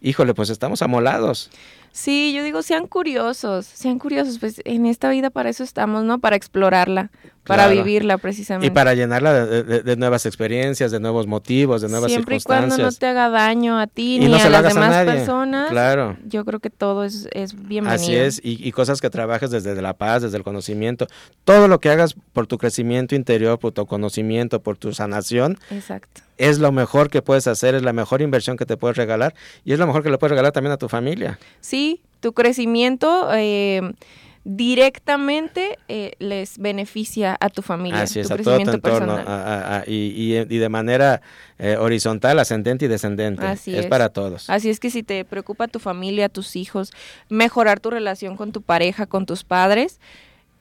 híjole, 0.00 0.32
pues 0.32 0.48
estamos 0.48 0.80
amolados. 0.80 1.50
Sí, 1.94 2.32
yo 2.34 2.42
digo, 2.42 2.62
sean 2.62 2.88
curiosos, 2.88 3.66
sean 3.66 4.00
curiosos, 4.00 4.40
pues 4.40 4.60
en 4.64 4.84
esta 4.84 5.08
vida 5.10 5.30
para 5.30 5.48
eso 5.48 5.62
estamos, 5.62 6.02
¿no? 6.02 6.18
Para 6.18 6.34
explorarla, 6.34 7.12
para 7.44 7.68
vivirla 7.68 8.18
precisamente. 8.18 8.66
Y 8.66 8.70
para 8.70 8.94
llenarla 8.94 9.46
de, 9.46 9.96
nuevas 9.96 10.26
experiencias, 10.26 10.90
de 10.90 10.98
nuevos 10.98 11.28
motivos, 11.28 11.82
de 11.82 11.88
nuevas 11.88 12.10
Siempre 12.10 12.40
circunstancias. 12.40 12.74
Siempre 12.74 12.80
y 12.80 12.80
cuando 12.80 12.90
no 12.90 12.98
te 12.98 13.06
haga 13.06 13.30
daño 13.30 13.78
a 13.78 13.86
ti 13.86 14.18
ni 14.18 14.34
a 14.34 14.50
las 14.50 14.74
demás 14.74 15.04
personas. 15.04 15.70
Claro. 15.70 16.16
Yo 16.26 16.44
creo 16.44 16.58
que 16.58 16.68
todo 16.68 17.04
es, 17.04 17.28
es 17.30 17.54
bienvenido. 17.54 17.94
Así 17.94 18.16
es, 18.16 18.40
y, 18.42 18.58
y, 18.66 18.72
cosas 18.72 19.00
que 19.00 19.08
trabajes 19.08 19.52
desde 19.52 19.80
la 19.80 19.94
paz, 19.94 20.22
desde 20.22 20.36
el 20.36 20.42
conocimiento. 20.42 21.06
Todo 21.44 21.68
lo 21.68 21.78
que 21.78 21.90
hagas 21.90 22.16
por 22.32 22.48
tu 22.48 22.58
crecimiento 22.58 23.14
interior, 23.14 23.60
por 23.60 23.70
tu 23.70 23.86
conocimiento, 23.86 24.60
por 24.60 24.76
tu 24.76 24.92
sanación. 24.92 25.60
Exacto 25.70 26.22
es 26.38 26.58
lo 26.58 26.72
mejor 26.72 27.10
que 27.10 27.22
puedes 27.22 27.46
hacer, 27.46 27.74
es 27.74 27.82
la 27.82 27.92
mejor 27.92 28.22
inversión 28.22 28.56
que 28.56 28.66
te 28.66 28.76
puedes 28.76 28.96
regalar 28.96 29.34
y 29.64 29.72
es 29.72 29.78
lo 29.78 29.86
mejor 29.86 30.02
que 30.02 30.10
le 30.10 30.18
puedes 30.18 30.30
regalar 30.30 30.52
también 30.52 30.72
a 30.72 30.76
tu 30.76 30.88
familia. 30.88 31.38
Sí, 31.60 32.02
tu 32.20 32.32
crecimiento 32.32 33.28
eh, 33.34 33.82
directamente 34.44 35.78
eh, 35.88 36.12
les 36.18 36.58
beneficia 36.58 37.36
a 37.40 37.48
tu 37.48 37.62
familia. 37.62 38.02
Así 38.02 38.20
es, 38.20 38.30
a 38.30 38.36
todo 38.36 38.58
tu 38.58 38.70
entorno 38.70 39.18
y, 39.86 40.34
de 40.34 40.68
manera 40.68 41.22
eh, 41.58 41.76
horizontal, 41.78 42.38
ascendente 42.38 42.84
y 42.84 42.88
descendente. 42.88 43.44
Así 43.44 43.74
es, 43.74 43.84
es 43.84 43.86
para 43.86 44.10
todos. 44.10 44.50
Así 44.50 44.70
es 44.70 44.80
que 44.80 44.90
si 44.90 45.02
te 45.02 45.24
preocupa 45.24 45.68
tu 45.68 45.78
familia, 45.78 46.28
tus 46.28 46.56
hijos, 46.56 46.92
mejorar 47.28 47.80
tu 47.80 47.90
relación 47.90 48.36
con 48.36 48.52
tu 48.52 48.60
pareja, 48.60 49.06
con 49.06 49.24
tus 49.24 49.44
padres, 49.44 49.98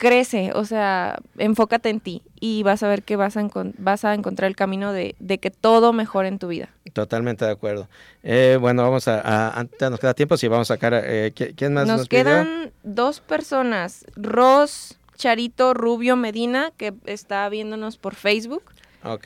crece, 0.03 0.51
o 0.53 0.65
sea, 0.65 1.17
enfócate 1.37 1.87
en 1.87 2.01
ti 2.01 2.23
y 2.41 2.61
vas 2.63 2.83
a 2.83 2.89
ver 2.89 3.03
que 3.03 3.15
vas 3.15 3.37
a, 3.37 3.49
vas 3.77 4.03
a 4.03 4.13
encontrar 4.13 4.49
el 4.49 4.55
camino 4.57 4.91
de, 4.91 5.15
que 5.39 5.49
todo 5.49 5.93
mejore 5.93 6.27
en 6.27 6.39
tu 6.39 6.49
vida. 6.49 6.67
Totalmente 6.91 7.45
de 7.45 7.51
acuerdo. 7.51 7.87
Eh, 8.21 8.57
bueno, 8.59 8.83
vamos 8.83 9.07
a, 9.07 9.57
antes 9.57 9.89
nos 9.89 10.01
queda 10.01 10.13
tiempo, 10.13 10.35
si 10.35 10.49
vamos 10.49 10.69
a 10.69 10.73
sacar, 10.73 10.93
eh, 11.05 11.31
¿quién 11.31 11.73
más 11.73 11.87
nos, 11.87 11.99
nos 11.99 12.09
quedan 12.09 12.73
dos 12.83 13.21
personas, 13.21 14.05
Ros, 14.17 14.97
Charito, 15.15 15.73
Rubio, 15.73 16.17
Medina, 16.17 16.73
que 16.75 16.93
está 17.05 17.47
viéndonos 17.47 17.95
por 17.95 18.13
Facebook. 18.13 18.63
Ok. 19.05 19.25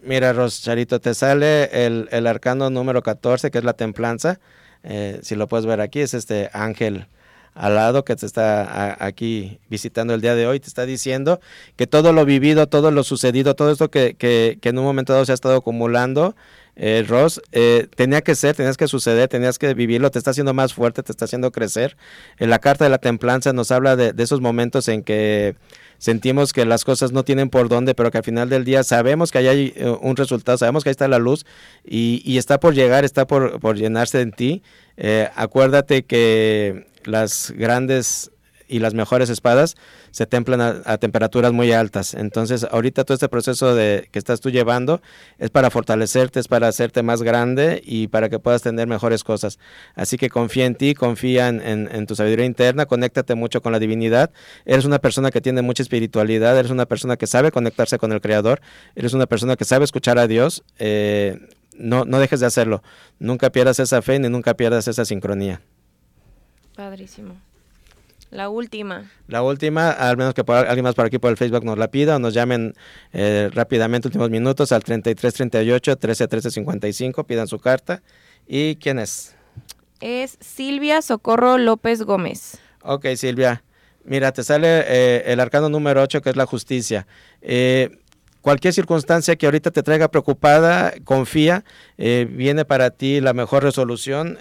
Mira, 0.00 0.32
Ros, 0.32 0.62
Charito, 0.62 1.00
te 1.00 1.14
sale 1.14 1.86
el, 1.86 2.08
el 2.12 2.28
arcano 2.28 2.70
número 2.70 3.02
14, 3.02 3.50
que 3.50 3.58
es 3.58 3.64
la 3.64 3.72
templanza. 3.72 4.38
Eh, 4.84 5.18
si 5.22 5.34
lo 5.34 5.48
puedes 5.48 5.66
ver 5.66 5.80
aquí, 5.80 5.98
es 5.98 6.14
este 6.14 6.50
ángel 6.52 7.08
al 7.54 7.74
lado 7.74 8.04
que 8.04 8.16
te 8.16 8.26
está 8.26 8.96
aquí 9.04 9.58
visitando 9.68 10.14
el 10.14 10.20
día 10.20 10.34
de 10.34 10.46
hoy, 10.46 10.60
te 10.60 10.68
está 10.68 10.86
diciendo 10.86 11.40
que 11.76 11.86
todo 11.86 12.12
lo 12.12 12.24
vivido, 12.24 12.66
todo 12.66 12.90
lo 12.90 13.04
sucedido, 13.04 13.54
todo 13.54 13.70
esto 13.70 13.90
que, 13.90 14.14
que, 14.14 14.58
en 14.62 14.78
un 14.78 14.84
momento 14.84 15.12
dado 15.12 15.24
se 15.26 15.32
ha 15.32 15.34
estado 15.34 15.56
acumulando, 15.56 16.34
eh, 16.74 17.04
Ross, 17.06 17.42
eh, 17.52 17.86
tenía 17.94 18.22
que 18.22 18.34
ser, 18.34 18.56
tenías 18.56 18.78
que 18.78 18.88
suceder, 18.88 19.28
tenías 19.28 19.58
que 19.58 19.74
vivirlo, 19.74 20.10
te 20.10 20.18
está 20.18 20.30
haciendo 20.30 20.54
más 20.54 20.72
fuerte, 20.72 21.02
te 21.02 21.12
está 21.12 21.26
haciendo 21.26 21.52
crecer. 21.52 21.96
En 22.38 22.48
la 22.48 22.58
carta 22.58 22.84
de 22.84 22.90
la 22.90 22.98
templanza 22.98 23.52
nos 23.52 23.70
habla 23.70 23.96
de, 23.96 24.14
esos 24.22 24.40
momentos 24.40 24.88
en 24.88 25.02
que 25.02 25.54
sentimos 26.02 26.52
que 26.52 26.64
las 26.64 26.84
cosas 26.84 27.12
no 27.12 27.22
tienen 27.22 27.48
por 27.48 27.68
dónde, 27.68 27.94
pero 27.94 28.10
que 28.10 28.18
al 28.18 28.24
final 28.24 28.48
del 28.48 28.64
día 28.64 28.82
sabemos 28.82 29.30
que 29.30 29.38
hay 29.38 29.72
eh, 29.76 29.96
un 30.00 30.16
resultado, 30.16 30.58
sabemos 30.58 30.82
que 30.82 30.90
ahí 30.90 30.92
está 30.92 31.06
la 31.06 31.20
luz 31.20 31.46
y, 31.84 32.20
y 32.24 32.38
está 32.38 32.58
por 32.58 32.74
llegar, 32.74 33.04
está 33.04 33.24
por, 33.24 33.60
por 33.60 33.76
llenarse 33.76 34.20
en 34.20 34.32
ti. 34.32 34.64
Eh, 34.96 35.28
acuérdate 35.36 36.02
que 36.02 36.88
las 37.04 37.52
grandes 37.56 38.31
y 38.72 38.78
las 38.78 38.94
mejores 38.94 39.28
espadas 39.28 39.76
se 40.12 40.24
templan 40.24 40.82
a, 40.84 40.96
temperaturas 40.96 41.52
muy 41.52 41.72
altas. 41.72 42.14
Entonces, 42.14 42.66
ahorita 42.70 43.04
todo 43.04 43.14
este 43.14 43.28
proceso 43.28 43.74
de, 43.74 44.08
que 44.10 44.18
estás 44.18 44.40
tú 44.40 44.48
llevando 44.48 45.02
es 45.38 45.50
para 45.50 45.70
fortalecerte, 45.70 46.40
es 46.40 46.48
para 46.48 46.68
hacerte 46.68 47.02
más 47.02 47.22
grande 47.22 47.82
y 47.84 48.08
para 48.08 48.30
que 48.30 48.38
puedas 48.38 48.62
tener 48.62 48.88
mejores 48.88 49.24
cosas. 49.24 49.58
Así 49.94 50.16
que 50.16 50.30
confía 50.30 50.64
en 50.64 50.74
ti, 50.74 50.94
confía 50.94 51.48
en, 51.48 52.06
tu 52.06 52.16
sabiduría 52.16 52.46
interna, 52.46 52.86
conéctate 52.86 53.34
mucho 53.34 53.60
con 53.60 53.72
la 53.72 53.78
divinidad. 53.78 54.30
Eres 54.64 54.86
una 54.86 54.98
persona 55.00 55.30
que 55.30 55.42
tiene 55.42 55.60
mucha 55.60 55.82
espiritualidad, 55.82 56.58
eres 56.58 56.70
una 56.70 56.86
persona 56.86 57.18
que 57.18 57.26
sabe 57.26 57.52
conectarse 57.52 57.98
con 57.98 58.10
el 58.12 58.22
Creador, 58.22 58.62
eres 58.96 59.12
una 59.12 59.26
persona 59.26 59.56
que 59.56 59.66
sabe 59.66 59.84
escuchar 59.84 60.18
a 60.18 60.26
Dios. 60.26 60.64
Eh, 60.78 61.46
no, 61.76 62.06
no 62.06 62.18
dejes 62.20 62.40
de 62.40 62.46
hacerlo. 62.46 62.82
Nunca 63.18 63.50
pierdas 63.50 63.78
esa 63.80 64.00
fe 64.00 64.18
ni 64.18 64.30
nunca 64.30 64.54
pierdas 64.54 64.88
esa 64.88 65.04
sincronía. 65.04 65.60
Padrísimo. 66.74 67.51
La 68.32 68.48
última. 68.48 69.10
La 69.28 69.42
última, 69.42 69.90
al 69.90 70.16
menos 70.16 70.32
que 70.32 70.42
por, 70.42 70.56
alguien 70.56 70.84
más 70.84 70.94
por 70.94 71.04
aquí 71.04 71.18
por 71.18 71.30
el 71.30 71.36
Facebook 71.36 71.66
nos 71.66 71.76
la 71.76 71.90
pida 71.90 72.16
o 72.16 72.18
nos 72.18 72.32
llamen 72.32 72.72
eh, 73.12 73.50
rápidamente, 73.52 74.08
últimos 74.08 74.30
minutos, 74.30 74.72
al 74.72 74.82
3338 74.82 75.98
131355, 76.00 77.24
pidan 77.24 77.46
su 77.46 77.58
carta. 77.58 78.02
¿Y 78.46 78.76
quién 78.76 78.98
es? 78.98 79.36
Es 80.00 80.38
Silvia 80.40 81.02
Socorro 81.02 81.58
López 81.58 82.04
Gómez. 82.04 82.58
Ok, 82.82 83.08
Silvia. 83.16 83.64
Mira, 84.02 84.32
te 84.32 84.42
sale 84.42 84.82
eh, 84.86 85.24
el 85.26 85.38
arcano 85.38 85.68
número 85.68 86.00
8, 86.00 86.22
que 86.22 86.30
es 86.30 86.36
la 86.36 86.46
justicia. 86.46 87.06
Eh, 87.42 87.98
cualquier 88.40 88.72
circunstancia 88.72 89.36
que 89.36 89.44
ahorita 89.44 89.70
te 89.72 89.82
traiga 89.82 90.08
preocupada, 90.08 90.94
confía, 91.04 91.64
viene 91.98 92.64
para 92.64 92.90
ti 92.90 93.20
la 93.20 93.34
mejor 93.34 93.62
resolución 93.62 94.38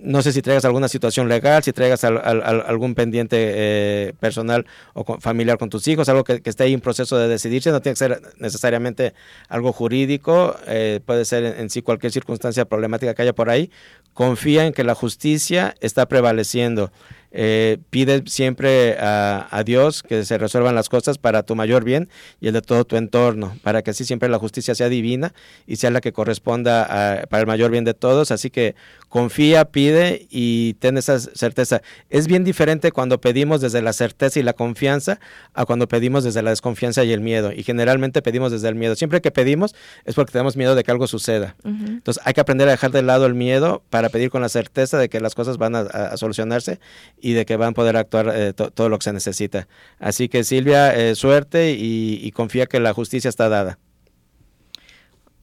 no 0.00 0.22
sé 0.22 0.32
si 0.32 0.42
traigas 0.42 0.64
alguna 0.64 0.88
situación 0.88 1.28
legal, 1.28 1.62
si 1.62 1.72
traigas 1.72 2.04
algún 2.04 2.94
pendiente 2.94 3.36
eh, 3.40 4.14
personal 4.20 4.66
o 4.94 5.18
familiar 5.20 5.58
con 5.58 5.70
tus 5.70 5.88
hijos, 5.88 6.08
algo 6.08 6.24
que, 6.24 6.40
esté 6.44 6.64
ahí 6.64 6.72
en 6.72 6.80
proceso 6.80 7.18
de 7.18 7.28
decidirse, 7.28 7.70
no 7.70 7.80
tiene 7.80 7.94
que 7.94 7.98
ser 7.98 8.22
necesariamente 8.38 9.14
algo 9.48 9.72
jurídico, 9.72 10.56
eh, 10.66 11.00
puede 11.04 11.24
ser 11.24 11.44
en, 11.44 11.70
sí 11.70 11.82
cualquier 11.82 12.12
circunstancia 12.12 12.64
problemática 12.64 13.14
que 13.14 13.22
haya 13.22 13.34
por 13.34 13.50
ahí. 13.50 13.70
Confía 14.14 14.66
en 14.66 14.72
que 14.72 14.84
la 14.84 14.94
justicia 14.94 15.74
está 15.80 16.06
prevaleciendo. 16.06 16.92
Eh, 17.30 17.78
pide 17.90 18.22
siempre 18.26 18.96
a, 18.98 19.62
Dios 19.64 20.02
que 20.02 20.24
se 20.24 20.38
resuelvan 20.38 20.74
las 20.74 20.88
cosas 20.88 21.18
para 21.18 21.42
tu 21.42 21.54
mayor 21.54 21.84
bien 21.84 22.08
y 22.40 22.46
el 22.46 22.54
de 22.54 22.62
todo 22.62 22.84
tu 22.84 22.96
entorno, 22.96 23.56
para 23.62 23.82
que 23.82 23.90
así 23.90 24.04
siempre 24.04 24.28
la 24.28 24.38
justicia 24.38 24.74
sea 24.74 24.88
divina 24.88 25.34
y 25.66 25.76
sea 25.76 25.90
la 25.90 26.00
que 26.00 26.12
corresponda 26.12 27.26
para 27.28 27.40
el 27.40 27.46
mayor 27.46 27.70
bien 27.70 27.84
de 27.84 27.94
todos. 27.94 28.30
Así 28.30 28.50
que 28.50 28.76
confía, 29.08 29.64
pide 29.66 30.26
y 30.30 30.74
ten 30.74 30.96
esa 30.96 31.18
certeza. 31.18 31.82
Es 32.08 32.28
bien 32.28 32.44
diferente 32.44 32.92
cuando 32.92 33.20
pedimos 33.20 33.60
desde 33.60 33.82
la 33.82 33.92
certeza 33.92 34.38
y 34.38 34.42
la 34.42 34.52
confianza 34.52 35.18
a 35.54 35.64
cuando 35.66 35.88
pedimos 35.88 36.24
desde 36.24 36.42
la 36.42 36.50
desconfianza 36.50 37.04
y 37.04 37.12
el 37.12 37.20
miedo. 37.20 37.52
Y 37.52 37.62
generalmente 37.62 38.22
pedimos 38.22 38.52
desde 38.52 38.68
el 38.68 38.74
miedo. 38.74 38.94
Siempre 38.94 39.20
que 39.20 39.30
pedimos 39.30 39.74
es 40.04 40.14
porque 40.14 40.32
tenemos 40.32 40.56
miedo 40.56 40.74
de 40.74 40.84
que 40.84 40.90
algo 40.90 41.06
suceda. 41.06 41.56
Entonces 41.64 42.22
hay 42.24 42.32
que 42.32 42.40
aprender 42.40 42.68
a 42.68 42.72
dejar 42.72 42.90
de 42.90 43.02
lado 43.02 43.26
el 43.26 43.34
miedo 43.34 43.82
para 43.90 44.08
pedir 44.08 44.30
con 44.30 44.42
la 44.42 44.48
certeza 44.48 44.98
de 44.98 45.08
que 45.08 45.20
las 45.20 45.34
cosas 45.34 45.58
van 45.58 45.74
a 45.74 46.16
solucionarse 46.16 46.80
y 47.20 47.32
de 47.32 47.46
que 47.46 47.56
van 47.56 47.70
a 47.70 47.72
poder 47.72 47.96
actuar 47.96 48.32
eh, 48.34 48.52
todo 48.52 48.88
lo 48.88 48.98
que 48.98 49.04
se 49.04 49.12
necesita. 49.12 49.68
Así 49.98 50.28
que 50.28 50.44
Silvia, 50.44 50.94
eh, 50.94 51.14
suerte 51.14 51.74
y, 51.78 52.30
confía 52.32 52.66
que 52.66 52.78
la 52.80 52.92
justicia 52.92 53.28
está 53.28 53.48
dada. 53.48 53.78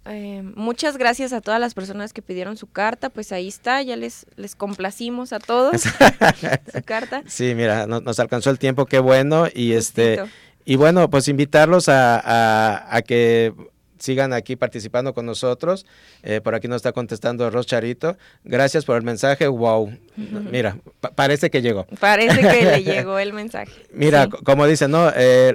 Eh, 0.05 0.43
muchas 0.55 0.97
gracias 0.97 1.33
a 1.33 1.41
todas 1.41 1.59
las 1.59 1.73
personas 1.73 2.13
que 2.13 2.21
pidieron 2.21 2.57
su 2.57 2.67
carta, 2.67 3.09
pues 3.09 3.31
ahí 3.31 3.47
está, 3.47 3.81
ya 3.81 3.95
les, 3.95 4.27
les 4.35 4.55
complacimos 4.55 5.33
a 5.33 5.39
todos 5.39 5.81
su 6.73 6.81
carta. 6.85 7.23
Sí, 7.25 7.55
mira, 7.55 7.87
nos 7.87 8.19
alcanzó 8.19 8.51
el 8.51 8.59
tiempo, 8.59 8.85
qué 8.85 8.99
bueno, 8.99 9.47
y 9.53 9.73
este 9.73 10.19
y 10.63 10.77
bueno, 10.77 11.09
pues 11.09 11.27
invitarlos 11.27 11.89
a, 11.89 12.95
a 12.95 13.01
que 13.01 13.53
sigan 13.97 14.33
aquí 14.33 14.55
participando 14.55 15.13
con 15.13 15.25
nosotros. 15.25 15.85
Eh, 16.23 16.41
por 16.41 16.55
aquí 16.55 16.67
nos 16.67 16.77
está 16.77 16.91
contestando 16.91 17.49
Ros 17.49 17.65
Charito. 17.65 18.17
Gracias 18.43 18.85
por 18.85 18.97
el 18.97 19.03
mensaje. 19.03 19.47
Wow. 19.47 19.97
Mira, 20.51 20.77
parece 21.15 21.49
que 21.49 21.61
llegó. 21.61 21.85
Parece 21.99 22.41
que 22.41 22.63
le 22.63 22.83
llegó 22.83 23.19
el 23.19 23.33
mensaje. 23.33 23.71
Mira, 23.91 24.27
como 24.27 24.67
dice, 24.67 24.87
no, 24.87 25.11
eh, 25.15 25.53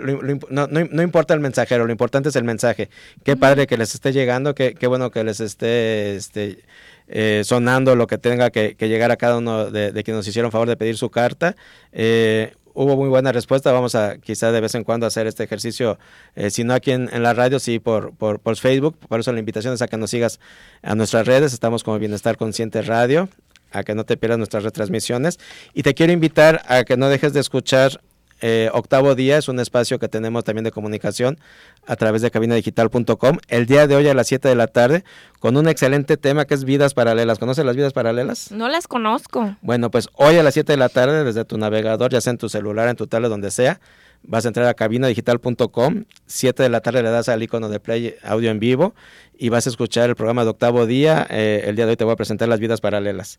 no, 0.51 0.67
no, 0.67 1.03
importa 1.03 1.35
el 1.35 1.41
mensajero, 1.41 1.87
lo 1.87 1.93
importante 1.93 2.29
es 2.29 2.37
el 2.37 2.45
mensaje. 2.45 2.91
Qué 3.25 3.37
padre 3.37 3.67
que 3.67 3.77
les 3.77 3.95
esté 3.95 4.13
llegando, 4.13 4.55
qué, 4.55 4.75
qué 4.75 4.87
bueno 4.87 5.11
que 5.11 5.25
les 5.25 5.41
esté 5.41 6.17
este, 6.17 6.65
eh, 7.09 7.43
sonando 7.45 7.97
lo 7.97 8.07
que 8.07 8.19
tenga 8.19 8.51
que, 8.51 8.77
llegar 8.79 9.11
a 9.11 9.17
cada 9.17 9.39
uno 9.39 9.71
de, 9.71 9.93
de, 9.93 10.05
quienes 10.05 10.21
nos 10.21 10.29
hicieron 10.29 10.53
favor 10.53 10.69
de 10.69 10.77
pedir 10.77 10.97
su 10.97 11.11
carta. 11.11 11.57
Eh, 11.93 12.55
hubo 12.75 12.97
muy 12.97 13.09
buena 13.09 13.33
respuesta. 13.33 13.73
Vamos 13.73 13.95
a 13.95 14.19
quizá 14.19 14.53
de 14.53 14.61
vez 14.61 14.75
en 14.75 14.85
cuando 14.85 15.07
hacer 15.07 15.27
este 15.27 15.45
ejercicio, 15.45 15.99
eh, 16.35 16.51
si 16.51 16.65
no 16.65 16.75
aquí 16.75 16.93
en, 16.93 17.09
la 17.23 17.35
radio, 17.35 17.59
sí 17.59 17.79
por, 17.79 18.15
por, 18.15 18.41
por, 18.41 18.57
Facebook. 18.57 18.97
Por 19.09 19.21
eso 19.21 19.33
la 19.33 19.39
invitación 19.39 19.75
es 19.75 19.83
a 19.83 19.89
que 19.89 19.97
nos 19.97 20.11
sigas 20.11 20.41
a 20.83 20.95
nuestras 20.95 21.27
redes. 21.27 21.53
Estamos 21.53 21.85
como 21.85 21.99
Bienestar 21.99 22.37
Consciente 22.37 22.83
Radio, 22.83 23.29
a 23.73 23.83
que 23.83 23.95
no 23.95 24.05
te 24.05 24.17
pierdas 24.17 24.39
nuestras 24.39 24.65
retransmisiones. 24.65 25.39
Y 25.75 25.83
te 25.83 25.95
quiero 25.95 26.13
invitar 26.13 26.63
a 26.67 26.85
que 26.85 26.97
no 26.97 27.09
dejes 27.09 27.33
de 27.33 27.41
escuchar 27.41 28.01
eh, 28.41 28.71
Octavo 28.73 29.15
Día 29.15 29.39
es 29.39 29.49
un 29.49 29.61
espacio 29.61 29.99
que 29.99 30.09
tenemos 30.09 30.45
también 30.45 30.65
de 30.65 30.71
comunicación 30.71 31.39
a 31.87 31.97
través 31.97 32.23
de 32.23 32.31
cabinadigital.com. 32.31 33.39
El 33.49 33.67
día 33.67 33.87
de 33.87 33.97
hoy 33.97 34.09
a 34.09 34.15
las 34.15 34.29
7 34.29 34.49
de 34.49 34.55
la 34.55 34.67
tarde 34.67 35.05
con 35.39 35.57
un 35.57 35.69
excelente 35.69 36.17
tema 36.17 36.45
que 36.45 36.55
es 36.55 36.65
vidas 36.65 36.95
paralelas. 36.95 37.39
¿Conoces 37.39 37.65
las 37.65 37.77
vidas 37.77 37.93
paralelas? 37.93 38.51
No 38.53 38.69
las 38.69 38.87
conozco. 38.87 39.57
Bueno, 39.63 39.91
pues 39.91 40.09
hoy 40.15 40.37
a 40.37 40.43
las 40.43 40.55
7 40.55 40.73
de 40.73 40.77
la 40.77 40.89
tarde 40.89 41.25
desde 41.25 41.45
tu 41.45 41.59
navegador, 41.59 42.11
ya 42.11 42.21
sea 42.21 42.33
en 42.33 42.39
tu 42.39 42.49
celular, 42.49 42.89
en 42.89 42.97
tu 42.97 43.07
tablet, 43.07 43.31
donde 43.31 43.51
sea, 43.51 43.81
vas 44.23 44.45
a 44.45 44.49
entrar 44.49 44.67
a 44.67 44.75
cabinadigital.com, 44.75 46.05
7 46.27 46.63
de 46.63 46.69
la 46.69 46.81
tarde 46.81 47.03
le 47.03 47.11
das 47.11 47.29
al 47.29 47.43
icono 47.43 47.69
de 47.69 47.81
play 47.81 48.15
audio 48.23 48.51
en 48.51 48.61
vivo 48.61 48.95
y 49.39 49.49
vas 49.49 49.67
a 49.67 49.71
escuchar 49.71 50.11
el 50.11 50.17
programa 50.17 50.45
de 50.45 50.51
octavo 50.51 50.87
día. 50.87 51.27
Eh, 51.31 51.65
el 51.67 51.75
día 51.75 51.87
de 51.87 51.93
hoy 51.93 51.97
te 51.97 52.05
voy 52.05 52.13
a 52.13 52.17
presentar 52.17 52.47
las 52.49 52.61
vidas 52.61 52.83
paralelas. 52.83 53.39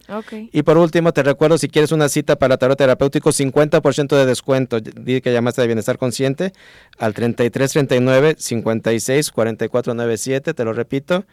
Y 0.52 0.64
por 0.64 0.80
último, 0.80 1.14
te 1.14 1.22
recuerdo, 1.22 1.60
si 1.60 1.70
quieres 1.70 1.92
una 1.92 2.10
cita 2.10 2.38
para 2.38 2.58
tarot 2.58 2.78
terapéutico, 2.78 3.30
50% 3.30 4.18
de 4.18 4.26
descuento. 4.26 4.80
Di 4.80 5.22
que 5.22 5.32
llamaste 5.32 5.62
de 5.62 5.68
Bienestar 5.68 6.00
Consciente 6.00 6.54
al 6.98 7.14
3339 7.14 8.36
56 8.40 9.32
44 9.32 9.94
97, 9.94 10.54
te 10.56 10.66
lo 10.66 10.74
repito. 10.74 11.26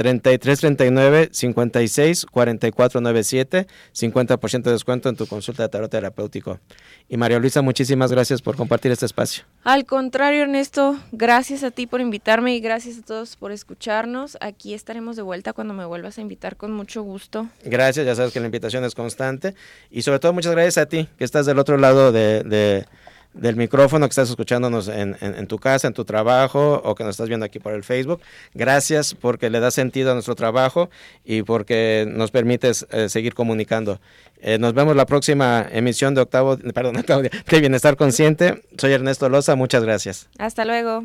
3339 0.00 1.28
56 1.30 2.24
44 2.24 3.00
97, 3.02 3.66
50% 3.92 4.62
de 4.62 4.72
descuento 4.72 5.10
en 5.10 5.16
tu 5.16 5.26
consulta 5.26 5.64
de 5.64 5.68
tarot 5.68 5.90
terapéutico. 5.90 6.58
Y 7.06 7.18
María 7.18 7.38
Luisa, 7.38 7.60
muchísimas 7.60 8.10
gracias 8.10 8.40
por 8.40 8.56
compartir 8.56 8.92
este 8.92 9.04
espacio. 9.04 9.44
Al 9.62 9.84
contrario, 9.84 10.44
Ernesto, 10.44 10.98
gracias 11.12 11.64
a 11.64 11.70
ti 11.70 11.86
por 11.86 12.00
invitarme 12.00 12.56
y 12.56 12.60
gracias 12.60 12.96
a 12.96 13.02
todos 13.02 13.36
por 13.36 13.52
escucharnos. 13.52 14.38
Aquí 14.40 14.72
estaremos 14.72 15.16
de 15.16 15.22
vuelta 15.22 15.52
cuando 15.52 15.74
me 15.74 15.84
vuelvas 15.84 16.16
a 16.16 16.22
invitar 16.22 16.56
con 16.56 16.72
mucho 16.72 17.02
gusto. 17.02 17.50
Gracias, 17.62 18.06
ya 18.06 18.14
sabes 18.14 18.32
que 18.32 18.40
la 18.40 18.46
invitación 18.46 18.84
es 18.84 18.94
constante. 18.94 19.54
Y 19.90 20.00
sobre 20.00 20.18
todo, 20.18 20.32
muchas 20.32 20.52
gracias 20.52 20.78
a 20.78 20.86
ti, 20.86 21.10
que 21.18 21.24
estás 21.24 21.44
del 21.44 21.58
otro 21.58 21.76
lado 21.76 22.10
de, 22.10 22.42
de 22.42 22.86
del 23.32 23.56
micrófono 23.56 24.06
que 24.06 24.10
estás 24.10 24.30
escuchándonos 24.30 24.88
en, 24.88 25.46
tu 25.46 25.58
casa, 25.58 25.88
en 25.88 25.94
tu 25.94 26.04
trabajo 26.04 26.80
o 26.84 26.94
que 26.94 27.04
nos 27.04 27.12
estás 27.12 27.28
viendo 27.28 27.46
aquí 27.46 27.58
por 27.58 27.72
el 27.72 27.84
Facebook. 27.84 28.20
Gracias 28.54 29.14
porque 29.14 29.50
le 29.50 29.60
das 29.60 29.74
sentido 29.74 30.10
a 30.10 30.14
nuestro 30.14 30.34
trabajo 30.34 30.90
y 31.24 31.42
porque 31.42 32.06
nos 32.08 32.30
permites 32.30 32.86
eh, 32.90 33.08
seguir 33.08 33.34
comunicando. 33.34 34.00
Eh, 34.40 34.58
nos 34.58 34.74
vemos 34.74 34.96
la 34.96 35.06
próxima 35.06 35.66
emisión 35.70 36.14
de 36.14 36.22
Octavo, 36.22 36.56
perdón, 36.74 37.04
de 37.50 37.60
Bienestar 37.60 37.96
Consciente. 37.96 38.62
Soy 38.78 38.92
Ernesto 38.92 39.28
Loza, 39.28 39.54
muchas 39.54 39.84
gracias. 39.84 40.28
Hasta 40.38 40.64
luego. 40.64 41.04